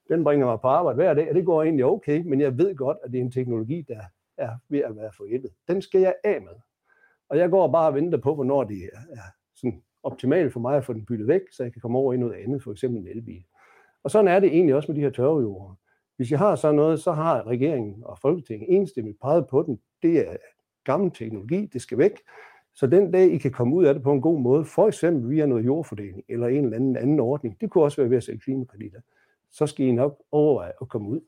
Den 0.09 0.25
bringer 0.25 0.47
mig 0.47 0.61
på 0.61 0.69
arbejde 0.69 0.97
hver 0.97 1.15
dag, 1.15 1.29
og 1.29 1.35
det 1.35 1.45
går 1.45 1.63
egentlig 1.63 1.85
okay, 1.85 2.23
men 2.27 2.41
jeg 2.41 2.59
ved 2.59 2.77
godt, 2.77 2.97
at 3.05 3.13
det 3.13 3.19
er 3.19 3.23
en 3.23 3.31
teknologi, 3.31 3.85
der 3.89 4.01
er 4.37 4.51
ved 4.69 4.81
at 4.81 4.97
være 4.97 5.11
forældet. 5.17 5.51
Den 5.69 5.83
skal 5.83 6.01
jeg 6.01 6.15
af 6.25 6.41
med. 6.41 6.53
Og 7.29 7.39
jeg 7.39 7.51
går 7.51 7.73
bare 7.73 7.89
og 7.89 7.95
venter 7.95 8.19
på, 8.19 8.35
hvornår 8.35 8.65
det 8.65 8.91
er 8.93 8.99
sådan 9.55 9.83
optimalt 10.03 10.53
for 10.53 10.61
mig 10.61 10.77
at 10.77 10.85
få 10.85 10.93
den 10.93 11.05
byttet 11.05 11.29
væk, 11.29 11.41
så 11.53 11.63
jeg 11.63 11.73
kan 11.73 11.81
komme 11.81 11.99
over 11.99 12.13
i 12.13 12.17
noget 12.17 12.35
andet, 12.35 12.63
for 12.63 12.73
eksempel 12.73 13.01
en 13.01 13.09
elbil. 13.09 13.45
Og 14.03 14.11
sådan 14.11 14.29
er 14.29 14.41
det 14.41 14.49
egentlig 14.49 14.75
også 14.75 14.93
med 14.93 14.97
de 14.97 15.01
her 15.01 15.11
tørvejord. 15.11 15.77
Hvis 16.17 16.31
jeg 16.31 16.39
har 16.39 16.57
sådan 16.57 16.77
noget, 16.77 17.01
så 17.01 17.13
har 17.13 17.47
regeringen 17.47 18.05
og 18.05 18.19
Folketinget 18.19 18.77
enstemmigt 18.77 19.21
peget 19.21 19.47
på 19.49 19.63
den. 19.63 19.81
Det 20.03 20.19
er 20.19 20.37
gammel 20.85 21.11
teknologi, 21.11 21.67
det 21.73 21.83
skal 21.83 21.99
væk. 21.99 22.13
Så 22.75 22.87
den 22.87 23.11
dag, 23.11 23.33
I 23.33 23.39
kan 23.39 23.51
komme 23.51 23.77
ud 23.77 23.85
af 23.85 23.95
det 23.95 24.03
på 24.03 24.13
en 24.13 24.21
god 24.21 24.41
måde, 24.41 24.65
for 24.65 24.89
eksempel 24.89 25.31
via 25.31 25.47
noget 25.47 25.65
jordfordeling 25.65 26.25
eller 26.29 26.49
en 26.49 26.65
eller 26.65 26.77
anden 26.77 26.97
anden 26.97 27.21
ordning, 27.21 27.61
det 27.61 27.71
kunne 27.71 27.85
også 27.85 27.97
være 27.97 28.11
ved 28.11 28.17
at 28.17 28.23
sælge 28.23 28.41
klimakreditter, 28.41 29.01
så 29.51 29.67
skal 29.67 29.87
I 29.87 29.93
nok 29.93 30.23
overveje 30.33 30.73
at 30.81 30.89
komme 30.89 31.09
ud. 31.09 31.21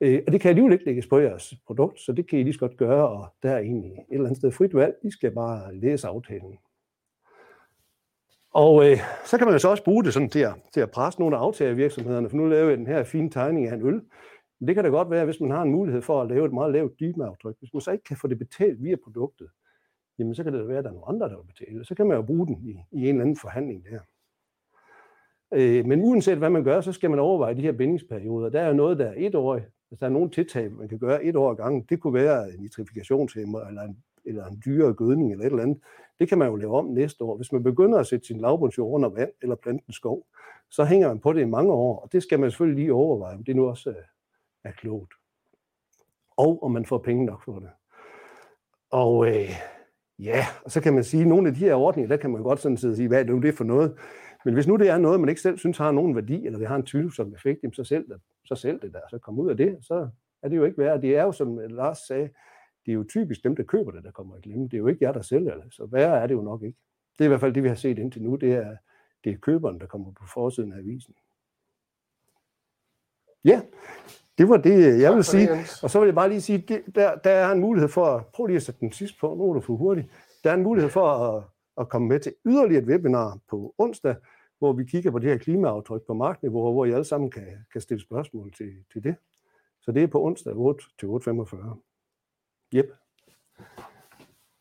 Øh, 0.00 0.22
og 0.26 0.32
det 0.32 0.40
kan 0.40 0.48
alligevel 0.48 0.72
ikke 0.72 0.84
lægges 0.84 1.06
på 1.06 1.18
jeres 1.18 1.54
produkt, 1.66 2.00
så 2.00 2.12
det 2.12 2.28
kan 2.28 2.38
I 2.38 2.42
lige 2.42 2.52
så 2.52 2.60
godt 2.60 2.76
gøre, 2.76 3.08
og 3.08 3.26
der 3.42 3.50
er 3.50 3.58
egentlig 3.58 3.92
et 3.92 4.04
eller 4.10 4.24
andet 4.24 4.38
sted 4.38 4.52
frit 4.52 4.74
valg. 4.74 4.94
I 5.02 5.10
skal 5.10 5.30
bare 5.30 5.74
læse 5.74 6.08
aftalen. 6.08 6.58
Og 8.54 8.90
øh, 8.90 8.98
så 9.24 9.38
kan 9.38 9.46
man 9.46 9.54
jo 9.54 9.58
så 9.58 9.68
også 9.68 9.84
bruge 9.84 10.04
det 10.04 10.12
sådan 10.12 10.30
til 10.30 10.40
at, 10.40 10.54
til 10.74 10.80
at 10.80 10.90
presse 10.90 11.20
nogle 11.20 11.36
af 11.36 11.40
aftagervirksomhederne, 11.40 12.30
for 12.30 12.36
nu 12.36 12.46
laver 12.46 12.68
jeg 12.68 12.78
den 12.78 12.86
her 12.86 13.04
fine 13.04 13.30
tegning 13.30 13.68
af 13.68 13.74
en 13.74 13.86
øl. 13.86 14.00
Men 14.58 14.68
det 14.68 14.74
kan 14.74 14.84
da 14.84 14.90
godt 14.90 15.10
være, 15.10 15.24
hvis 15.24 15.40
man 15.40 15.50
har 15.50 15.62
en 15.62 15.70
mulighed 15.70 16.02
for 16.02 16.22
at 16.22 16.28
lave 16.28 16.46
et 16.46 16.52
meget 16.52 16.72
lavt 16.72 17.00
dybmeaftryk. 17.00 17.56
Hvis 17.58 17.74
man 17.74 17.80
så 17.80 17.90
ikke 17.90 18.04
kan 18.04 18.16
få 18.16 18.28
det 18.28 18.38
betalt 18.38 18.82
via 18.82 18.96
produktet, 19.04 19.48
jamen 20.22 20.34
så 20.34 20.44
kan 20.44 20.52
det 20.52 20.60
da 20.60 20.66
være, 20.66 20.78
at 20.78 20.84
der 20.84 20.90
er 20.90 20.94
nogle 20.94 21.08
andre, 21.08 21.28
der 21.28 21.36
vil 21.36 21.46
betale. 21.46 21.84
Så 21.84 21.94
kan 21.94 22.06
man 22.06 22.16
jo 22.16 22.22
bruge 22.22 22.46
den 22.46 22.58
i, 22.62 22.70
i 22.70 23.00
en 23.00 23.08
eller 23.08 23.20
anden 23.20 23.36
forhandling 23.36 23.84
der. 23.84 24.00
Øh, 25.54 25.86
men 25.86 26.02
uanset 26.02 26.38
hvad 26.38 26.50
man 26.50 26.64
gør, 26.64 26.80
så 26.80 26.92
skal 26.92 27.10
man 27.10 27.18
overveje 27.18 27.54
de 27.54 27.62
her 27.62 27.72
bindingsperioder. 27.72 28.48
Der 28.48 28.60
er 28.60 28.68
jo 28.68 28.74
noget, 28.74 28.98
der 28.98 29.06
er 29.06 29.14
et 29.16 29.34
år. 29.34 29.60
Hvis 29.88 29.98
der 29.98 30.06
er 30.06 30.10
nogle 30.10 30.30
tiltag, 30.30 30.72
man 30.72 30.88
kan 30.88 30.98
gøre 30.98 31.24
et 31.24 31.36
år 31.36 31.50
ad 31.50 31.56
gangen, 31.56 31.82
det 31.88 32.00
kunne 32.00 32.14
være 32.14 32.54
en 32.54 32.60
nitrifikationshæmmer 32.60 33.60
eller 33.60 33.82
en, 33.82 33.96
eller 34.24 34.46
en 34.46 34.62
dyre 34.64 34.94
gødning 34.94 35.32
eller 35.32 35.44
et 35.44 35.50
eller 35.50 35.62
andet. 35.62 35.78
Det 36.18 36.28
kan 36.28 36.38
man 36.38 36.48
jo 36.48 36.56
lave 36.56 36.76
om 36.76 36.86
næste 36.86 37.24
år. 37.24 37.36
Hvis 37.36 37.52
man 37.52 37.62
begynder 37.62 37.98
at 37.98 38.06
sætte 38.06 38.26
sin 38.26 38.40
lavbundsjord 38.40 38.94
under 38.94 39.08
vand 39.08 39.30
eller 39.42 39.56
plante 39.56 39.84
en 39.88 39.92
skov, 39.92 40.26
så 40.70 40.84
hænger 40.84 41.08
man 41.08 41.20
på 41.20 41.32
det 41.32 41.40
i 41.40 41.44
mange 41.44 41.72
år, 41.72 41.98
og 41.98 42.12
det 42.12 42.22
skal 42.22 42.40
man 42.40 42.50
selvfølgelig 42.50 42.84
lige 42.84 42.92
overveje, 42.92 43.34
om 43.34 43.44
det 43.44 43.56
nu 43.56 43.68
også 43.68 43.94
er 44.64 44.72
klogt. 44.72 45.14
Og 46.36 46.62
om 46.62 46.70
man 46.70 46.86
får 46.86 46.98
penge 46.98 47.24
nok 47.24 47.44
for 47.44 47.58
det. 47.58 47.70
Og 48.90 49.26
øh, 49.28 49.50
ja, 50.22 50.46
og 50.64 50.70
så 50.70 50.80
kan 50.80 50.94
man 50.94 51.04
sige, 51.04 51.22
at 51.22 51.28
nogle 51.28 51.48
af 51.48 51.54
de 51.54 51.60
her 51.60 51.74
ordninger, 51.74 52.08
der 52.08 52.16
kan 52.16 52.30
man 52.30 52.42
godt 52.42 52.60
sådan 52.60 52.76
sidde 52.76 52.92
og 52.92 52.96
sige, 52.96 53.08
hvad 53.08 53.18
er 53.18 53.22
det 53.22 53.34
nu 53.34 53.40
det 53.40 53.54
for 53.54 53.64
noget? 53.64 53.98
Men 54.44 54.54
hvis 54.54 54.66
nu 54.66 54.76
det 54.76 54.88
er 54.88 54.98
noget, 54.98 55.20
man 55.20 55.28
ikke 55.28 55.40
selv 55.40 55.58
synes 55.58 55.78
har 55.78 55.92
nogen 55.92 56.16
værdi, 56.16 56.46
eller 56.46 56.58
det 56.58 56.68
har 56.68 56.76
en 56.76 56.86
tvivlsom 56.86 57.34
effekt, 57.34 57.60
så 57.72 57.84
selv 57.84 58.08
det, 58.08 58.20
så 58.44 58.54
selv 58.54 58.80
det 58.80 58.92
der, 58.92 59.00
så 59.10 59.18
kom 59.18 59.38
ud 59.38 59.50
af 59.50 59.56
det, 59.56 59.78
så 59.80 60.08
er 60.42 60.48
det 60.48 60.56
jo 60.56 60.64
ikke 60.64 60.78
værd. 60.78 61.02
Det 61.02 61.16
er 61.16 61.22
jo, 61.22 61.32
som 61.32 61.58
Lars 61.58 61.98
sagde, 61.98 62.28
det 62.86 62.92
er 62.92 62.94
jo 62.94 63.04
typisk 63.08 63.44
dem, 63.44 63.56
der 63.56 63.62
køber 63.62 63.90
det, 63.90 64.04
der 64.04 64.10
kommer 64.10 64.36
i 64.36 64.40
klemme. 64.40 64.64
Det 64.64 64.74
er 64.74 64.78
jo 64.78 64.86
ikke 64.86 65.04
jer, 65.04 65.12
der 65.12 65.22
sælger 65.22 65.54
det, 65.54 65.74
så 65.74 65.86
værre 65.86 66.22
er 66.22 66.26
det 66.26 66.34
jo 66.34 66.42
nok 66.42 66.62
ikke. 66.62 66.78
Det 67.18 67.20
er 67.20 67.24
i 67.24 67.28
hvert 67.28 67.40
fald 67.40 67.54
det, 67.54 67.62
vi 67.62 67.68
har 67.68 67.74
set 67.74 67.98
indtil 67.98 68.22
nu, 68.22 68.36
det 68.36 68.52
er, 68.52 68.76
det 69.24 69.32
er 69.32 69.36
køberen, 69.36 69.80
der 69.80 69.86
kommer 69.86 70.12
på 70.12 70.24
forsiden 70.34 70.72
af 70.72 70.78
avisen. 70.78 71.14
Ja, 73.44 73.60
det 74.42 74.50
var 74.50 74.56
det, 74.56 75.00
jeg 75.00 75.14
vil 75.14 75.24
sige. 75.24 75.50
Og 75.82 75.90
så 75.90 75.98
vil 75.98 76.06
jeg 76.06 76.14
bare 76.14 76.28
lige 76.28 76.40
sige, 76.40 76.82
der, 76.94 77.14
der 77.14 77.30
er 77.30 77.52
en 77.52 77.60
mulighed 77.60 77.88
for, 77.88 78.06
at, 78.06 78.26
prøv 78.26 78.46
lige 78.46 78.56
at 78.56 78.62
sætte 78.62 78.80
den 78.80 78.92
sidste 78.92 79.18
på, 79.20 79.34
nu 79.34 79.50
er 79.50 79.54
du 79.54 79.60
for 79.60 79.76
hurtigt. 79.76 80.08
Der 80.44 80.50
er 80.50 80.54
en 80.54 80.62
mulighed 80.62 80.90
for 80.90 81.06
at, 81.08 81.44
at 81.80 81.88
komme 81.88 82.08
med 82.08 82.20
til 82.20 82.34
yderligere 82.46 82.82
et 82.82 82.88
webinar 82.88 83.38
på 83.50 83.74
onsdag, 83.78 84.14
hvor 84.58 84.72
vi 84.72 84.84
kigger 84.84 85.10
på 85.10 85.18
det 85.18 85.30
her 85.30 85.38
klimaaftryk 85.38 86.02
på 86.06 86.14
markniveau, 86.14 86.72
hvor 86.72 86.84
I 86.84 86.92
alle 86.92 87.04
sammen 87.04 87.30
kan, 87.30 87.46
kan 87.72 87.80
stille 87.80 88.00
spørgsmål 88.00 88.52
til, 88.52 88.70
til 88.92 89.04
det. 89.04 89.14
Så 89.80 89.92
det 89.92 90.02
er 90.02 90.06
på 90.06 90.24
onsdag 90.24 90.52
8 90.56 90.84
til 91.00 91.06
8.45. 91.06 91.56
Yep. 92.74 92.86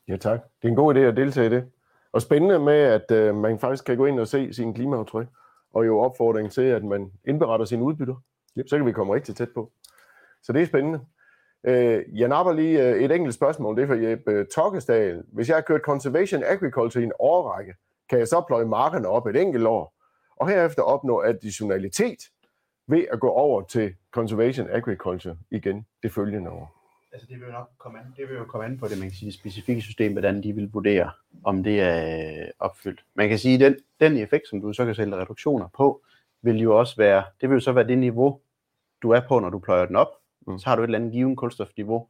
Ja, 0.08 0.18
tak. 0.18 0.40
Det 0.62 0.68
er 0.68 0.70
en 0.70 0.76
god 0.76 0.96
idé 0.96 1.00
at 1.00 1.18
deltage 1.18 1.48
i 1.48 1.50
det. 1.50 1.72
Og 2.12 2.22
spændende 2.22 2.60
med, 2.60 2.74
at 2.74 3.12
øh, 3.12 3.36
man 3.36 3.60
faktisk 3.60 3.86
kan 3.86 3.98
gå 3.98 4.06
ind 4.06 4.20
og 4.20 4.28
se 4.28 4.54
sin 4.54 4.74
klimaaftryk, 4.74 5.28
og 5.74 5.86
jo 5.88 6.00
opfordring 6.00 6.52
til, 6.52 6.62
at 6.62 6.84
man 6.84 7.12
indberetter 7.28 7.66
sine 7.66 7.84
udbytter. 7.84 8.16
Yep. 8.58 8.68
Så 8.68 8.78
kan 8.78 8.86
vi 8.86 8.92
komme 8.92 9.16
rigtig 9.16 9.36
tæt 9.36 9.50
på. 9.54 9.72
Så 10.44 10.54
det 10.54 10.62
er 10.62 10.66
spændende. 10.66 11.00
Øh, 11.64 12.04
jeg 12.14 12.28
napper 12.28 12.54
lige 12.54 12.90
øh, 12.90 13.04
et 13.04 13.12
enkelt 13.12 13.34
spørgsmål, 13.34 13.76
det 13.76 13.84
er 13.84 13.88
for 13.88 13.94
Jeppe 13.94 14.32
øh, 14.32 14.46
Tokkesdal. 14.56 15.24
Hvis 15.28 15.50
jeg 15.50 15.58
har 15.58 15.62
kørt 15.62 15.82
Conservation 15.82 16.44
Agriculture 16.44 17.02
i 17.02 17.06
en 17.06 17.14
årrække, 17.20 17.76
kan 18.10 18.20
jeg 18.20 18.28
så 18.28 18.44
pløje 18.48 18.66
markerne 18.66 19.08
op 19.08 19.28
et 19.28 19.36
enkelt 19.36 19.66
år, 19.66 19.94
og 20.36 20.50
herefter 20.50 20.82
opnå 20.82 21.22
additionalitet 21.22 22.20
ved 22.88 23.06
at 23.12 23.20
gå 23.20 23.30
over 23.30 23.62
til 23.62 23.96
Conservation 24.12 24.70
Agriculture 24.70 25.38
igen 25.52 25.86
det 26.04 26.12
følgende 26.12 26.50
år? 26.50 26.78
Altså 27.14 27.28
det 27.30 27.40
vil 27.40 27.46
jo 27.46 27.52
nok 27.52 27.70
komme 27.78 28.00
an, 28.00 28.06
det 28.18 28.30
vil 28.30 28.38
jo 28.38 28.46
komme 28.46 28.66
an 28.66 28.78
på 28.78 28.88
det, 28.88 29.00
man 29.00 29.08
kan 29.08 29.16
sige, 29.16 29.26
det 29.26 29.40
specifikke 29.40 29.82
system, 29.82 30.12
hvordan 30.12 30.44
de 30.44 30.54
vil 30.54 30.70
vurdere, 30.74 31.12
om 31.44 31.64
det 31.64 31.82
er 31.82 32.42
øh, 32.42 32.48
opfyldt. 32.60 33.06
Man 33.14 33.30
kan 33.30 33.40
sige, 33.40 33.60
den, 33.60 33.76
den 34.00 34.18
effekt, 34.18 34.48
som 34.48 34.62
du 34.62 34.74
så 34.74 34.86
kan 34.86 34.96
sælge 34.96 35.16
reduktioner 35.16 35.68
på, 35.78 36.04
vil 36.42 36.60
jo 36.60 36.80
også 36.80 36.96
være, 36.98 37.24
det 37.42 37.50
vil 37.50 37.56
jo 37.56 37.60
så 37.60 37.72
være 37.72 37.88
det 37.88 37.98
niveau, 37.98 38.42
du 39.02 39.10
er 39.10 39.22
på, 39.28 39.40
når 39.40 39.50
du 39.50 39.60
pløjer 39.60 39.86
den 39.86 39.96
op. 39.96 40.12
Mm. 40.48 40.60
Så 40.60 40.70
har 40.70 40.76
du 40.76 40.82
et 40.82 40.88
eller 40.88 41.00
andet 41.00 41.12
givet 41.12 41.38
kulstofniveau. 41.38 42.08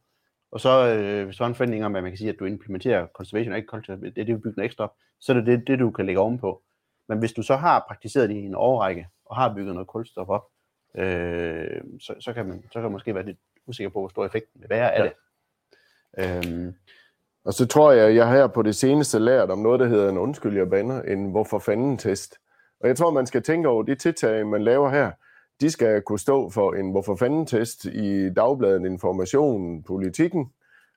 Og 0.52 0.60
så, 0.60 0.88
øh, 0.88 1.24
hvis 1.24 1.36
du 1.36 1.44
har 1.44 1.48
en 1.48 1.54
forventning 1.54 1.84
om, 1.84 1.96
at 1.96 2.02
man 2.02 2.12
kan 2.12 2.18
sige, 2.18 2.30
at 2.30 2.38
du 2.38 2.44
implementerer 2.44 3.06
conservation 3.06 3.54
agriculture, 3.54 3.96
det 3.96 4.18
er 4.18 4.24
det, 4.24 4.34
vi 4.34 4.40
bygger 4.40 4.62
ekstra 4.62 4.84
op, 4.84 4.94
så 5.20 5.32
er 5.32 5.36
det 5.36 5.46
det, 5.46 5.66
det, 5.66 5.78
du 5.78 5.90
kan 5.90 6.06
lægge 6.06 6.20
ovenpå. 6.20 6.62
Men 7.08 7.18
hvis 7.18 7.32
du 7.32 7.42
så 7.42 7.56
har 7.56 7.84
praktiseret 7.88 8.28
det 8.28 8.36
i 8.36 8.44
en 8.44 8.54
årrække, 8.54 9.08
og 9.24 9.36
har 9.36 9.54
bygget 9.54 9.74
noget 9.74 9.88
kulstof 9.88 10.28
op, 10.28 10.44
øh, 10.96 11.80
så, 12.00 12.14
så, 12.20 12.32
kan 12.32 12.46
man, 12.46 12.62
så 12.62 12.72
kan 12.72 12.82
man 12.82 12.92
måske 12.92 13.14
være 13.14 13.26
lidt 13.26 13.38
usikker 13.66 13.90
på, 13.90 13.98
hvor 13.98 14.08
stor 14.08 14.26
effekten 14.26 14.60
vil 14.60 14.70
være 14.70 14.92
af 14.92 14.98
ja. 14.98 15.04
det. 15.04 15.12
Øhm. 16.18 16.74
Og 17.44 17.52
så 17.52 17.66
tror 17.66 17.92
jeg, 17.92 18.16
jeg 18.16 18.26
har 18.26 18.36
her 18.36 18.46
på 18.46 18.62
det 18.62 18.76
seneste 18.76 19.18
lært 19.18 19.50
om 19.50 19.58
noget, 19.58 19.80
der 19.80 19.86
hedder 19.86 20.08
en 20.08 20.18
undskyld, 20.18 20.56
jeg 20.56 20.70
bander, 20.70 21.02
en 21.02 21.30
hvorfor 21.30 21.58
fanden 21.58 21.98
test. 21.98 22.38
Og 22.82 22.88
jeg 22.88 22.96
tror, 22.96 23.10
man 23.10 23.26
skal 23.26 23.42
tænke 23.42 23.68
over 23.68 23.82
de 23.82 23.94
tiltag, 23.94 24.46
man 24.46 24.62
laver 24.62 24.90
her. 24.90 25.10
De 25.60 25.70
skal 25.70 26.02
kunne 26.02 26.18
stå 26.18 26.50
for 26.50 26.72
en 26.72 26.90
hvorfor 26.90 27.16
fanden 27.16 27.46
test 27.46 27.84
i 27.84 28.30
dagbladet 28.30 28.86
Information, 28.86 29.82
Politikken 29.82 30.52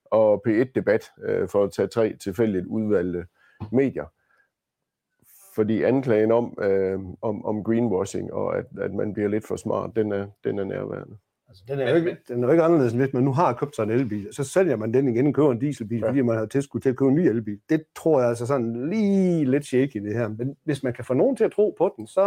og 0.06 0.43
P1 0.48 0.71
Debat, 0.76 1.12
øh, 1.24 1.50
for 1.50 1.63
at 1.63 1.71
tage 1.71 1.88
tre 1.88 2.15
tilfældigt 2.17 2.65
udvalgte 2.65 3.26
medier. 3.71 4.06
Fordi 5.56 5.84
anklagen 5.84 6.32
om, 6.32 6.58
øh, 6.62 7.00
om, 7.21 7.45
om 7.45 7.63
greenwashing 7.63 8.34
og 8.34 8.58
at, 8.58 8.65
at 8.82 8.93
man 8.93 9.13
bliver 9.13 9.30
lidt 9.30 9.48
for 9.48 9.56
smart, 9.56 9.95
den 9.95 10.12
er, 10.12 10.28
den 10.43 10.60
er 10.60 10.63
nærværende. 10.63 11.17
Altså, 11.56 11.63
den, 11.74 11.80
er 11.80 11.89
jo 11.89 11.96
ikke, 11.96 12.18
den 12.28 12.44
er 12.44 12.48
jo 12.48 12.52
ikke 12.52 12.63
anderledes, 12.63 12.94
end 12.94 13.02
hvis 13.02 13.13
man 13.13 13.24
nu 13.24 13.34
har 13.34 13.54
købt 13.54 13.76
sig 13.76 13.84
en 13.84 13.91
elbil, 13.91 14.28
så 14.32 14.44
sælger 14.44 14.76
man 14.76 14.94
den 14.94 15.08
igen 15.08 15.28
og 15.28 15.34
køber 15.34 15.52
en 15.52 15.60
dieselbil, 15.60 16.00
ja. 16.00 16.08
fordi 16.08 16.22
man 16.22 16.38
har 16.38 16.46
tilskud 16.46 16.80
til 16.80 16.89
at 16.89 16.96
købe 16.96 17.10
en 17.10 17.15
ny 17.15 17.20
elbil. 17.20 17.60
Det 17.70 17.84
tror 17.96 18.20
jeg 18.20 18.30
altså 18.30 18.46
sådan 18.46 18.89
lige 18.89 19.46
lidt 19.46 19.65
shaky 19.65 20.00
det 20.00 20.13
her. 20.13 20.28
Men 20.28 20.56
hvis 20.63 20.84
man 20.84 20.94
kan 20.94 21.06
få 21.06 21.13
nogen 21.13 21.36
til 21.36 21.44
at 21.44 21.52
tro 21.52 21.76
på 21.78 21.94
den, 21.98 22.08
så 22.08 22.22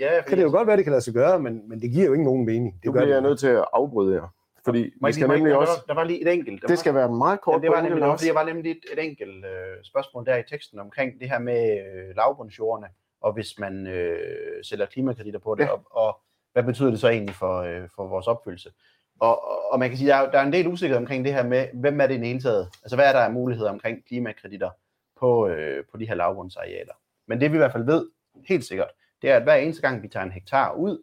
ja, 0.00 0.22
kan 0.26 0.38
det 0.38 0.44
jo 0.44 0.50
godt 0.50 0.66
være, 0.66 0.76
det 0.76 0.84
kan 0.84 0.90
lade 0.90 1.02
sig 1.02 1.14
gøre, 1.14 1.40
men, 1.40 1.68
men 1.68 1.80
det 1.80 1.90
giver 1.90 2.06
jo 2.06 2.12
ikke 2.12 2.24
nogen 2.24 2.46
mening. 2.46 2.74
Det 2.82 2.92
bliver 2.92 3.06
jeg 3.06 3.20
nødt 3.20 3.38
til 3.38 3.48
at 3.48 3.64
afbryde 3.72 4.14
jer. 4.14 4.34
Fordi 4.64 4.92
vi 5.04 5.12
skal 5.12 5.28
nemlig 5.28 5.56
også... 5.56 5.72
Der 5.88 5.94
var, 5.94 6.04
lige 6.04 6.22
et 6.22 6.32
enkelt. 6.32 6.68
Det 6.68 6.78
skal 6.78 6.94
være 6.94 7.08
meget 7.08 7.40
kort. 7.40 7.54
Ja, 7.54 7.60
det 7.60 7.70
var 7.76 7.82
nemlig, 7.82 8.04
også. 8.04 8.26
Der 8.26 8.32
var 8.32 8.44
nemlig 8.44 8.70
et, 8.70 8.80
et 8.92 9.04
enkelt 9.04 9.44
øh, 9.44 9.84
spørgsmål 9.84 10.26
der 10.26 10.36
i 10.36 10.42
teksten 10.50 10.78
omkring 10.78 11.20
det 11.20 11.28
her 11.30 11.38
med 11.38 11.72
øh, 11.72 12.16
lavbundsjordene, 12.16 12.88
og 13.20 13.32
hvis 13.32 13.58
man 13.58 13.86
øh, 13.86 14.18
sælger 14.62 14.86
klimakreditter 14.86 15.40
på 15.40 15.54
det, 15.54 15.64
ja. 15.64 15.70
og, 15.70 15.80
og 15.90 16.20
hvad 16.52 16.62
betyder 16.62 16.90
det 16.90 17.00
så 17.00 17.08
egentlig 17.08 17.34
for, 17.34 17.60
øh, 17.60 17.88
for 17.96 18.08
vores 18.08 18.26
opfyldelse? 18.26 18.70
Og, 19.20 19.50
og, 19.50 19.72
og 19.72 19.78
man 19.78 19.88
kan 19.88 19.98
sige, 19.98 20.08
der 20.08 20.16
er, 20.16 20.30
der 20.30 20.38
er 20.38 20.46
en 20.46 20.52
del 20.52 20.66
usikkerhed 20.66 21.00
omkring 21.00 21.24
det 21.24 21.34
her 21.34 21.42
med, 21.42 21.66
hvem 21.74 22.00
er 22.00 22.06
det 22.06 22.14
i 22.14 22.26
hele 22.26 22.40
taget? 22.40 22.68
Altså, 22.82 22.96
hvad 22.96 23.08
er 23.08 23.12
der 23.12 23.20
af 23.20 23.32
muligheder 23.32 23.70
omkring 23.70 24.06
klimakreditter 24.06 24.70
på, 25.20 25.48
øh, 25.48 25.84
på 25.90 25.96
de 25.96 26.08
her 26.08 26.14
lavbundsarealer? 26.14 26.94
Men 27.28 27.40
det 27.40 27.50
vi 27.50 27.56
i 27.56 27.58
hvert 27.58 27.72
fald 27.72 27.84
ved, 27.84 28.08
helt 28.48 28.64
sikkert, 28.64 28.88
det 29.22 29.30
er, 29.30 29.36
at 29.36 29.42
hver 29.42 29.54
eneste 29.54 29.82
gang 29.82 30.02
vi 30.02 30.08
tager 30.08 30.24
en 30.24 30.32
hektar 30.32 30.72
ud, 30.72 31.02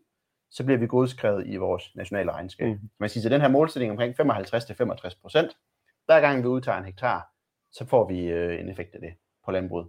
så 0.52 0.64
bliver 0.64 0.78
vi 0.78 0.88
godskrevet 0.88 1.48
i 1.48 1.56
vores 1.56 1.96
nationale 1.96 2.32
regnskab. 2.32 2.68
Mm. 2.68 2.90
Man 3.00 3.10
siger, 3.10 3.26
at 3.26 3.32
den 3.32 3.42
her 3.42 3.48
målsætning 3.48 3.92
omkring 3.92 4.16
55-65 4.22 5.22
procent, 5.22 5.58
hver 6.06 6.22
gang 6.22 6.44
vi 6.44 6.48
udtager 6.48 6.78
en 6.78 6.86
hektar, 6.86 7.32
så 7.72 7.86
får 7.86 8.08
vi 8.08 8.26
øh, 8.26 8.60
en 8.60 8.70
effekt 8.70 8.96
af 8.96 9.02
det 9.02 9.14
på 9.46 9.52
landbruget. 9.52 9.88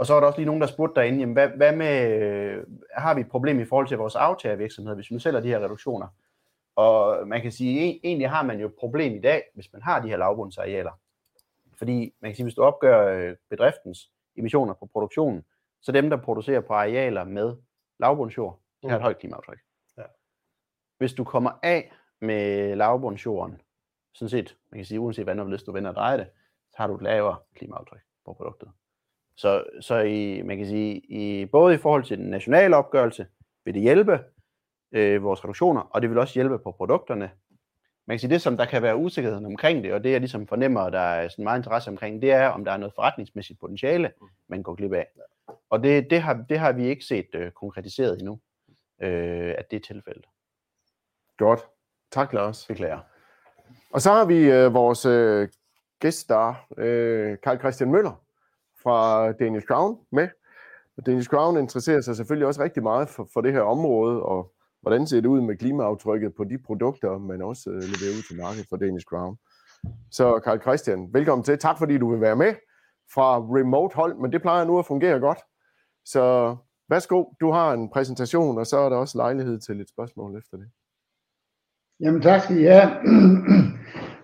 Og 0.00 0.06
så 0.06 0.14
er 0.14 0.20
der 0.20 0.26
også 0.26 0.38
lige 0.38 0.46
nogen, 0.46 0.60
der 0.60 0.66
spurgte 0.66 1.00
derinde, 1.00 1.18
jamen, 1.20 1.32
hvad, 1.32 1.48
hvad 1.48 1.76
med, 1.76 2.22
øh, 2.22 2.66
har 2.94 3.14
vi 3.14 3.20
et 3.20 3.28
problem 3.28 3.60
i 3.60 3.64
forhold 3.64 3.88
til 3.88 3.98
vores 3.98 4.16
aftagervirksomhed, 4.16 4.94
hvis 4.94 5.10
vi 5.10 5.14
nu 5.14 5.18
sælger 5.18 5.40
de 5.40 5.48
her 5.48 5.64
reduktioner? 5.64 6.08
Og 6.76 7.28
man 7.28 7.42
kan 7.42 7.52
sige, 7.52 8.00
egentlig 8.04 8.30
har 8.30 8.42
man 8.42 8.60
jo 8.60 8.66
et 8.66 8.74
problem 8.78 9.12
i 9.12 9.20
dag, 9.20 9.42
hvis 9.54 9.72
man 9.72 9.82
har 9.82 10.02
de 10.02 10.08
her 10.08 10.16
lavbundsarealer. 10.16 11.00
Fordi 11.74 12.14
man 12.20 12.30
kan 12.30 12.36
sige, 12.36 12.44
hvis 12.44 12.54
du 12.54 12.62
opgør 12.62 13.16
øh, 13.16 13.36
bedriftens 13.50 14.12
emissioner 14.36 14.74
på 14.74 14.86
produktionen, 14.86 15.44
så 15.80 15.92
dem, 15.92 16.10
der 16.10 16.16
producerer 16.16 16.60
på 16.60 16.72
arealer 16.74 17.24
med 17.24 17.56
lavbundsjord, 17.98 18.60
de 18.82 18.88
har 18.88 18.96
et 18.96 19.00
mm. 19.00 19.02
højt 19.02 19.18
klimaaftryk. 19.18 19.58
Ja. 19.98 20.02
Hvis 20.98 21.12
du 21.12 21.24
kommer 21.24 21.50
af 21.62 21.92
med 22.20 22.76
lavbundsjorden, 22.76 23.60
sådan 24.14 24.30
set, 24.30 24.56
man 24.70 24.78
kan 24.78 24.84
sige, 24.84 25.00
uanset 25.00 25.24
hvad 25.24 25.34
når 25.34 25.56
du 25.66 25.72
vender 25.72 25.90
og 25.90 25.96
drejer 25.96 26.16
det, 26.16 26.26
så 26.70 26.76
har 26.76 26.86
du 26.86 26.94
et 26.94 27.02
lavere 27.02 27.36
klimaaftryk 27.54 28.00
på 28.24 28.32
produktet. 28.32 28.68
Så, 29.40 29.64
så 29.80 29.98
i, 29.98 30.42
man 30.42 30.56
kan 30.56 30.66
sige, 30.66 30.98
i, 30.98 31.46
både 31.46 31.74
i 31.74 31.78
forhold 31.78 32.04
til 32.04 32.18
den 32.18 32.26
nationale 32.26 32.76
opgørelse, 32.76 33.26
vil 33.64 33.74
det 33.74 33.82
hjælpe 33.82 34.20
øh, 34.92 35.22
vores 35.22 35.44
reduktioner, 35.44 35.80
og 35.80 36.02
det 36.02 36.10
vil 36.10 36.18
også 36.18 36.34
hjælpe 36.34 36.58
på 36.58 36.72
produkterne. 36.72 37.30
Man 38.06 38.14
kan 38.14 38.18
sige, 38.18 38.30
det 38.30 38.42
som 38.42 38.56
der 38.56 38.64
kan 38.64 38.82
være 38.82 38.96
usikkerheden 38.96 39.46
omkring 39.46 39.84
det, 39.84 39.92
og 39.92 40.04
det 40.04 40.12
jeg 40.12 40.20
ligesom 40.20 40.46
fornemmer, 40.46 40.90
der 40.90 41.00
er 41.00 41.28
sådan 41.28 41.44
meget 41.44 41.58
interesse 41.58 41.90
omkring, 41.90 42.22
det 42.22 42.32
er, 42.32 42.48
om 42.48 42.64
der 42.64 42.72
er 42.72 42.76
noget 42.76 42.94
forretningsmæssigt 42.94 43.60
potentiale, 43.60 44.12
mm. 44.20 44.28
man 44.48 44.62
går 44.62 44.74
glip 44.74 44.92
af. 44.92 45.06
Og 45.70 45.82
det, 45.82 46.10
det, 46.10 46.22
har, 46.22 46.44
det 46.48 46.58
har 46.58 46.72
vi 46.72 46.86
ikke 46.86 47.04
set 47.04 47.28
øh, 47.34 47.50
konkretiseret 47.50 48.18
endnu, 48.18 48.40
øh, 49.02 49.54
at 49.58 49.70
det 49.70 49.76
er 49.76 49.94
tilfældet. 49.94 50.24
Godt. 51.36 51.60
Tak, 52.10 52.32
Lars. 52.32 52.66
Beklager. 52.66 53.00
Og 53.92 54.00
så 54.00 54.12
har 54.12 54.24
vi 54.24 54.50
øh, 54.50 54.74
vores 54.74 55.06
øh, 55.06 55.48
gæst 56.00 56.28
der, 56.28 56.66
øh, 56.76 57.38
Karl 57.42 57.58
Christian 57.58 57.90
Møller 57.90 58.22
fra 58.82 59.32
Daniel 59.32 59.66
Crown 59.66 59.98
med. 60.12 60.28
Daniel 61.06 61.24
Crown 61.24 61.56
interesserer 61.56 62.00
sig 62.00 62.16
selvfølgelig 62.16 62.46
også 62.46 62.62
rigtig 62.62 62.82
meget 62.82 63.08
for, 63.08 63.28
for 63.32 63.40
det 63.40 63.52
her 63.52 63.60
område, 63.60 64.22
og 64.22 64.52
hvordan 64.80 65.06
ser 65.06 65.20
det 65.20 65.28
ud 65.28 65.40
med 65.40 65.56
klimaaftrykket 65.56 66.34
på 66.36 66.44
de 66.44 66.58
produkter, 66.58 67.18
man 67.18 67.42
også 67.42 67.70
øh, 67.70 67.76
leverer 67.76 68.16
ud 68.18 68.22
til 68.28 68.36
markedet 68.36 68.66
for 68.68 68.76
Danish 68.76 69.06
Crown. 69.06 69.36
Så 70.10 70.40
Karl 70.44 70.60
Christian, 70.60 71.08
velkommen 71.12 71.44
til. 71.44 71.58
Tak 71.58 71.78
fordi 71.78 71.98
du 71.98 72.10
vil 72.10 72.20
være 72.20 72.36
med 72.36 72.54
fra 73.14 73.38
remote 73.38 73.96
hold, 73.96 74.14
men 74.16 74.32
det 74.32 74.42
plejer 74.42 74.64
nu 74.64 74.78
at 74.78 74.86
fungere 74.86 75.20
godt. 75.20 75.38
Så 76.04 76.56
værsgo, 76.88 77.24
du 77.40 77.50
har 77.50 77.72
en 77.72 77.90
præsentation, 77.90 78.58
og 78.58 78.66
så 78.66 78.78
er 78.78 78.88
der 78.88 78.96
også 78.96 79.18
lejlighed 79.18 79.60
til 79.60 79.80
et 79.80 79.88
spørgsmål 79.88 80.38
efter 80.38 80.56
det. 80.56 80.70
Jamen 82.00 82.22
tak 82.22 82.42
skal 82.42 82.58
I 82.58 82.64
have. 82.64 82.90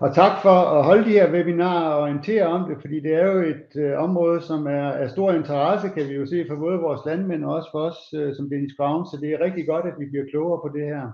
Og 0.01 0.15
tak 0.15 0.43
for 0.43 0.57
at 0.77 0.85
holde 0.85 1.05
de 1.05 1.19
her 1.19 1.33
webinarer 1.33 1.89
og 1.95 2.03
orientere 2.03 2.47
om 2.47 2.69
det, 2.69 2.77
fordi 2.81 3.01
det 3.01 3.15
er 3.15 3.27
jo 3.33 3.39
et 3.55 3.71
øh, 3.77 3.99
område, 3.99 4.41
som 4.41 4.67
er 4.67 4.89
af 5.03 5.11
stor 5.11 5.33
interesse, 5.33 5.89
kan 5.89 6.09
vi 6.09 6.15
jo 6.15 6.27
se 6.27 6.45
for 6.49 6.57
både 6.57 6.79
vores 6.79 7.01
landmænd 7.07 7.45
og 7.45 7.55
også 7.55 7.69
for 7.73 7.81
os 7.91 8.01
øh, 8.15 8.37
som 8.37 8.51
Dennis 8.51 8.75
Brown. 8.79 9.07
så 9.07 9.19
det 9.21 9.29
er 9.33 9.45
rigtig 9.45 9.67
godt, 9.67 9.87
at 9.87 9.99
vi 9.99 10.07
bliver 10.07 10.27
klogere 10.31 10.61
på 10.65 10.69
det 10.77 10.85
her 10.93 11.05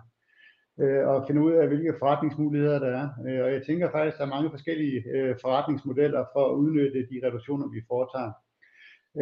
øh, 0.83 1.09
og 1.09 1.25
finde 1.27 1.43
ud 1.47 1.53
af, 1.53 1.69
hvilke 1.69 1.95
forretningsmuligheder 1.99 2.79
der 2.79 2.93
er. 3.03 3.09
Øh, 3.27 3.45
og 3.45 3.53
jeg 3.53 3.63
tænker 3.67 3.91
faktisk, 3.91 4.15
at 4.15 4.19
der 4.19 4.27
er 4.27 4.37
mange 4.37 4.51
forskellige 4.51 4.99
øh, 5.15 5.35
forretningsmodeller 5.43 6.25
for 6.35 6.43
at 6.49 6.57
udnytte 6.63 7.09
de 7.11 7.27
reduktioner, 7.27 7.67
vi 7.75 7.81
foretager. 7.91 8.33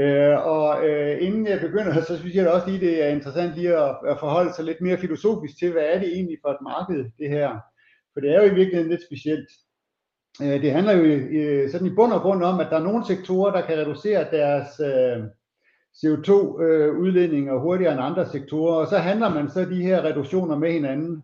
Øh, 0.01 0.37
og 0.55 0.89
øh, 0.89 1.15
inden 1.27 1.47
jeg 1.47 1.61
begynder, 1.61 1.93
så 2.09 2.19
synes 2.19 2.35
jeg 2.35 2.53
også 2.53 2.69
lige, 2.71 2.87
det 2.87 3.05
er 3.05 3.09
interessant 3.09 3.55
lige 3.55 3.77
at, 3.77 3.97
at 4.11 4.17
forholde 4.25 4.53
sig 4.53 4.65
lidt 4.65 4.81
mere 4.81 4.99
filosofisk 5.05 5.55
til, 5.59 5.73
hvad 5.73 5.87
er 5.93 5.99
det 5.99 6.09
egentlig 6.17 6.39
for 6.43 6.51
et 6.51 6.63
marked, 6.73 7.05
det 7.19 7.29
her 7.37 7.51
for 8.21 8.27
det 8.27 8.37
er 8.37 8.43
jo 8.43 8.53
i 8.53 8.55
virkeligheden 8.55 8.91
lidt 8.91 9.07
specielt. 9.07 9.49
Øh, 10.43 10.63
det 10.63 10.73
handler 10.73 10.93
jo 10.93 11.69
sådan 11.71 11.87
i 11.87 11.95
bund 11.95 12.13
og 12.13 12.21
grund 12.21 12.43
om, 12.43 12.61
at 12.61 12.67
der 12.71 12.77
er 12.77 12.83
nogle 12.83 13.07
sektorer, 13.07 13.53
der 13.53 13.67
kan 13.67 13.79
reducere 13.79 14.31
deres 14.31 14.81
øh, 14.81 15.25
CO2-udledninger 16.01 17.55
øh, 17.55 17.61
hurtigere 17.61 17.93
end 17.93 18.03
andre 18.03 18.29
sektorer, 18.29 18.75
og 18.75 18.87
så 18.87 18.99
handler 18.99 19.29
man 19.35 19.51
så 19.51 19.65
de 19.65 19.83
her 19.83 20.05
reduktioner 20.05 20.57
med 20.57 20.73
hinanden. 20.73 21.23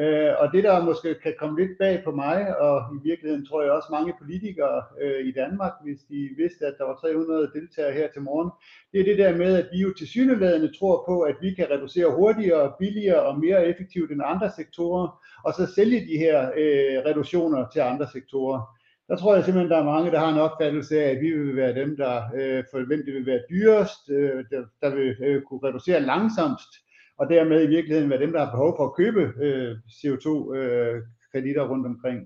Øh, 0.00 0.32
og 0.38 0.52
det, 0.52 0.64
der 0.64 0.84
måske 0.84 1.14
kan 1.22 1.34
komme 1.38 1.60
lidt 1.60 1.78
bag 1.78 2.04
på 2.04 2.10
mig, 2.10 2.56
og 2.60 2.76
i 2.96 3.08
virkeligheden 3.08 3.46
tror 3.46 3.62
jeg 3.62 3.72
også 3.72 3.88
mange 3.90 4.14
politikere 4.20 4.82
øh, 5.00 5.26
i 5.28 5.32
Danmark, 5.32 5.72
hvis 5.84 6.00
de 6.10 6.28
vidste, 6.36 6.66
at 6.66 6.74
der 6.78 6.84
var 6.84 6.94
300 6.94 7.50
deltagere 7.54 7.92
her 7.92 8.08
til 8.12 8.22
morgen, 8.22 8.50
det 8.92 9.00
er 9.00 9.04
det 9.04 9.18
der 9.18 9.36
med, 9.36 9.56
at 9.56 9.68
vi 9.72 9.78
jo 9.78 9.92
til 9.94 10.08
syneladende 10.08 10.72
tror 10.78 11.04
på, 11.08 11.20
at 11.20 11.36
vi 11.40 11.54
kan 11.54 11.70
reducere 11.70 12.16
hurtigere, 12.16 12.72
billigere 12.78 13.22
og 13.22 13.38
mere 13.38 13.66
effektivt 13.66 14.12
end 14.12 14.20
andre 14.24 14.50
sektorer, 14.56 15.08
og 15.44 15.54
så 15.54 15.74
sælge 15.74 16.00
de 16.00 16.18
her 16.18 16.50
øh, 16.56 16.96
reduktioner 17.08 17.68
til 17.72 17.80
andre 17.80 18.06
sektorer. 18.12 18.60
Der 19.08 19.16
tror 19.16 19.34
jeg 19.34 19.44
simpelthen, 19.44 19.70
der 19.70 19.78
er 19.78 19.92
mange, 19.94 20.10
der 20.10 20.18
har 20.18 20.32
en 20.32 20.38
opfattelse 20.46 21.04
af, 21.04 21.10
at 21.10 21.20
vi 21.20 21.30
vil 21.30 21.56
være 21.56 21.74
dem, 21.74 21.96
der 21.96 22.22
øh, 22.34 22.64
for 22.70 22.78
vil 22.88 23.26
være 23.26 23.40
dyrest, 23.50 24.10
øh, 24.10 24.44
der, 24.50 24.62
der 24.82 24.94
vil 24.94 25.16
øh, 25.20 25.42
kunne 25.42 25.68
reducere 25.68 26.00
langsomst, 26.00 26.72
og 27.18 27.28
dermed 27.28 27.62
i 27.62 27.66
virkeligheden 27.66 28.10
være 28.10 28.20
dem, 28.20 28.32
der 28.32 28.44
har 28.44 28.50
behov 28.50 28.76
for 28.76 28.84
at 28.86 28.94
købe 28.94 29.32
øh, 29.44 29.76
CO2-kreditter 29.98 31.64
øh, 31.64 31.70
rundt 31.70 31.86
omkring. 31.86 32.20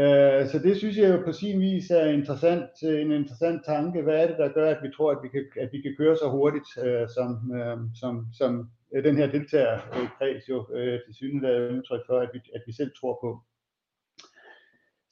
Øh, 0.00 0.48
så 0.50 0.60
det 0.64 0.76
synes 0.76 0.96
jeg 0.98 1.08
jo 1.10 1.22
på 1.24 1.32
sin 1.32 1.60
vis 1.60 1.90
er 1.90 2.06
interessant, 2.06 2.70
øh, 2.84 3.00
en 3.00 3.12
interessant 3.12 3.60
tanke. 3.66 4.02
Hvad 4.02 4.22
er 4.22 4.26
det, 4.26 4.38
der 4.38 4.52
gør, 4.52 4.70
at 4.70 4.82
vi 4.82 4.90
tror, 4.96 5.10
at 5.10 5.18
vi 5.22 5.28
kan, 5.28 5.44
at 5.60 5.68
vi 5.72 5.80
kan 5.80 5.94
køre 5.98 6.16
så 6.16 6.28
hurtigt, 6.30 6.68
øh, 6.84 7.08
som, 7.16 7.30
øh, 7.58 7.78
som, 8.00 8.26
som 8.38 8.70
øh, 8.94 9.04
den 9.04 9.16
her 9.16 9.30
deltagerkreds 9.30 10.48
jo 10.48 10.66
øh, 10.74 11.00
til 11.04 11.14
syne 11.14 11.48
er 11.48 11.72
udtryk 11.76 12.00
for, 12.06 12.18
at 12.20 12.30
vi, 12.32 12.40
at 12.54 12.62
vi 12.66 12.72
selv 12.72 12.92
tror 13.00 13.18
på. 13.22 13.30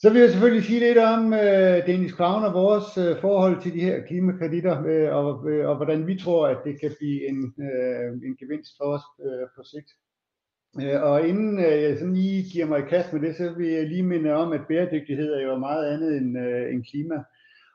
Så 0.00 0.10
vil 0.10 0.20
jeg 0.20 0.30
selvfølgelig 0.30 0.64
sige 0.64 0.80
lidt 0.80 0.98
om 0.98 1.32
øh, 1.32 1.86
Dennis 1.86 2.12
Crown 2.12 2.44
og 2.44 2.52
vores 2.52 2.88
øh, 2.98 3.20
forhold 3.20 3.62
til 3.62 3.72
de 3.74 3.80
her 3.80 4.06
klimakreditter, 4.06 4.84
øh, 4.86 5.16
og, 5.16 5.50
øh, 5.50 5.68
og 5.68 5.76
hvordan 5.76 6.06
vi 6.06 6.18
tror, 6.18 6.46
at 6.46 6.58
det 6.64 6.80
kan 6.80 6.92
blive 6.98 7.28
en, 7.28 7.54
øh, 7.68 8.08
en 8.26 8.36
gevinst 8.40 8.72
for 8.78 8.84
os 8.84 9.06
øh, 9.26 9.46
på 9.56 9.62
sigt. 9.72 9.90
Øh, 10.82 11.02
og 11.02 11.28
inden 11.28 11.58
øh, 11.58 11.82
jeg 11.82 11.98
sådan 11.98 12.14
lige 12.14 12.50
giver 12.52 12.66
mig 12.66 12.78
i 12.78 12.88
kast 12.88 13.12
med 13.12 13.20
det, 13.20 13.36
så 13.36 13.54
vil 13.58 13.68
jeg 13.68 13.86
lige 13.86 14.02
minde 14.12 14.32
om, 14.32 14.52
at 14.52 14.68
bæredygtighed 14.68 15.32
er 15.34 15.42
jo 15.42 15.58
meget 15.58 15.84
andet 15.92 16.16
end, 16.16 16.38
øh, 16.38 16.72
end 16.72 16.84
klima. 16.90 17.18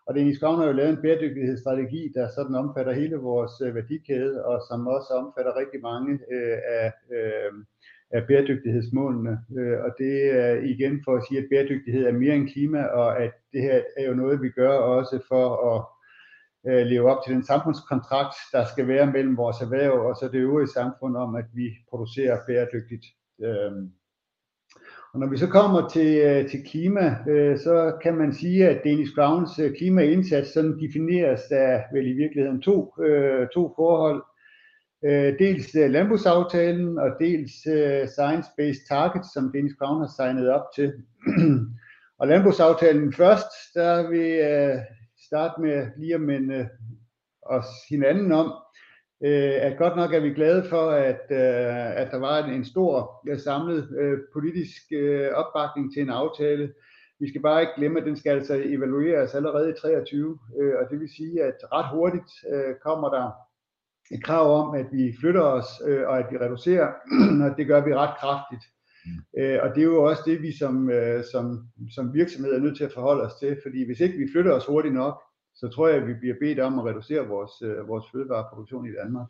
Og 0.06 0.16
Dennis 0.16 0.40
Crown 0.40 0.60
har 0.60 0.68
jo 0.68 0.80
lavet 0.80 0.90
en 0.90 1.02
bæredygtighedsstrategi, 1.02 2.12
der 2.16 2.28
sådan 2.36 2.56
omfatter 2.56 2.94
hele 2.94 3.16
vores 3.16 3.52
øh, 3.66 3.76
værdikæde, 3.76 4.46
og 4.46 4.62
som 4.70 4.88
også 4.88 5.10
omfatter 5.22 5.60
rigtig 5.62 5.82
mange 5.82 6.12
øh, 6.34 6.58
af, 6.80 6.92
øh, 7.18 7.54
af 8.12 8.28
bæredygtighedsmålene. 8.28 9.40
Øh, 9.58 9.80
og 9.84 9.92
det 9.98 10.40
er 10.40 10.54
igen 10.56 11.02
for 11.06 11.16
at 11.16 11.24
sige, 11.28 11.40
at 11.40 11.48
bæredygtighed 11.50 12.06
er 12.06 12.12
mere 12.12 12.36
end 12.36 12.50
klima, 12.50 12.84
og 12.84 13.24
at 13.24 13.32
det 13.54 13.62
her 13.62 13.82
er 13.98 14.08
jo 14.08 14.14
noget, 14.14 14.42
vi 14.42 14.50
gør 14.50 14.70
også 14.70 15.20
for 15.28 15.46
at 15.72 15.86
øh, 16.72 16.86
leve 16.86 17.12
op 17.12 17.24
til 17.26 17.36
den 17.36 17.44
samfundskontrakt, 17.44 18.36
der 18.52 18.66
skal 18.66 18.88
være 18.88 19.12
mellem 19.12 19.38
vores 19.38 19.62
erhverv 19.62 19.92
og 19.92 20.16
så 20.16 20.30
det 20.32 20.40
øvrige 20.40 20.68
samfund 20.68 21.18
om, 21.18 21.36
at 21.36 21.46
vi 21.54 21.70
producerer 21.90 22.38
bæredygtigt. 22.48 23.06
Øh, 23.44 23.72
og 25.14 25.20
når 25.20 25.28
vi 25.28 25.38
så 25.38 25.48
kommer 25.48 25.90
til, 25.90 26.50
til 26.50 26.64
klima, 26.66 27.18
så 27.58 27.98
kan 28.04 28.18
man 28.18 28.34
sige, 28.34 28.70
at 28.70 28.84
Danish 28.84 29.16
Browns 29.16 29.60
klimaindsats 29.78 30.54
sådan 30.54 30.80
defineres 30.80 31.42
af 31.52 31.86
vel 31.94 32.08
i 32.08 32.14
virkeligheden 32.14 32.62
to, 32.62 32.94
to 33.54 33.74
forhold. 33.76 34.24
Øh, 35.06 35.40
dels 35.40 35.76
øh, 35.76 35.90
landbrugsaftalen 35.92 36.98
og 36.98 37.10
dels 37.20 37.54
øh, 37.68 38.04
Science-Based 38.04 38.88
Targets, 38.88 39.34
som 39.34 39.52
Danish 39.54 39.76
Crown 39.76 40.00
har 40.00 40.12
signet 40.16 40.50
op 40.50 40.66
til. 40.76 40.94
og 42.20 42.28
landbrugsaftalen 42.28 43.14
først, 43.14 43.52
der 43.74 44.10
vil 44.10 44.20
jeg 44.20 44.76
øh, 44.76 44.82
starte 45.28 45.62
med 45.62 45.88
lige 45.98 46.16
at 46.16 46.22
minde 46.22 46.56
øh, 46.56 46.66
os 47.42 47.66
hinanden 47.90 48.32
om, 48.32 48.54
øh, 49.26 49.54
at 49.62 49.78
godt 49.78 49.96
nok 49.96 50.14
er 50.14 50.20
vi 50.20 50.30
glade 50.30 50.64
for, 50.70 50.90
at, 50.90 51.32
at 52.02 52.12
der 52.12 52.20
var 52.20 52.44
en, 52.44 52.54
en 52.54 52.66
stor 52.66 53.24
samlet 53.38 53.90
politisk 54.34 54.82
opbakning 55.34 55.94
til 55.94 56.02
en 56.02 56.10
aftale. 56.10 56.74
Vi 57.20 57.30
skal 57.30 57.42
bare 57.42 57.62
ikke 57.62 57.74
glemme, 57.78 58.00
at 58.00 58.06
den 58.06 58.18
skal 58.18 58.32
altså 58.32 58.62
evalueres 58.66 59.36
allerede 59.36 59.70
i 59.70 59.74
23, 59.82 60.40
og 60.80 60.90
det 60.92 61.00
vil 61.00 61.10
sige, 61.18 61.44
at 61.44 61.56
ret 61.72 61.90
hurtigt 61.90 62.32
kommer 62.84 63.10
der 63.10 63.32
et 64.12 64.24
krav 64.24 64.68
om, 64.68 64.76
at 64.76 64.86
vi 64.92 65.16
flytter 65.20 65.42
os, 65.42 65.66
øh, 65.88 66.08
og 66.08 66.20
at 66.20 66.26
vi 66.32 66.38
reducerer, 66.38 66.88
og 67.46 67.58
det 67.58 67.68
gør 67.68 67.86
vi 67.86 67.96
ret 67.96 68.18
kraftigt. 68.20 68.64
Mm. 69.06 69.42
Øh, 69.42 69.60
og 69.64 69.70
det 69.76 69.82
er 69.82 69.86
jo 69.86 70.04
også 70.04 70.24
det, 70.26 70.42
vi 70.42 70.58
som, 70.58 70.90
øh, 70.90 71.24
som, 71.32 71.68
som 71.96 72.14
virksomhed 72.14 72.54
er 72.54 72.60
nødt 72.60 72.78
til 72.78 72.84
at 72.84 72.94
forholde 72.94 73.24
os 73.24 73.40
til, 73.40 73.58
fordi 73.64 73.86
hvis 73.86 74.00
ikke 74.00 74.18
vi 74.18 74.32
flytter 74.34 74.52
os 74.52 74.66
hurtigt 74.66 74.94
nok, 74.94 75.22
så 75.56 75.70
tror 75.70 75.88
jeg, 75.88 75.98
at 75.98 76.08
vi 76.08 76.14
bliver 76.14 76.36
bedt 76.42 76.60
om 76.60 76.80
at 76.80 76.86
reducere 76.86 77.28
vores, 77.28 77.52
øh, 77.64 77.88
vores 77.88 78.06
fødevareproduktion 78.12 78.88
i 78.88 78.96
Danmark. 79.04 79.28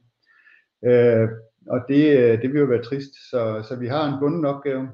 Øh, 0.86 1.30
og 1.67 1.80
det, 1.88 2.17
øh, 2.17 2.41
det 2.41 2.53
vil 2.53 2.59
jo 2.59 2.65
være 2.65 2.84
trist, 2.84 3.13
så, 3.30 3.65
så 3.67 3.76
vi 3.76 3.88
har 3.88 4.13
en 4.13 4.19
bunden 4.19 4.45
opgave. 4.45 4.89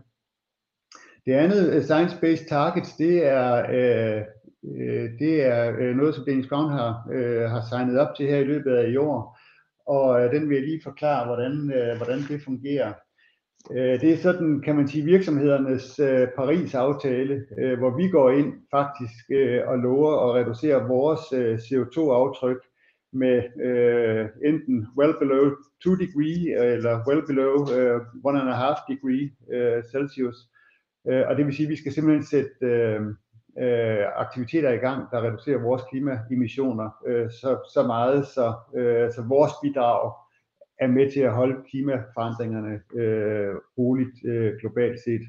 Det 1.25 1.33
andet, 1.33 1.75
uh, 1.75 1.83
Science-Based 1.83 2.47
Targets, 2.47 2.95
det 2.95 3.25
er, 3.25 3.65
øh, 3.69 4.21
øh, 4.63 5.09
det 5.19 5.45
er 5.45 5.75
øh, 5.79 5.95
noget, 5.95 6.15
som 6.15 6.25
Dennis 6.25 6.47
Brown 6.47 6.71
har, 6.71 7.07
øh, 7.11 7.41
har 7.41 7.61
signet 7.69 7.99
op 7.99 8.15
til 8.15 8.27
her 8.27 8.37
i 8.37 8.43
løbet 8.43 8.75
af 8.75 8.89
i 8.89 8.97
år 8.97 9.38
og 9.95 10.21
øh, 10.21 10.33
den 10.33 10.49
vil 10.49 10.55
jeg 10.55 10.65
lige 10.65 10.81
forklare, 10.83 11.25
hvordan, 11.25 11.53
øh, 11.77 11.97
hvordan 11.97 12.19
det 12.29 12.41
fungerer. 12.41 12.93
Øh, 13.71 14.01
det 14.01 14.13
er 14.13 14.17
sådan, 14.17 14.61
kan 14.61 14.75
man 14.75 14.87
sige, 14.87 15.05
virksomhedernes 15.05 15.99
øh, 15.99 16.27
Paris-aftale, 16.35 17.45
øh, 17.59 17.77
hvor 17.77 17.97
vi 17.97 18.09
går 18.09 18.29
ind 18.29 18.53
faktisk 18.71 19.25
øh, 19.31 19.61
og 19.67 19.79
lover 19.79 20.11
at 20.25 20.35
reducere 20.35 20.87
vores 20.87 21.23
øh, 21.33 21.55
CO2-aftryk 21.65 22.61
med 23.13 23.37
øh, 23.67 24.25
enten 24.45 24.87
well 24.97 25.13
below 25.19 25.45
2 25.83 25.95
degree 25.95 26.41
eller 26.73 27.03
well 27.07 27.23
below 27.27 27.53
øh, 27.77 27.99
1,5 28.27 28.93
degree 28.93 29.25
øh, 29.53 29.83
Celsius. 29.91 30.37
Øh, 31.09 31.23
og 31.27 31.37
det 31.37 31.45
vil 31.45 31.55
sige, 31.55 31.67
at 31.67 31.71
vi 31.71 31.75
skal 31.75 31.91
simpelthen 31.91 32.25
sætte 32.25 32.51
øh, 32.61 33.01
øh, 33.59 34.05
aktiviteter 34.15 34.71
i 34.71 34.77
gang, 34.77 35.11
der 35.11 35.21
reducerer 35.21 35.61
vores 35.61 35.81
klimaemissioner 35.89 36.89
øh, 37.07 37.31
så, 37.31 37.69
så 37.73 37.83
meget, 37.83 38.27
så, 38.27 38.53
øh, 38.75 39.11
så 39.11 39.21
vores 39.27 39.51
bidrag 39.61 40.13
er 40.79 40.87
med 40.87 41.11
til 41.11 41.19
at 41.19 41.33
holde 41.33 41.55
klimaforandringerne 41.69 42.81
øh, 42.95 43.55
roligt 43.77 44.25
øh, 44.25 44.53
globalt 44.59 44.99
set. 44.99 45.21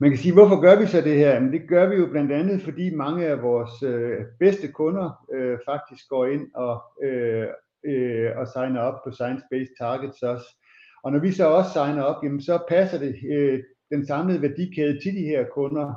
Man 0.00 0.10
kan 0.10 0.18
sige, 0.18 0.34
hvorfor 0.34 0.60
gør 0.60 0.80
vi 0.80 0.86
så 0.86 1.00
det 1.00 1.16
her? 1.16 1.40
Men 1.40 1.52
det 1.52 1.68
gør 1.68 1.88
vi 1.88 1.96
jo 1.96 2.06
blandt 2.06 2.32
andet, 2.32 2.62
fordi 2.62 2.94
mange 2.94 3.26
af 3.26 3.42
vores 3.42 3.82
øh, 3.82 4.24
bedste 4.38 4.68
kunder 4.72 5.26
øh, 5.34 5.58
faktisk 5.64 6.08
går 6.08 6.26
ind 6.26 6.46
og, 6.54 6.82
øh, 7.02 7.46
øh, 7.86 8.30
og 8.36 8.48
signer 8.48 8.80
op 8.80 8.98
på 9.04 9.10
Science-Based 9.10 9.74
Targets 9.78 10.22
også. 10.22 10.46
Og 11.02 11.12
når 11.12 11.18
vi 11.18 11.32
så 11.32 11.48
også 11.48 11.70
signer 11.72 12.02
op, 12.02 12.24
jamen 12.24 12.40
så 12.40 12.58
passer 12.68 12.98
det 12.98 13.14
øh, 13.32 13.62
den 13.90 14.06
samlede 14.06 14.42
værdikæde 14.42 15.00
til 15.00 15.14
de 15.14 15.24
her 15.32 15.44
kunder 15.54 15.94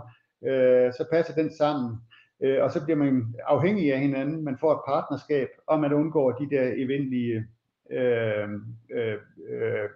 øh, 0.48 0.94
så 0.94 1.06
passer 1.12 1.34
den 1.34 1.52
sammen. 1.52 1.98
Øh, 2.44 2.64
og 2.64 2.72
så 2.72 2.84
bliver 2.84 2.98
man 2.98 3.36
afhængig 3.48 3.94
af 3.94 4.00
hinanden. 4.00 4.44
Man 4.44 4.58
får 4.58 4.74
et 4.74 4.82
partnerskab, 4.88 5.48
og 5.68 5.80
man 5.80 5.94
undgår 5.94 6.32
de 6.32 6.50
der 6.50 6.72
eventlige 6.76 7.46
øh, 7.92 8.50
øh, 8.96 9.18
øh, 9.50 9.90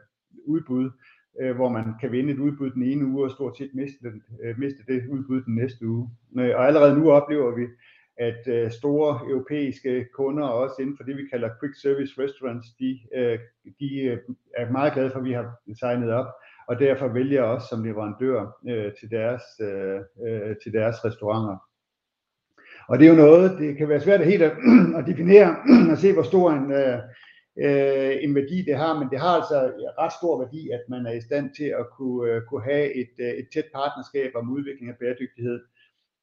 udbud, 0.46 0.92
øh, 1.42 1.56
hvor 1.56 1.70
man 1.70 1.86
kan 2.02 2.12
vinde 2.12 2.34
et 2.34 2.40
udbud 2.40 2.72
den 2.72 2.84
ene 2.84 3.06
uge 3.06 3.26
og 3.26 3.32
stort 3.32 3.58
set 3.58 3.72
miste, 3.74 3.98
den, 4.02 4.24
øh, 4.44 4.60
miste 4.60 4.84
det 4.88 5.08
udbud 5.10 5.42
den 5.42 5.56
næste 5.56 5.88
uge. 5.88 6.10
Øh, 6.40 6.56
og 6.56 6.68
allerede 6.68 7.00
nu 7.00 7.12
oplever 7.12 7.56
vi, 7.56 7.66
at 8.18 8.48
øh, 8.48 8.72
store 8.72 9.30
europæiske 9.30 10.08
kunder, 10.14 10.44
også 10.44 10.76
inden 10.80 10.98
for 10.98 11.04
det, 11.04 11.18
vi 11.18 11.28
kalder 11.32 11.50
quick 11.60 11.82
service 11.82 12.14
restaurants, 12.24 12.68
de, 12.80 13.00
øh, 13.16 13.40
de 13.80 14.02
øh, 14.02 14.18
er 14.58 14.72
meget 14.72 14.94
glade 14.94 15.12
for, 15.12 15.20
at 15.20 15.26
vi 15.26 15.32
har 15.32 15.56
signet 15.80 16.12
op 16.12 16.28
og 16.68 16.80
derfor 16.80 17.08
vælger 17.08 17.42
jeg 17.42 17.52
også 17.52 17.68
som 17.68 17.84
leverandør 17.84 18.58
øh, 18.70 18.94
til, 19.00 19.12
deres, 19.12 19.44
øh, 19.62 20.00
øh, 20.28 20.56
til 20.64 20.74
deres 20.74 21.06
restauranter. 21.06 21.58
Og 22.90 23.00
det 23.00 23.06
er 23.06 23.10
jo 23.10 23.26
noget, 23.26 23.60
det 23.60 23.78
kan 23.78 23.90
være 23.90 24.02
svært 24.02 24.22
at 24.22 24.28
helt 24.28 24.44
at, 24.44 24.52
at 24.98 25.08
definere 25.08 25.56
og 25.92 25.98
se, 25.98 26.14
hvor 26.14 26.24
stor 26.24 26.52
en, 26.52 26.72
øh, 26.72 27.00
øh, 27.66 28.24
en 28.24 28.36
værdi 28.36 28.62
det 28.62 28.76
har, 28.76 29.00
men 29.00 29.10
det 29.10 29.20
har 29.20 29.34
altså 29.40 29.58
ret 30.00 30.14
stor 30.20 30.40
værdi, 30.44 30.70
at 30.70 30.84
man 30.90 31.06
er 31.06 31.12
i 31.12 31.22
stand 31.22 31.56
til 31.56 31.70
at 31.82 31.86
kunne, 31.98 32.32
øh, 32.32 32.42
kunne 32.50 32.64
have 32.64 32.94
et, 33.02 33.14
øh, 33.20 33.34
et 33.42 33.48
tæt 33.54 33.68
partnerskab 33.76 34.32
om 34.36 34.52
udvikling 34.52 34.90
af 34.90 34.98
bæredygtighed, 35.00 35.60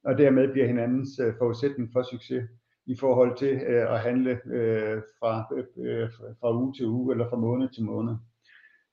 og 0.05 0.19
dermed 0.19 0.53
bliver 0.53 0.67
hinandens 0.67 1.11
øh, 1.25 1.35
forudsætning 1.39 1.89
for 1.93 2.03
succes 2.03 2.43
i 2.87 2.97
forhold 3.01 3.37
til 3.37 3.55
øh, 3.67 3.95
at 3.95 4.01
handle 4.01 4.41
øh, 4.47 5.03
fra, 5.19 5.33
øh, 5.57 5.65
øh 6.03 6.09
fra 6.41 6.57
uge 6.57 6.75
til 6.75 6.87
uge 6.87 7.13
eller 7.13 7.31
fra 7.31 7.37
måned 7.37 7.69
til 7.69 7.85
måned. 7.85 8.15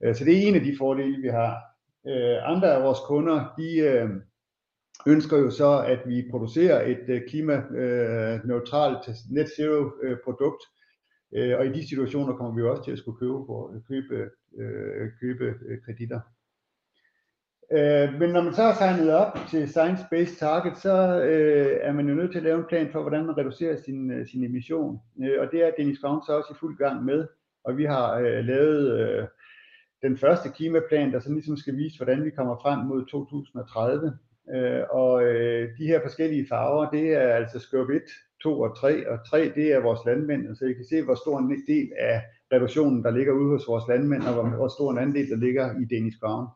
Øh, 0.04 0.16
så 0.16 0.26
det 0.26 0.38
er 0.38 0.48
en 0.48 0.56
af 0.56 0.62
de 0.62 0.76
fordele, 0.78 1.22
vi 1.22 1.28
har. 1.28 1.58
Øh, 2.08 2.52
andre 2.52 2.76
af 2.76 2.84
vores 2.84 3.00
kunder, 3.08 3.54
de 3.58 3.78
øh, 3.78 4.10
ønsker 5.08 5.38
jo 5.38 5.52
så, 5.52 5.84
at 5.88 6.00
vi 6.06 6.28
producerer 6.32 6.88
et 6.88 7.24
klimaneutralt 7.28 9.16
net 9.32 9.50
zero 9.56 9.92
produkt, 10.24 10.64
og 11.34 11.66
i 11.66 11.74
de 11.74 11.90
situationer 11.90 12.36
kommer 12.36 12.56
vi 12.56 12.62
også 12.62 12.84
til 12.84 12.92
at 12.92 12.98
skulle 12.98 13.20
købe, 13.20 13.42
købe, 13.88 14.30
købe 15.22 15.56
kreditter. 15.86 16.20
Men 18.20 18.30
når 18.30 18.42
man 18.42 18.54
så 18.54 18.64
har 18.64 18.74
signet 18.74 19.14
op 19.14 19.38
til 19.50 19.70
Science 19.70 20.04
Based 20.12 20.38
Target, 20.38 20.78
så 20.78 20.92
er 21.82 21.92
man 21.92 22.10
jo 22.10 22.16
nødt 22.16 22.32
til 22.32 22.38
at 22.38 22.44
lave 22.44 22.60
en 22.60 22.66
plan 22.70 22.92
for, 22.92 23.02
hvordan 23.02 23.26
man 23.26 23.38
reducerer 23.38 23.78
sin, 23.86 24.28
sin 24.28 24.44
emission. 24.44 25.00
Og 25.40 25.52
det 25.52 25.64
er 25.64 25.72
Dennis 25.78 26.00
Brown 26.02 26.22
så 26.26 26.38
også 26.38 26.54
i 26.54 26.60
fuld 26.60 26.78
gang 26.78 27.06
med. 27.06 27.28
Og 27.64 27.78
vi 27.78 27.86
har 27.86 28.20
lavet 28.42 29.28
den 30.02 30.18
første 30.18 30.50
klimaplan, 30.50 31.14
der 31.14 31.20
så 31.20 31.32
ligesom 31.32 31.58
skal 31.58 31.78
vise, 31.78 31.98
hvordan 31.98 32.26
vi 32.26 32.30
kommer 32.30 32.56
frem 32.62 32.80
mod 32.80 33.06
2030. 33.06 34.18
Øh, 34.56 34.84
og 34.90 35.24
øh, 35.24 35.70
de 35.78 35.88
her 35.88 36.02
forskellige 36.02 36.48
farver, 36.50 36.90
det 36.90 37.14
er 37.14 37.30
altså 37.30 37.60
scope 37.60 37.96
1, 37.96 38.02
2 38.44 38.62
og 38.62 38.78
3, 38.78 39.10
og 39.10 39.30
3 39.30 39.52
det 39.56 39.74
er 39.74 39.80
vores 39.80 40.00
landmænd, 40.06 40.56
så 40.56 40.66
I 40.66 40.74
kan 40.74 40.86
se, 40.86 41.04
hvor 41.04 41.16
stor 41.16 41.40
en 41.40 41.64
del 41.68 41.92
af 42.00 42.22
reduktionen, 42.54 43.04
der 43.04 43.12
ligger 43.12 43.34
ude 43.34 43.50
hos 43.50 43.68
vores 43.68 43.84
landmænd, 43.90 44.24
og 44.24 44.34
hvor, 44.34 44.44
hvor 44.44 44.68
stor 44.68 44.92
en 44.92 44.98
andel, 44.98 45.30
der 45.30 45.38
ligger 45.38 45.66
i 45.82 45.86
Danish 45.96 46.20
Crown. 46.20 46.48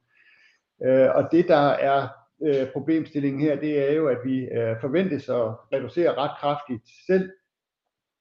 Øh, 0.85 1.09
og 1.15 1.31
det, 1.31 1.47
der 1.47 1.67
er 1.89 2.07
øh, 2.43 2.71
problemstillingen 2.73 3.41
her, 3.41 3.55
det 3.59 3.89
er 3.89 3.93
jo, 3.93 4.07
at 4.07 4.17
vi 4.25 4.39
øh, 4.39 4.75
forventes 4.81 5.29
at 5.29 5.45
reducere 5.73 6.13
ret 6.13 6.37
kraftigt 6.39 6.83
selv, 7.07 7.29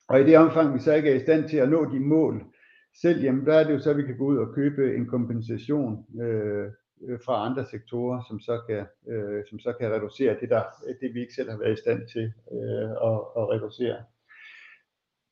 og 0.08 0.20
i 0.20 0.24
det 0.24 0.38
omfang, 0.38 0.74
vi 0.74 0.78
så 0.78 0.94
ikke 0.94 1.10
er 1.10 1.14
i 1.14 1.20
stand 1.20 1.48
til 1.48 1.56
at 1.56 1.68
nå 1.68 1.84
de 1.84 2.00
mål, 2.00 2.44
selv, 3.00 3.22
jamen 3.22 3.46
der 3.46 3.54
er 3.54 3.64
det 3.64 3.72
jo 3.72 3.78
så, 3.78 3.90
at 3.90 3.96
vi 3.96 4.02
kan 4.02 4.16
gå 4.16 4.24
ud 4.24 4.36
og 4.36 4.54
købe 4.54 4.96
en 4.96 5.06
kompensation 5.06 6.06
øh, 6.22 6.70
øh, 7.08 7.18
fra 7.24 7.46
andre 7.46 7.66
sektorer, 7.66 8.22
som 8.28 8.40
så 8.40 8.60
kan, 8.68 8.86
øh, 9.14 9.44
som 9.50 9.58
så 9.58 9.72
kan 9.80 9.92
reducere 9.92 10.36
det, 10.40 10.50
der, 10.50 10.62
det, 11.00 11.14
vi 11.14 11.20
ikke 11.20 11.34
selv 11.34 11.50
har 11.50 11.58
været 11.58 11.78
i 11.78 11.80
stand 11.80 12.08
til 12.08 12.32
øh, 12.52 12.90
at, 12.90 13.18
at 13.38 13.48
reducere. 13.52 13.96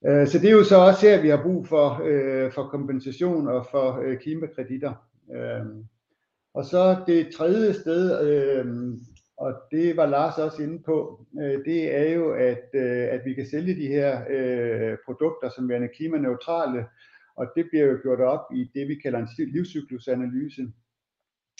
Øh, 0.07 0.27
så 0.27 0.39
det 0.39 0.49
er 0.49 0.53
jo 0.53 0.65
så 0.65 0.77
også 0.77 1.09
her, 1.09 1.23
vi 1.23 1.29
har 1.29 1.43
brug 1.43 1.67
for, 1.67 2.03
øh, 2.05 2.53
for 2.53 2.69
kompensation 2.69 3.49
og 3.49 3.67
for 3.71 4.01
øh, 4.01 4.19
klimakreditter. 4.19 4.95
Øh, 5.35 5.67
og 6.55 6.65
så 6.65 6.97
det 7.07 7.35
tredje 7.35 7.75
sted, 7.75 8.29
øh, 8.29 8.67
og 9.37 9.55
det 9.71 9.97
var 9.97 10.07
Lars 10.07 10.39
også 10.39 10.63
inde 10.63 10.83
på, 10.83 11.27
øh, 11.43 11.65
det 11.65 11.97
er 11.97 12.15
jo, 12.15 12.33
at, 12.33 12.65
øh, 12.75 13.09
at 13.11 13.21
vi 13.25 13.35
kan 13.35 13.47
sælge 13.47 13.75
de 13.75 13.87
her 13.87 14.21
øh, 14.31 14.97
produkter 15.05 15.49
som 15.49 15.69
værende 15.69 15.89
klimaneutrale, 15.89 16.87
og 17.41 17.47
det 17.57 17.65
bliver 17.71 17.87
jo 17.87 17.97
gjort 18.03 18.21
op 18.21 18.45
i 18.55 18.71
det, 18.75 18.89
vi 18.89 18.95
kalder 18.95 19.19
en 19.19 19.29
livscyklusanalyse. 19.55 20.63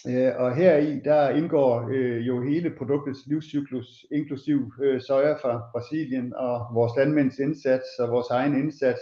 Øh, 0.07 0.31
og 0.37 0.55
her 0.55 0.77
i 0.77 0.99
der 0.99 1.29
indgår 1.29 1.89
øh, 1.93 2.27
jo 2.27 2.43
hele 2.49 2.69
produktets 2.77 3.19
livscyklus, 3.27 4.05
inklusiv 4.11 4.73
øh, 4.83 5.01
soja 5.01 5.33
fra 5.33 5.61
Brasilien 5.71 6.33
og 6.33 6.55
vores 6.73 6.93
landmænds 6.97 7.39
indsats 7.39 7.87
og 7.99 8.09
vores 8.09 8.29
egen 8.29 8.55
indsats. 8.63 9.01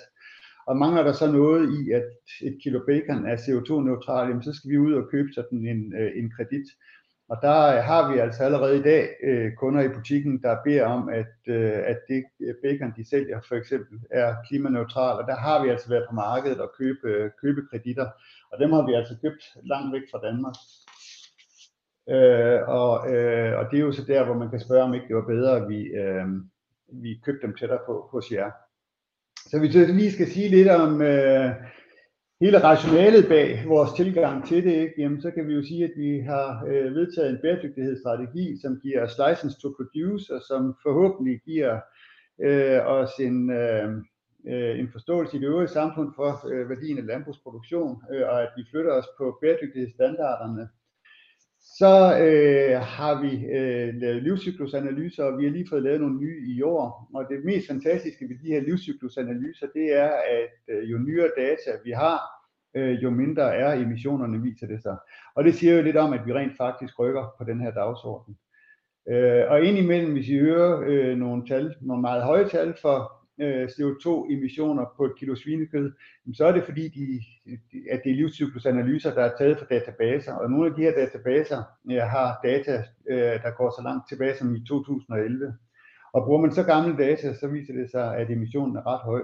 Og 0.67 0.77
mangler 0.77 1.03
der 1.03 1.13
så 1.13 1.31
noget 1.31 1.61
i, 1.79 1.91
at 1.91 2.09
et 2.41 2.57
kilo 2.63 2.79
bacon 2.87 3.25
er 3.25 3.35
CO2-neutral, 3.35 4.43
så 4.43 4.53
skal 4.53 4.71
vi 4.71 4.77
ud 4.77 4.93
og 4.93 5.09
købe 5.11 5.29
sådan 5.33 5.67
en, 5.67 5.93
øh, 5.99 6.11
en 6.15 6.31
kredit. 6.35 6.67
Og 7.29 7.37
der 7.41 7.59
øh, 7.75 7.83
har 7.83 8.11
vi 8.11 8.19
altså 8.19 8.43
allerede 8.43 8.79
i 8.79 8.81
dag 8.81 9.09
øh, 9.23 9.53
kunder 9.53 9.81
i 9.81 9.93
butikken, 9.97 10.41
der 10.41 10.63
beder 10.63 10.85
om, 10.85 11.09
at, 11.09 11.35
øh, 11.47 11.79
at 11.91 11.99
det 12.07 12.23
øh, 12.41 12.55
bacon, 12.63 12.93
de 12.97 13.09
sælger, 13.09 13.39
for 13.47 13.55
eksempel 13.55 13.99
er 14.11 14.35
klimaneutral. 14.47 15.17
Og 15.21 15.27
der 15.27 15.35
har 15.35 15.63
vi 15.63 15.69
altså 15.69 15.89
været 15.89 16.05
på 16.09 16.15
markedet 16.15 16.59
og 16.61 16.71
købe, 16.77 17.07
øh, 17.07 17.31
købe 17.41 17.61
kreditter. 17.69 18.07
Og 18.51 18.59
dem 18.59 18.71
har 18.71 18.85
vi 18.85 18.93
altså 18.93 19.15
købt 19.21 19.43
langt 19.63 19.93
væk 19.93 20.01
fra 20.11 20.19
Danmark. 20.27 20.55
Øh, 22.09 22.59
og, 22.67 23.13
øh, 23.13 23.59
og 23.59 23.71
det 23.71 23.77
er 23.79 23.83
jo 23.83 23.91
så 23.91 24.03
der, 24.07 24.25
hvor 24.25 24.37
man 24.37 24.49
kan 24.49 24.59
spørge, 24.59 24.83
om 24.83 24.93
ikke 24.93 25.07
det 25.07 25.15
var 25.15 25.27
bedre, 25.27 25.57
at 25.57 25.69
vi, 25.69 25.81
øh, 26.01 26.27
vi 27.03 27.21
købte 27.25 27.47
dem 27.47 27.55
tættere 27.55 27.79
på 27.85 28.09
hos 28.11 28.31
jer. 28.31 28.51
Så 29.49 29.59
hvis 29.59 29.75
jeg 29.75 29.87
lige 29.87 30.11
skal 30.11 30.27
sige 30.27 30.49
lidt 30.49 30.69
om 30.69 31.01
øh, 31.01 31.51
hele 32.41 32.63
rationalet 32.63 33.27
bag 33.27 33.63
vores 33.67 33.91
tilgang 33.93 34.47
til 34.47 34.63
det, 34.63 34.73
ikke? 34.73 34.93
Jamen, 34.97 35.21
så 35.21 35.31
kan 35.31 35.47
vi 35.47 35.53
jo 35.53 35.63
sige, 35.63 35.83
at 35.83 35.91
vi 35.97 36.19
har 36.19 36.65
øh, 36.67 36.95
vedtaget 36.95 37.29
en 37.29 37.39
bæredygtighedsstrategi, 37.41 38.57
som 38.61 38.79
giver 38.83 39.03
os 39.03 39.19
license 39.27 39.59
to 39.59 39.69
produce, 39.77 40.33
og 40.35 40.41
som 40.41 40.75
forhåbentlig 40.83 41.41
giver 41.45 41.79
øh, 42.41 42.79
os 42.85 43.11
en, 43.19 43.51
øh, 43.51 43.89
øh 44.47 44.79
en 44.79 44.89
forståelse 44.91 45.37
i 45.37 45.39
det 45.39 45.47
øvrige 45.47 45.67
samfund 45.67 46.13
for 46.15 46.47
øh, 46.51 46.69
værdien 46.69 46.97
af 46.97 47.05
landbrugsproduktion, 47.05 48.01
øh, 48.11 48.27
og 48.29 48.41
at 48.41 48.49
vi 48.57 48.63
flytter 48.71 48.91
os 48.91 49.07
på 49.17 49.37
bæredygtighedsstandarderne 49.41 50.69
så 51.77 52.19
øh, 52.19 52.81
har 52.81 53.21
vi 53.21 53.45
øh, 53.45 53.95
lavet 53.95 54.23
livscyklusanalyser, 54.23 55.23
og 55.23 55.37
vi 55.37 55.43
har 55.43 55.51
lige 55.51 55.69
fået 55.69 55.83
lavet 55.83 56.01
nogle 56.01 56.19
nye 56.19 56.41
i 56.47 56.61
år. 56.61 57.09
Og 57.13 57.25
det 57.29 57.45
mest 57.45 57.67
fantastiske 57.67 58.29
ved 58.29 58.35
de 58.43 58.53
her 58.53 58.61
livscyklusanalyser, 58.61 59.67
det 59.73 59.93
er, 59.93 60.09
at 60.09 60.75
øh, 60.75 60.91
jo 60.91 60.97
nyere 60.97 61.29
data 61.37 61.71
vi 61.83 61.91
har, 61.91 62.19
øh, 62.75 63.03
jo 63.03 63.09
mindre 63.09 63.55
er 63.55 63.73
emissionerne, 63.73 64.41
viser 64.41 64.67
det 64.67 64.81
sig. 64.81 64.97
Og 65.35 65.43
det 65.43 65.55
siger 65.55 65.75
jo 65.75 65.81
lidt 65.81 65.97
om, 65.97 66.13
at 66.13 66.25
vi 66.25 66.33
rent 66.33 66.57
faktisk 66.57 66.99
rykker 66.99 67.35
på 67.37 67.43
den 67.43 67.61
her 67.61 67.71
dagsorden. 67.71 68.37
Øh, 69.09 69.43
og 69.49 69.63
indimellem, 69.63 70.13
hvis 70.13 70.29
I 70.29 70.39
hører 70.39 70.81
øh, 70.85 71.17
nogle 71.17 71.47
tal, 71.47 71.75
nogle 71.81 72.01
meget 72.01 72.23
høje 72.23 72.49
tal 72.49 72.73
for 72.81 73.18
øh, 73.41 73.65
CO2-emissioner 73.65 74.93
på 74.97 75.05
et 75.05 75.15
kilo 75.19 75.35
svinekød, 75.35 75.91
så 76.33 76.45
er 76.45 76.51
det 76.51 76.63
fordi, 76.63 76.87
de, 76.87 77.23
at 77.91 78.01
det 78.03 78.11
er 78.11 78.15
livscyklusanalyser, 78.15 79.13
der 79.13 79.23
er 79.23 79.37
taget 79.37 79.57
fra 79.57 79.65
databaser, 79.69 80.33
og 80.33 80.51
nogle 80.51 80.69
af 80.69 80.75
de 80.75 80.81
her 80.81 80.91
databaser 80.91 81.63
ja, 81.89 82.05
har 82.05 82.39
data, 82.43 82.83
øh, 83.09 83.17
der 83.43 83.57
går 83.57 83.69
så 83.69 83.81
langt 83.83 84.09
tilbage 84.09 84.37
som 84.37 84.55
i 84.55 84.65
2011. 84.67 85.53
Og 86.13 86.25
bruger 86.25 86.41
man 86.41 86.51
så 86.51 86.63
gamle 86.63 86.97
data, 86.97 87.33
så 87.33 87.47
viser 87.47 87.73
det 87.73 87.91
sig, 87.91 88.17
at 88.17 88.29
emissionen 88.29 88.75
er 88.75 88.87
ret 88.87 89.01
høj. 89.01 89.21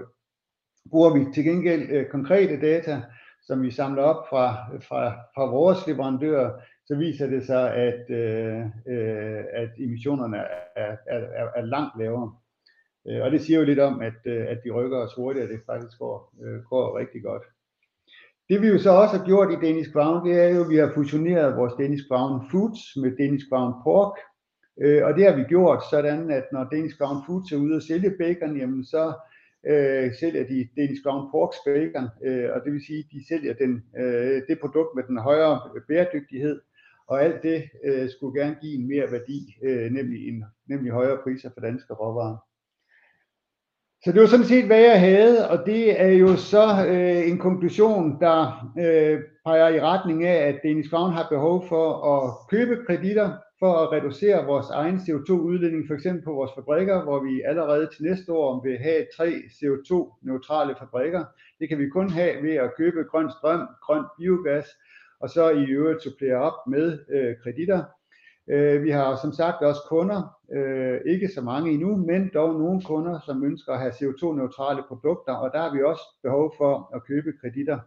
Bruger 0.90 1.18
vi 1.18 1.32
til 1.34 1.44
gengæld 1.44 1.90
øh, 1.90 2.06
konkrete 2.06 2.60
data, 2.60 3.02
som 3.42 3.62
vi 3.62 3.70
samler 3.70 4.02
op 4.02 4.28
fra, 4.28 4.46
fra, 4.78 5.10
fra 5.34 5.50
vores 5.50 5.86
leverandører, 5.86 6.50
så 6.86 6.94
viser 6.94 7.26
det 7.26 7.46
sig, 7.46 7.74
at, 7.74 8.10
øh, 8.10 8.60
øh, 8.86 9.44
at 9.52 9.70
emissionerne 9.78 10.36
er, 10.36 10.46
er, 10.76 10.96
er, 11.06 11.48
er 11.56 11.64
langt 11.64 11.98
lavere. 11.98 12.36
Øh, 13.08 13.22
og 13.22 13.30
det 13.30 13.40
siger 13.40 13.58
jo 13.58 13.64
lidt 13.64 13.78
om, 13.78 14.00
at, 14.00 14.20
øh, 14.26 14.46
at 14.48 14.58
vi 14.64 14.70
rykker 14.70 14.98
os 14.98 15.14
hurtigt, 15.14 15.44
og 15.44 15.50
det 15.50 15.60
faktisk 15.66 15.98
går, 15.98 16.34
øh, 16.44 16.62
går 16.62 16.98
rigtig 16.98 17.22
godt. 17.22 17.42
Det 18.48 18.62
vi 18.62 18.68
jo 18.68 18.78
så 18.78 18.90
også 18.90 19.18
har 19.18 19.26
gjort 19.26 19.52
i 19.52 19.66
Danish 19.66 19.92
Crown, 19.92 20.28
det 20.28 20.40
er 20.40 20.48
jo, 20.48 20.64
at 20.64 20.70
vi 20.70 20.76
har 20.76 20.92
fusioneret 20.94 21.56
vores 21.56 21.74
Danish 21.78 22.04
Crown 22.08 22.50
Foods 22.50 22.80
med 23.02 23.16
Danish 23.16 23.46
Crown 23.48 23.72
Pork. 23.84 24.16
Øh, 24.82 25.04
Og 25.06 25.14
det 25.14 25.24
har 25.24 25.36
vi 25.36 25.42
gjort 25.42 25.82
sådan, 25.90 26.30
at 26.30 26.44
når 26.52 26.64
Danish 26.72 26.96
Crown 26.98 27.18
Foods 27.26 27.52
er 27.52 27.56
ude 27.56 27.76
og 27.76 27.82
sælge 27.82 28.10
bacon, 28.18 28.56
jamen 28.56 28.84
så 28.84 29.04
øh, 29.66 30.14
sælger 30.20 30.44
de 30.52 30.68
Danish 30.76 31.02
Crown 31.02 31.30
Porks 31.30 31.56
bacon, 31.66 32.06
øh, 32.26 32.48
og 32.54 32.58
det 32.64 32.72
vil 32.72 32.86
sige, 32.86 32.98
at 32.98 33.10
de 33.12 33.28
sælger 33.28 33.54
den, 33.54 33.72
øh, 34.00 34.42
det 34.48 34.60
produkt 34.60 34.90
med 34.96 35.04
den 35.08 35.18
højere 35.18 35.60
bæredygtighed, 35.88 36.60
og 37.08 37.22
alt 37.22 37.42
det 37.42 37.62
øh, 37.84 38.08
skulle 38.10 38.40
gerne 38.40 38.56
give 38.60 38.74
en 38.80 38.88
mere 38.88 39.12
værdi, 39.12 39.40
øh, 39.62 39.90
nemlig, 39.92 40.28
en, 40.28 40.44
nemlig 40.68 40.92
højere 40.92 41.18
priser 41.24 41.50
for 41.54 41.60
danske 41.60 41.92
råvarer. 41.94 42.45
Så 44.06 44.12
det 44.12 44.20
var 44.20 44.26
sådan 44.26 44.46
set, 44.46 44.66
hvad 44.66 44.80
jeg 44.80 45.00
havde, 45.00 45.48
og 45.50 45.66
det 45.66 46.00
er 46.00 46.08
jo 46.08 46.36
så 46.36 46.86
øh, 46.88 47.28
en 47.28 47.38
konklusion, 47.38 48.20
der 48.20 48.70
øh, 48.78 49.20
peger 49.46 49.68
i 49.68 49.80
retning 49.80 50.24
af, 50.24 50.48
at 50.48 50.60
Danish 50.62 50.90
Crown 50.90 51.12
har 51.12 51.26
behov 51.30 51.68
for 51.68 51.86
at 52.14 52.48
købe 52.50 52.84
kreditter 52.86 53.32
for 53.58 53.72
at 53.74 53.92
reducere 53.92 54.46
vores 54.46 54.70
egen 54.70 54.96
CO2-udledning, 54.96 55.86
for 55.86 55.94
eksempel 55.94 56.24
på 56.24 56.32
vores 56.32 56.50
fabrikker, 56.54 57.02
hvor 57.02 57.20
vi 57.24 57.42
allerede 57.42 57.88
til 57.94 58.04
næste 58.04 58.32
år 58.32 58.62
vil 58.64 58.78
have 58.78 59.06
tre 59.16 59.28
CO2-neutrale 59.56 60.74
fabrikker. 60.78 61.24
Det 61.60 61.68
kan 61.68 61.78
vi 61.78 61.88
kun 61.88 62.10
have 62.10 62.42
ved 62.42 62.54
at 62.54 62.76
købe 62.76 63.04
grøn 63.10 63.30
strøm, 63.38 63.68
grøn 63.86 64.04
biogas, 64.18 64.66
og 65.20 65.30
så 65.30 65.50
i 65.50 65.64
øvrigt 65.64 66.02
supplere 66.02 66.36
op 66.36 66.66
med 66.66 66.98
øh, 67.10 67.34
kreditter. 67.42 67.84
Øh, 68.48 68.82
vi 68.82 68.90
har 68.90 69.16
som 69.22 69.32
sagt 69.32 69.62
også 69.62 69.80
kunder, 69.88 70.38
øh, 70.52 71.00
ikke 71.06 71.28
så 71.28 71.40
mange 71.40 71.70
endnu, 71.70 71.96
men 71.96 72.30
dog 72.34 72.58
nogle 72.58 72.82
kunder, 72.82 73.20
som 73.26 73.44
ønsker 73.44 73.72
at 73.72 73.80
have 73.80 73.92
CO2-neutrale 73.92 74.82
produkter, 74.88 75.32
og 75.32 75.50
der 75.52 75.58
har 75.58 75.74
vi 75.74 75.82
også 75.82 76.02
behov 76.22 76.54
for 76.58 76.90
at 76.94 77.04
købe 77.04 77.32
kreditter. 77.40 77.78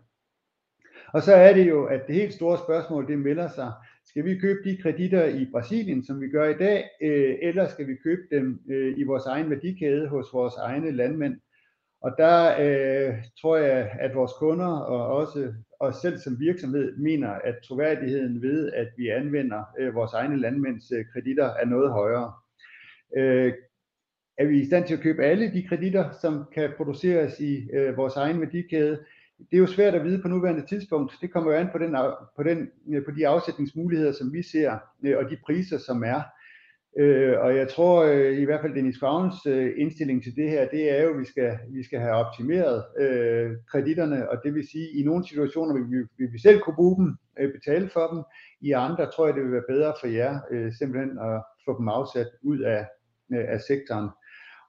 Og 1.13 1.21
så 1.21 1.33
er 1.33 1.53
det 1.53 1.69
jo, 1.69 1.85
at 1.85 2.07
det 2.07 2.15
helt 2.15 2.33
store 2.33 2.57
spørgsmål, 2.57 3.07
det 3.07 3.19
melder 3.19 3.47
sig, 3.47 3.71
skal 4.05 4.25
vi 4.25 4.37
købe 4.37 4.69
de 4.69 4.77
kreditter 4.77 5.25
i 5.25 5.47
Brasilien, 5.51 6.05
som 6.05 6.21
vi 6.21 6.29
gør 6.29 6.49
i 6.49 6.57
dag, 6.57 6.83
øh, 7.01 7.35
eller 7.41 7.67
skal 7.67 7.87
vi 7.87 7.95
købe 8.03 8.21
dem 8.31 8.61
øh, 8.69 8.97
i 8.97 9.03
vores 9.03 9.25
egen 9.25 9.49
værdikæde 9.49 10.07
hos 10.07 10.33
vores 10.33 10.53
egne 10.55 10.91
landmænd? 10.91 11.35
Og 12.01 12.15
der 12.17 12.55
øh, 12.59 13.15
tror 13.41 13.57
jeg, 13.57 13.91
at 13.99 14.15
vores 14.15 14.31
kunder 14.39 14.67
og 14.67 15.07
også 15.07 15.53
os 15.79 15.95
selv 15.95 16.17
som 16.17 16.39
virksomhed 16.39 16.97
mener, 16.97 17.29
at 17.29 17.55
troværdigheden 17.67 18.41
ved, 18.41 18.71
at 18.71 18.87
vi 18.97 19.07
anvender 19.07 19.63
øh, 19.79 19.95
vores 19.95 20.13
egne 20.13 20.39
landmænds 20.39 20.91
øh, 20.91 21.05
kreditter, 21.13 21.45
er 21.45 21.65
noget 21.65 21.91
højere. 21.91 22.33
Øh, 23.17 23.53
er 24.37 24.45
vi 24.45 24.61
i 24.61 24.65
stand 24.65 24.87
til 24.87 24.93
at 24.93 25.01
købe 25.01 25.23
alle 25.23 25.53
de 25.53 25.67
kreditter, 25.67 26.11
som 26.21 26.45
kan 26.53 26.71
produceres 26.77 27.39
i 27.39 27.69
øh, 27.73 27.97
vores 27.97 28.15
egen 28.15 28.39
værdikæde? 28.39 28.99
Det 29.37 29.53
er 29.53 29.57
jo 29.57 29.67
svært 29.67 29.95
at 29.95 30.03
vide 30.03 30.21
på 30.21 30.27
nuværende 30.27 30.65
tidspunkt. 30.65 31.13
Det 31.21 31.31
kommer 31.31 31.51
jo 31.51 31.57
an 31.57 31.69
på, 31.71 31.77
den, 31.77 31.95
på, 32.35 32.43
den, 32.43 32.69
øh, 32.89 33.05
på 33.05 33.11
de 33.11 33.27
afsætningsmuligheder, 33.27 34.11
som 34.11 34.33
vi 34.33 34.43
ser, 34.43 34.77
øh, 35.03 35.17
og 35.17 35.29
de 35.29 35.37
priser, 35.45 35.77
som 35.77 36.03
er. 36.03 36.21
Øh, 36.97 37.39
og 37.39 37.55
jeg 37.55 37.67
tror 37.69 38.03
øh, 38.03 38.37
i 38.37 38.45
hvert 38.45 38.61
fald 38.61 38.75
Dennis 38.75 38.99
Fagns 38.99 39.45
øh, 39.45 39.73
indstilling 39.77 40.23
til 40.23 40.35
det 40.35 40.49
her, 40.49 40.69
det 40.69 40.99
er 40.99 41.03
jo, 41.03 41.09
at 41.13 41.19
vi 41.19 41.25
skal, 41.25 41.57
vi 41.69 41.83
skal 41.83 41.99
have 41.99 42.13
optimeret 42.13 42.83
øh, 42.99 43.51
kreditterne, 43.71 44.29
og 44.29 44.37
det 44.43 44.53
vil 44.53 44.67
sige, 44.71 44.89
at 44.89 44.95
i 44.95 45.03
nogle 45.03 45.27
situationer 45.27 45.73
vil 45.73 45.85
vi, 45.91 45.97
vil 46.17 46.33
vi 46.33 46.39
selv 46.39 46.59
kunne 46.59 46.75
bruge 46.75 46.95
dem, 46.95 47.15
øh, 47.39 47.53
betale 47.53 47.89
for 47.89 48.07
dem. 48.13 48.23
I 48.61 48.71
andre 48.71 49.11
tror 49.11 49.25
jeg, 49.25 49.35
det 49.35 49.43
vil 49.43 49.51
være 49.51 49.69
bedre 49.69 49.93
for 50.01 50.07
jer 50.07 50.39
øh, 50.51 50.73
simpelthen 50.73 51.19
at 51.19 51.43
få 51.65 51.77
dem 51.77 51.87
afsat 51.87 52.27
ud 52.43 52.59
af, 52.59 52.85
øh, 53.33 53.45
af 53.47 53.61
sektoren. 53.61 54.09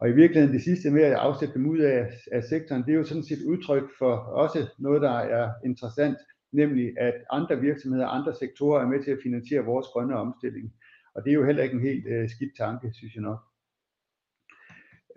Og 0.00 0.08
i 0.08 0.12
virkeligheden 0.12 0.54
det 0.54 0.64
sidste 0.64 0.90
med 0.90 1.02
at 1.02 1.12
afsætte 1.12 1.54
dem 1.54 1.66
ud 1.66 1.78
af, 1.78 2.10
af 2.32 2.44
sektoren, 2.44 2.82
det 2.82 2.92
er 2.92 2.98
jo 2.98 3.04
sådan 3.04 3.24
set 3.24 3.42
udtryk 3.46 3.84
for 3.98 4.14
også 4.16 4.66
noget, 4.78 5.02
der 5.02 5.18
er 5.18 5.50
interessant, 5.64 6.18
nemlig 6.52 6.92
at 6.98 7.14
andre 7.30 7.60
virksomheder, 7.60 8.06
andre 8.06 8.34
sektorer 8.34 8.80
er 8.80 8.88
med 8.88 9.04
til 9.04 9.10
at 9.10 9.18
finansiere 9.22 9.64
vores 9.64 9.86
grønne 9.92 10.16
omstilling. 10.16 10.72
Og 11.14 11.24
det 11.24 11.30
er 11.30 11.34
jo 11.34 11.46
heller 11.46 11.62
ikke 11.62 11.74
en 11.74 11.82
helt 11.82 12.06
øh, 12.06 12.30
skidt 12.30 12.56
tanke, 12.56 12.92
synes 12.92 13.14
jeg 13.14 13.22
nok. 13.22 13.38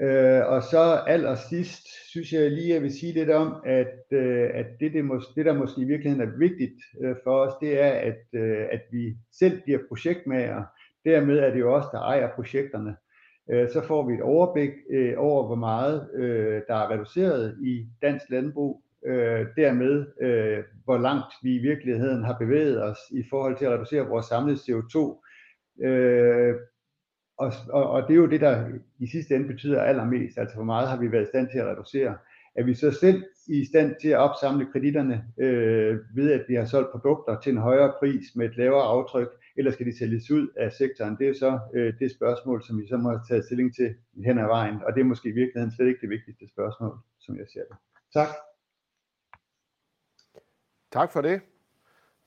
Øh, 0.02 0.42
og 0.48 0.64
så 0.64 1.04
allersidst 1.08 1.88
synes 2.10 2.34
jeg 2.34 2.52
lige, 2.52 2.68
at 2.68 2.74
jeg 2.74 2.82
vil 2.82 3.00
sige 3.00 3.14
lidt 3.14 3.30
om, 3.30 3.62
at, 3.66 4.04
øh, 4.12 4.50
at 4.54 4.66
det, 4.80 4.94
det, 4.94 5.04
mås- 5.04 5.34
det, 5.36 5.46
der 5.46 5.54
måske 5.54 5.82
i 5.82 5.86
virkeligheden 5.86 6.28
er 6.28 6.38
vigtigt 6.38 6.80
øh, 7.02 7.16
for 7.24 7.40
os, 7.46 7.54
det 7.62 7.82
er, 7.82 7.92
at, 7.92 8.24
øh, 8.34 8.66
at 8.72 8.82
vi 8.92 9.18
selv 9.32 9.62
bliver 9.62 9.80
projektmager. 9.88 10.64
Dermed 11.06 11.40
er 11.40 11.52
det 11.52 11.60
jo 11.60 11.74
os, 11.74 11.86
der 11.92 12.00
ejer 12.00 12.36
projekterne. 12.36 12.96
Øh, 13.52 13.70
så 13.70 13.82
får 13.88 14.08
vi 14.08 14.14
et 14.14 14.22
overblik 14.22 14.72
øh, 14.92 15.14
over, 15.18 15.48
hvor 15.48 15.56
meget 15.56 16.10
øh, 16.16 16.62
der 16.68 16.76
er 16.76 16.92
reduceret 16.92 17.58
i 17.64 17.88
dansk 18.02 18.30
landbrug 18.30 18.84
øh, 19.06 19.46
dermed, 19.58 20.06
øh, 20.22 20.64
hvor 20.84 20.98
langt 20.98 21.34
vi 21.44 21.56
i 21.56 21.62
virkeligheden 21.62 22.24
har 22.24 22.38
bevæget 22.40 22.84
os 22.84 22.98
i 23.12 23.24
forhold 23.30 23.58
til 23.58 23.66
at 23.66 23.72
reducere 23.72 24.08
vores 24.08 24.26
samlede 24.26 24.58
CO2. 24.58 25.23
Øh, 25.82 26.56
og, 27.38 27.54
og, 27.70 27.90
og 27.90 28.02
det 28.04 28.12
er 28.12 28.18
jo 28.18 28.26
det, 28.26 28.42
der 28.42 28.70
i 29.00 29.08
sidste 29.08 29.36
ende 29.36 29.48
betyder 29.48 29.82
allermest, 29.82 30.38
altså 30.38 30.56
hvor 30.56 30.66
meget 30.66 30.88
har 30.90 30.98
vi 30.98 31.12
været 31.12 31.24
i 31.24 31.32
stand 31.34 31.50
til 31.52 31.60
at 31.60 31.66
reducere. 31.66 32.18
Er 32.56 32.64
vi 32.64 32.74
så 32.74 32.92
selv 32.92 33.24
i 33.48 33.66
stand 33.66 33.96
til 34.02 34.10
at 34.10 34.18
opsamle 34.18 34.68
kreditterne 34.72 35.26
øh, 35.38 36.00
ved, 36.16 36.32
at 36.32 36.46
vi 36.48 36.56
har 36.56 36.66
solgt 36.66 36.92
produkter 36.92 37.40
til 37.40 37.52
en 37.52 37.58
højere 37.58 37.94
pris 38.00 38.36
med 38.36 38.50
et 38.50 38.58
lavere 38.58 38.84
aftryk, 38.84 39.28
eller 39.58 39.72
skal 39.72 39.86
de 39.86 39.98
sælges 39.98 40.32
ud 40.32 40.48
af 40.58 40.72
sektoren? 40.72 41.18
Det 41.18 41.30
er 41.30 41.34
så 41.34 41.60
øh, 41.74 41.94
det 42.00 42.12
spørgsmål, 42.12 42.64
som 42.64 42.82
vi 42.82 42.88
så 42.88 42.98
må 42.98 43.10
have 43.10 43.22
taget 43.30 43.46
stilling 43.46 43.76
til 43.76 43.96
hen 44.26 44.40
ad 44.40 44.48
vejen, 44.48 44.84
og 44.86 44.94
det 44.94 45.02
er 45.02 45.06
måske 45.06 45.30
i 45.30 45.32
virkeligheden 45.32 45.76
slet 45.76 45.88
ikke 45.88 46.02
det 46.02 46.10
vigtigste 46.10 46.48
spørgsmål, 46.54 46.98
som 47.20 47.38
jeg 47.38 47.46
ser 47.54 47.64
det. 47.70 47.78
Tak. 48.14 48.28
Tak 50.92 51.12
for 51.12 51.22
det, 51.22 51.42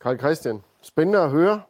Karl 0.01 0.19
Christian. 0.19 0.61
Spændende 0.83 1.19
at 1.19 1.31
høre, 1.31 1.63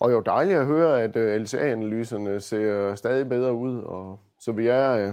og 0.00 0.12
jo 0.12 0.20
dejligt 0.20 0.58
at 0.58 0.66
høre, 0.66 1.02
at 1.02 1.16
øh, 1.16 1.40
LCA-analyserne 1.40 2.40
ser 2.40 2.94
stadig 2.94 3.28
bedre 3.28 3.54
ud, 3.54 3.82
og 3.82 4.20
så 4.40 4.52
vi 4.52 4.66
er, 4.66 4.90
øh, 4.90 5.12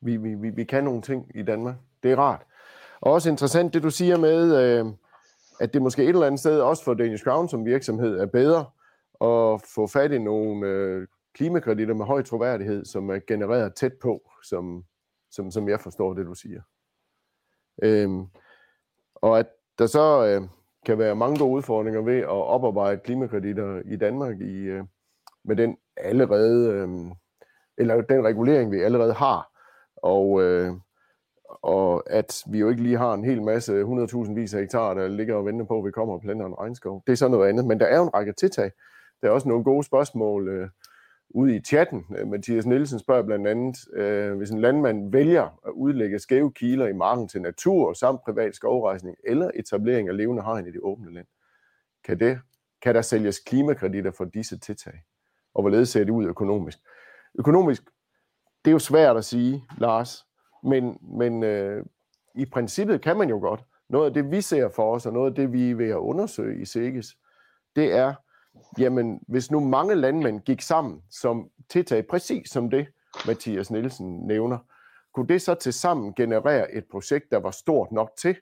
vi, 0.00 0.16
vi, 0.16 0.34
vi, 0.34 0.50
vi 0.50 0.64
kan 0.64 0.84
nogle 0.84 1.02
ting 1.02 1.30
i 1.34 1.42
Danmark. 1.42 1.74
Det 2.02 2.12
er 2.12 2.16
rart. 2.16 2.46
Og 3.00 3.12
også 3.12 3.30
interessant 3.30 3.74
det, 3.74 3.82
du 3.82 3.90
siger 3.90 4.16
med, 4.16 4.62
øh, 4.62 4.86
at 5.60 5.74
det 5.74 5.82
måske 5.82 6.02
et 6.02 6.08
eller 6.08 6.26
andet 6.26 6.40
sted, 6.40 6.60
også 6.60 6.84
for 6.84 6.94
Danish 6.94 7.24
Crown 7.24 7.48
som 7.48 7.64
virksomhed, 7.64 8.18
er 8.18 8.26
bedre 8.26 8.58
at 9.20 9.62
få 9.74 9.86
fat 9.86 10.12
i 10.12 10.18
nogle 10.18 10.66
øh, 10.66 11.06
klimakreditter 11.34 11.94
med 11.94 12.06
høj 12.06 12.22
troværdighed, 12.22 12.84
som 12.84 13.10
er 13.10 13.18
genereret 13.26 13.74
tæt 13.74 13.92
på, 14.02 14.30
som, 14.44 14.84
som, 15.30 15.50
som 15.50 15.68
jeg 15.68 15.80
forstår 15.80 16.14
det, 16.14 16.26
du 16.26 16.34
siger. 16.34 16.62
Øhm, 17.82 18.26
og 19.14 19.38
at 19.38 19.46
der 19.78 19.86
så 19.86 20.26
øh, 20.26 20.48
kan 20.86 20.98
være 20.98 21.16
mange 21.16 21.38
gode 21.38 21.50
udfordringer 21.50 22.00
ved 22.00 22.18
at 22.18 22.28
oparbejde 22.28 23.00
klimakreditter 23.00 23.82
i 23.84 23.96
Danmark 23.96 24.40
i, 24.40 24.60
øh, 24.60 24.84
med 25.44 25.56
den 25.56 25.76
allerede, 25.96 26.70
øh, 26.72 26.88
eller 27.78 28.00
den 28.00 28.24
regulering, 28.24 28.72
vi 28.72 28.80
allerede 28.80 29.12
har. 29.12 29.50
Og, 29.96 30.42
øh, 30.42 30.72
og 31.62 32.10
at 32.10 32.42
vi 32.50 32.58
jo 32.58 32.68
ikke 32.68 32.82
lige 32.82 32.98
har 32.98 33.14
en 33.14 33.24
hel 33.24 33.42
masse 33.42 33.82
100.000 33.82 34.34
vis 34.34 34.54
af 34.54 34.60
hektar, 34.60 34.94
der 34.94 35.08
ligger 35.08 35.34
og 35.34 35.46
venter 35.46 35.64
på, 35.64 35.78
at 35.78 35.84
vi 35.84 35.90
kommer 35.90 36.14
og 36.14 36.20
planter 36.20 36.46
en 36.46 36.58
regnskov. 36.58 37.02
Det 37.06 37.12
er 37.12 37.16
så 37.16 37.28
noget 37.28 37.48
andet, 37.48 37.64
men 37.64 37.80
der 37.80 37.86
er 37.86 37.96
jo 37.96 38.02
en 38.02 38.14
række 38.14 38.32
tiltag. 38.32 38.70
Der 39.22 39.28
er 39.28 39.32
også 39.32 39.48
nogle 39.48 39.64
gode 39.64 39.84
spørgsmål 39.84 40.48
øh, 40.48 40.68
ude 41.30 41.56
i 41.56 41.60
chatten. 41.60 42.06
Øh, 42.18 42.28
Mathias 42.28 42.66
Nielsen 42.66 42.98
spørger 42.98 43.22
blandt 43.22 43.46
andet, 43.46 43.88
øh, 43.92 44.36
hvis 44.36 44.50
en 44.50 44.60
landmand 44.60 45.12
vælger 45.12 45.58
at 45.66 45.70
udlægge 45.72 46.18
skæve 46.18 46.52
kiler 46.52 46.86
i 46.86 46.92
marken 46.92 47.28
til 47.28 47.42
natur 47.42 47.92
samt 47.92 48.20
privat 48.24 48.54
skovrejsning 48.54 49.16
eller 49.24 49.50
etablering 49.54 50.08
af 50.08 50.16
levende 50.16 50.42
hegn 50.42 50.66
i 50.66 50.70
det 50.70 50.80
åbne 50.82 51.14
land, 51.14 51.26
kan, 52.04 52.20
det, 52.20 52.40
kan 52.82 52.94
der 52.94 53.02
sælges 53.02 53.38
klimakreditter 53.38 54.10
for 54.10 54.24
disse 54.24 54.58
tiltag? 54.58 55.02
Og 55.54 55.62
hvorledes 55.62 55.88
ser 55.88 56.04
det 56.04 56.10
ud 56.10 56.24
økonomisk? 56.24 56.78
Økonomisk, 57.38 57.82
det 58.64 58.70
er 58.70 58.72
jo 58.72 58.78
svært 58.78 59.16
at 59.16 59.24
sige, 59.24 59.64
Lars, 59.78 60.26
men, 60.62 60.98
men 61.02 61.42
øh, 61.42 61.84
i 62.34 62.46
princippet 62.46 63.02
kan 63.02 63.16
man 63.16 63.28
jo 63.28 63.38
godt. 63.38 63.64
Noget 63.88 64.06
af 64.06 64.14
det, 64.14 64.30
vi 64.30 64.40
ser 64.40 64.68
for 64.68 64.94
os, 64.94 65.06
og 65.06 65.12
noget 65.12 65.30
af 65.30 65.34
det, 65.34 65.52
vi 65.52 65.70
er 65.70 65.74
ved 65.74 65.90
at 65.90 65.96
undersøge 65.96 66.62
i 66.62 66.64
SEGES, 66.64 67.16
det 67.76 67.92
er, 67.92 68.14
jamen 68.78 69.20
hvis 69.28 69.50
nu 69.50 69.60
mange 69.60 69.94
landmænd 69.94 70.40
gik 70.40 70.60
sammen 70.60 71.02
som 71.10 71.48
tiltag, 71.68 72.06
præcis 72.06 72.50
som 72.50 72.70
det 72.70 72.86
Mathias 73.26 73.70
Nielsen 73.70 74.26
nævner, 74.26 74.58
kunne 75.14 75.28
det 75.28 75.42
så 75.42 75.54
til 75.54 75.72
sammen 75.72 76.14
generere 76.14 76.72
et 76.72 76.84
projekt, 76.90 77.30
der 77.30 77.38
var 77.38 77.50
stort 77.50 77.92
nok 77.92 78.10
til, 78.18 78.36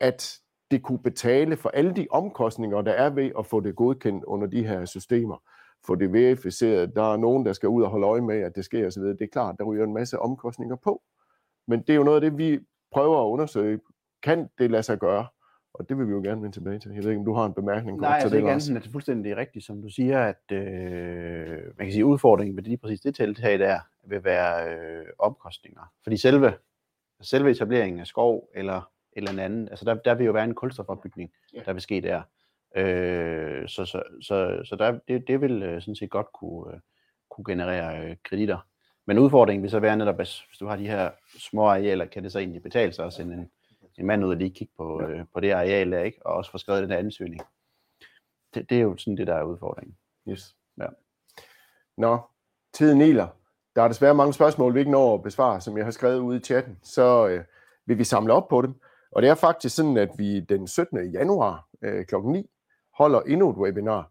at 0.00 0.38
det 0.70 0.82
kunne 0.82 0.98
betale 0.98 1.56
for 1.56 1.68
alle 1.68 1.94
de 1.94 2.06
omkostninger, 2.10 2.82
der 2.82 2.92
er 2.92 3.10
ved 3.10 3.30
at 3.38 3.46
få 3.46 3.60
det 3.60 3.76
godkendt 3.76 4.24
under 4.24 4.46
de 4.46 4.66
her 4.66 4.84
systemer. 4.84 5.42
Få 5.86 5.94
det 5.94 6.12
verificeret, 6.12 6.96
der 6.96 7.12
er 7.12 7.16
nogen, 7.16 7.46
der 7.46 7.52
skal 7.52 7.68
ud 7.68 7.82
og 7.82 7.90
holde 7.90 8.06
øje 8.06 8.20
med, 8.20 8.40
at 8.40 8.56
det 8.56 8.64
sker 8.64 8.86
osv. 8.86 9.02
Det 9.02 9.22
er 9.22 9.26
klart, 9.32 9.54
der 9.58 9.64
ryger 9.64 9.84
en 9.84 9.94
masse 9.94 10.18
omkostninger 10.18 10.76
på. 10.76 11.02
Men 11.68 11.80
det 11.80 11.90
er 11.90 11.94
jo 11.94 12.02
noget 12.02 12.24
af 12.24 12.30
det, 12.30 12.38
vi 12.38 12.58
prøver 12.92 13.20
at 13.20 13.30
undersøge. 13.30 13.80
Kan 14.22 14.48
det 14.58 14.70
lade 14.70 14.82
sig 14.82 14.98
gøre? 14.98 15.26
Og 15.74 15.88
det 15.88 15.98
vil 15.98 16.06
vi 16.06 16.12
jo 16.12 16.20
gerne 16.20 16.42
vende 16.42 16.56
tilbage 16.56 16.78
til. 16.78 16.90
Jeg 16.90 17.02
ved 17.04 17.10
ikke, 17.10 17.18
om 17.18 17.24
du 17.24 17.34
har 17.34 17.46
en 17.46 17.54
bemærkning 17.54 18.00
Nej, 18.00 18.10
til 18.10 18.14
altså 18.14 18.28
det, 18.28 18.36
ikke 18.36 18.50
andet 18.50 18.76
at 18.76 18.82
det 18.82 18.88
er 18.88 18.92
fuldstændig 18.92 19.36
rigtigt, 19.36 19.64
som 19.64 19.82
du 19.82 19.88
siger, 19.88 20.20
at 20.20 20.52
øh, 20.52 21.62
man 21.78 21.86
kan 21.86 21.92
sige, 21.92 22.04
udfordringen 22.04 22.54
med 22.54 22.62
lige 22.62 22.76
præcis 22.76 23.00
det 23.00 23.14
tiltag 23.14 23.58
der, 23.58 23.78
vil 24.06 24.24
være 24.24 24.74
øh, 24.74 25.06
omkostninger. 25.18 25.92
Fordi 26.02 26.16
selve, 26.16 26.52
selve 27.22 27.50
etableringen 27.50 28.00
af 28.00 28.06
skov 28.06 28.48
eller 28.54 28.90
eller 29.16 29.30
en 29.30 29.38
anden, 29.38 29.68
altså 29.68 29.84
der, 29.84 29.94
der 29.94 30.14
vil 30.14 30.26
jo 30.26 30.32
være 30.32 30.44
en 30.44 30.54
kulstofopbygning, 30.54 31.30
ja. 31.54 31.60
der 31.66 31.72
vil 31.72 31.82
ske 31.82 32.00
der. 32.00 32.22
Øh, 32.76 33.68
så 33.68 33.84
så, 33.84 34.02
så, 34.20 34.60
så 34.64 34.76
der, 34.76 34.98
det, 35.08 35.28
det 35.28 35.40
vil 35.40 35.62
øh, 35.62 35.80
sådan 35.80 35.96
set 35.96 36.10
godt 36.10 36.26
kunne, 36.34 36.74
øh, 36.74 36.80
kunne 37.30 37.44
generere 37.44 38.04
øh, 38.04 38.16
kreditter. 38.24 38.58
Men 39.06 39.18
udfordringen 39.18 39.62
vil 39.62 39.70
så 39.70 39.80
være 39.80 39.96
netop, 39.96 40.16
hvis 40.16 40.42
du 40.60 40.66
har 40.66 40.76
de 40.76 40.86
her 40.86 41.10
små 41.38 41.66
arealer, 41.66 42.04
kan 42.04 42.24
det 42.24 42.32
så 42.32 42.38
egentlig 42.38 42.62
betale 42.62 42.92
sig 42.92 43.06
at 43.06 43.12
sende 43.12 43.34
en, 43.34 43.50
en 43.98 44.06
mand 44.06 44.24
ud 44.24 44.30
og 44.30 44.36
lige 44.36 44.50
kigge 44.50 44.72
på, 44.76 45.02
ja. 45.02 45.08
øh, 45.08 45.24
på 45.34 45.40
det 45.40 45.50
areal 45.50 45.92
der, 45.92 46.00
ikke? 46.00 46.26
og 46.26 46.34
også 46.34 46.50
få 46.50 46.58
skrevet 46.58 46.82
den 46.82 46.90
der 46.90 46.96
ansøgning. 46.96 47.42
Det, 48.54 48.70
det 48.70 48.78
er 48.78 48.82
jo 48.82 48.96
sådan 48.96 49.16
det, 49.16 49.26
der 49.26 49.34
er 49.34 49.42
udfordringen. 49.42 49.96
Yes. 50.28 50.56
Ja. 50.78 50.86
Nå, 51.96 52.18
tiden 52.72 53.00
iler. 53.00 53.28
Der 53.76 53.82
er 53.82 53.88
desværre 53.88 54.14
mange 54.14 54.32
spørgsmål, 54.32 54.74
vi 54.74 54.78
ikke 54.78 54.90
når 54.90 55.14
at 55.14 55.22
besvare, 55.22 55.60
som 55.60 55.76
jeg 55.76 55.86
har 55.86 55.90
skrevet 55.90 56.18
ude 56.18 56.36
i 56.36 56.40
chatten. 56.40 56.78
Så 56.82 57.28
øh, 57.28 57.44
vil 57.86 57.98
vi 57.98 58.04
samle 58.04 58.32
op 58.32 58.48
på 58.48 58.62
dem. 58.62 58.74
Og 59.12 59.22
det 59.22 59.30
er 59.30 59.34
faktisk 59.34 59.76
sådan, 59.76 59.96
at 59.96 60.10
vi 60.18 60.40
den 60.40 60.66
17. 60.66 61.10
januar 61.12 61.68
øh, 61.82 62.04
kl. 62.04 62.14
9 62.24 62.50
holder 62.98 63.20
endnu 63.20 63.50
et 63.50 63.56
webinar. 63.56 64.10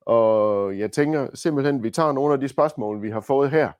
Og 0.00 0.78
jeg 0.78 0.92
tænker 0.92 1.28
simpelthen, 1.34 1.76
at 1.76 1.82
vi 1.82 1.90
tager 1.90 2.12
nogle 2.12 2.34
af 2.34 2.40
de 2.40 2.48
spørgsmål, 2.48 3.02
vi 3.02 3.10
har 3.10 3.20
fået 3.20 3.50
her, 3.50 3.72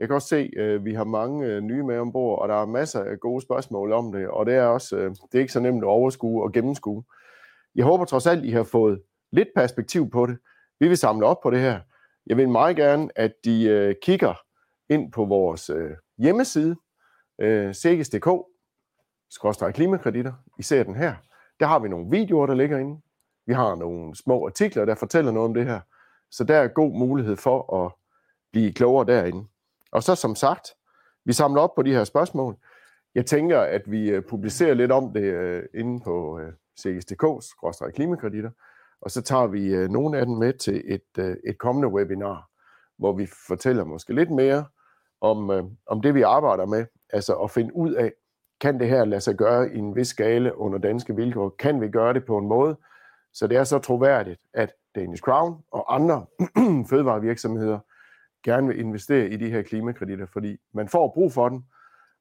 jeg 0.00 0.08
kan 0.08 0.14
også 0.14 0.28
se, 0.28 0.50
at 0.56 0.84
vi 0.84 0.94
har 0.94 1.04
mange 1.04 1.46
øh, 1.46 1.60
nye 1.60 1.82
med 1.82 1.98
ombord, 1.98 2.42
og 2.42 2.48
der 2.48 2.54
er 2.62 2.66
masser 2.66 3.04
af 3.04 3.20
gode 3.20 3.42
spørgsmål 3.42 3.92
om 3.92 4.12
det, 4.12 4.28
og 4.28 4.46
det 4.46 4.54
er 4.54 4.64
også 4.64 4.96
øh, 4.96 5.10
det 5.10 5.34
er 5.34 5.40
ikke 5.40 5.52
så 5.52 5.60
nemt 5.60 5.84
at 5.84 5.88
overskue 5.88 6.42
og 6.42 6.52
gennemskue. 6.52 7.04
Jeg 7.74 7.84
håber 7.84 8.04
trods 8.04 8.26
alt, 8.26 8.44
I 8.44 8.50
har 8.50 8.62
fået 8.62 9.02
lidt 9.32 9.48
perspektiv 9.56 10.10
på 10.10 10.26
det. 10.26 10.38
Vi 10.80 10.88
vil 10.88 10.96
samle 10.96 11.26
op 11.26 11.40
på 11.42 11.50
det 11.50 11.60
her. 11.60 11.80
Jeg 12.26 12.36
vil 12.36 12.48
meget 12.48 12.76
gerne, 12.76 13.08
at 13.16 13.32
de 13.44 13.94
kigger 14.02 14.34
ind 14.88 15.12
på 15.12 15.24
vores 15.24 15.70
hjemmeside, 16.18 16.76
sækkes.dk, 17.72 18.28
skråstrej 19.30 19.72
klimakreditter, 19.72 20.32
I 20.58 20.62
ser 20.62 20.82
den 20.82 20.94
her. 20.94 21.14
Der 21.60 21.66
har 21.66 21.78
vi 21.78 21.88
nogle 21.88 22.10
videoer, 22.10 22.46
der 22.46 22.54
ligger 22.54 22.78
inde. 22.78 23.00
Vi 23.46 23.52
har 23.52 23.74
nogle 23.74 24.16
små 24.16 24.46
artikler, 24.46 24.84
der 24.84 24.94
fortæller 24.94 25.32
noget 25.32 25.48
om 25.48 25.54
det 25.54 25.66
her. 25.66 25.80
Så 26.30 26.44
der 26.44 26.56
er 26.56 26.68
god 26.68 26.98
mulighed 26.98 27.36
for 27.36 27.84
at 27.84 27.92
blive 28.52 28.72
klogere 28.72 29.06
derinde. 29.06 29.46
Og 29.92 30.02
så 30.02 30.14
som 30.14 30.34
sagt, 30.34 30.68
vi 31.24 31.32
samler 31.32 31.62
op 31.62 31.74
på 31.74 31.82
de 31.82 31.94
her 31.94 32.04
spørgsmål. 32.04 32.56
Jeg 33.14 33.26
tænker, 33.26 33.60
at 33.60 33.82
vi 33.86 34.10
øh, 34.10 34.22
publicerer 34.28 34.74
lidt 34.74 34.92
om 34.92 35.12
det 35.12 35.58
uh, 35.58 35.80
inde 35.80 36.00
på 36.04 36.38
øh, 36.38 36.46
uh, 36.46 36.52
CSDK's 36.80 37.90
klimakreditter, 37.90 38.50
og 39.02 39.10
så 39.10 39.22
tager 39.22 39.46
vi 39.46 39.88
nogle 39.88 40.18
af 40.18 40.26
dem 40.26 40.34
med 40.34 40.52
til 40.52 40.82
et, 40.86 41.38
et 41.46 41.58
kommende 41.58 41.88
webinar, 41.88 42.48
hvor 42.98 43.12
vi 43.12 43.28
fortæller 43.48 43.84
måske 43.84 44.14
lidt 44.14 44.30
mere 44.30 44.64
om, 45.20 45.50
om 45.86 46.02
det, 46.02 46.14
vi 46.14 46.22
arbejder 46.22 46.66
med, 46.66 46.86
altså 47.12 47.34
at 47.34 47.50
finde 47.50 47.76
ud 47.76 47.92
af, 47.92 48.12
kan 48.60 48.80
det 48.80 48.88
her 48.88 49.04
lade 49.04 49.20
sig 49.20 49.34
gøre 49.34 49.72
i 49.72 49.78
en 49.78 49.96
vis 49.96 50.08
skala 50.08 50.50
under 50.50 50.78
danske 50.78 51.16
vilkår? 51.16 51.54
Kan 51.58 51.80
vi 51.80 51.88
gøre 51.88 52.14
det 52.14 52.24
på 52.24 52.38
en 52.38 52.48
måde, 52.48 52.76
så 53.32 53.46
det 53.46 53.56
er 53.56 53.64
så 53.64 53.78
troværdigt, 53.78 54.40
at 54.54 54.72
Danish 54.94 55.22
Crown 55.22 55.62
og 55.72 55.94
andre 55.94 56.26
fødevarevirksomheder 56.90 57.78
gerne 58.42 58.66
vil 58.66 58.78
investere 58.78 59.28
i 59.28 59.36
de 59.36 59.50
her 59.50 59.62
klimakreditter, 59.62 60.26
fordi 60.26 60.56
man 60.72 60.88
får 60.88 61.12
brug 61.14 61.32
for 61.32 61.48
den, 61.48 61.66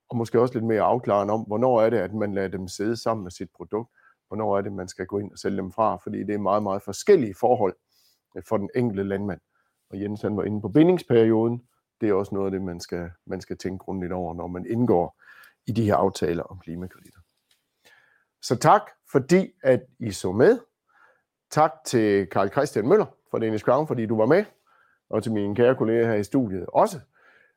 og 0.09 0.17
måske 0.17 0.41
også 0.41 0.53
lidt 0.53 0.65
mere 0.65 0.81
afklarende 0.81 1.33
om, 1.33 1.41
hvornår 1.41 1.81
er 1.81 1.89
det, 1.89 1.97
at 1.97 2.13
man 2.13 2.33
lader 2.33 2.47
dem 2.47 2.67
sidde 2.67 2.97
sammen 2.97 3.23
med 3.23 3.31
sit 3.31 3.49
produkt, 3.55 3.89
hvornår 4.27 4.57
er 4.57 4.61
det, 4.61 4.73
man 4.73 4.87
skal 4.87 5.05
gå 5.05 5.17
ind 5.19 5.31
og 5.31 5.37
sælge 5.37 5.57
dem 5.57 5.71
fra, 5.71 5.95
fordi 5.95 6.23
det 6.23 6.35
er 6.35 6.39
meget, 6.39 6.63
meget 6.63 6.81
forskellige 6.81 7.35
forhold 7.35 7.75
øh, 8.37 8.43
for 8.47 8.57
den 8.57 8.69
enkelte 8.75 9.03
landmand. 9.03 9.39
Og 9.89 10.01
Jens 10.01 10.21
han 10.21 10.37
var 10.37 10.43
inde 10.43 10.61
på 10.61 10.69
bindingsperioden, 10.69 11.63
det 12.01 12.09
er 12.09 12.13
også 12.13 12.35
noget 12.35 12.45
af 12.47 12.51
det, 12.51 12.61
man 12.61 12.79
skal, 12.79 13.09
man 13.25 13.41
skal 13.41 13.57
tænke 13.57 13.77
grundigt 13.77 14.13
over, 14.13 14.33
når 14.33 14.47
man 14.47 14.65
indgår 14.65 15.21
i 15.67 15.71
de 15.71 15.85
her 15.85 15.95
aftaler 15.95 16.43
om 16.43 16.59
klimakreditter. 16.59 17.19
Så 18.41 18.55
tak, 18.55 18.81
fordi 19.11 19.51
at 19.63 19.81
I 19.99 20.11
så 20.11 20.31
med. 20.31 20.59
Tak 21.51 21.71
til 21.85 22.27
Karl 22.27 22.49
Christian 22.49 22.87
Møller 22.87 23.05
fra 23.31 23.39
Danish 23.39 23.65
Crown, 23.65 23.87
fordi 23.87 24.05
du 24.05 24.17
var 24.17 24.25
med 24.25 24.45
og 25.09 25.23
til 25.23 25.31
mine 25.31 25.55
kære 25.55 25.75
kolleger 25.75 26.07
her 26.07 26.13
i 26.13 26.23
studiet 26.23 26.65
også. 26.67 26.99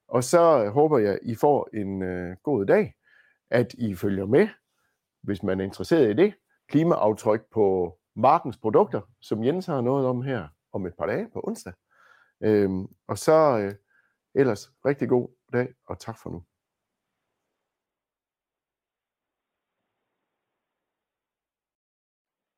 Og 0.08 0.24
så 0.24 0.70
håber 0.70 0.98
jeg, 0.98 1.18
I 1.22 1.34
får 1.34 1.68
en 1.74 2.02
øh, 2.02 2.36
god 2.42 2.66
dag, 2.66 2.94
at 3.50 3.74
I 3.74 3.94
følger 3.94 4.26
med, 4.26 4.48
hvis 5.22 5.42
man 5.42 5.60
er 5.60 5.64
interesseret 5.64 6.10
i 6.10 6.22
det, 6.22 6.34
klimaaftryk 6.68 7.42
på 7.52 7.96
markens 8.16 8.56
produkter, 8.56 9.00
som 9.20 9.44
Jens 9.44 9.66
har 9.66 9.80
noget 9.80 10.06
om 10.06 10.22
her 10.22 10.48
om 10.72 10.86
et 10.86 10.94
par 10.98 11.06
dage 11.06 11.28
på 11.32 11.40
onsdag. 11.44 11.72
Øhm, 12.40 12.86
og 13.08 13.18
så 13.18 13.58
øh, 13.58 13.74
ellers 14.34 14.70
rigtig 14.86 15.08
god 15.08 15.28
dag, 15.52 15.74
og 15.88 15.98
tak 15.98 16.18
for 16.18 16.30
nu. 16.30 16.42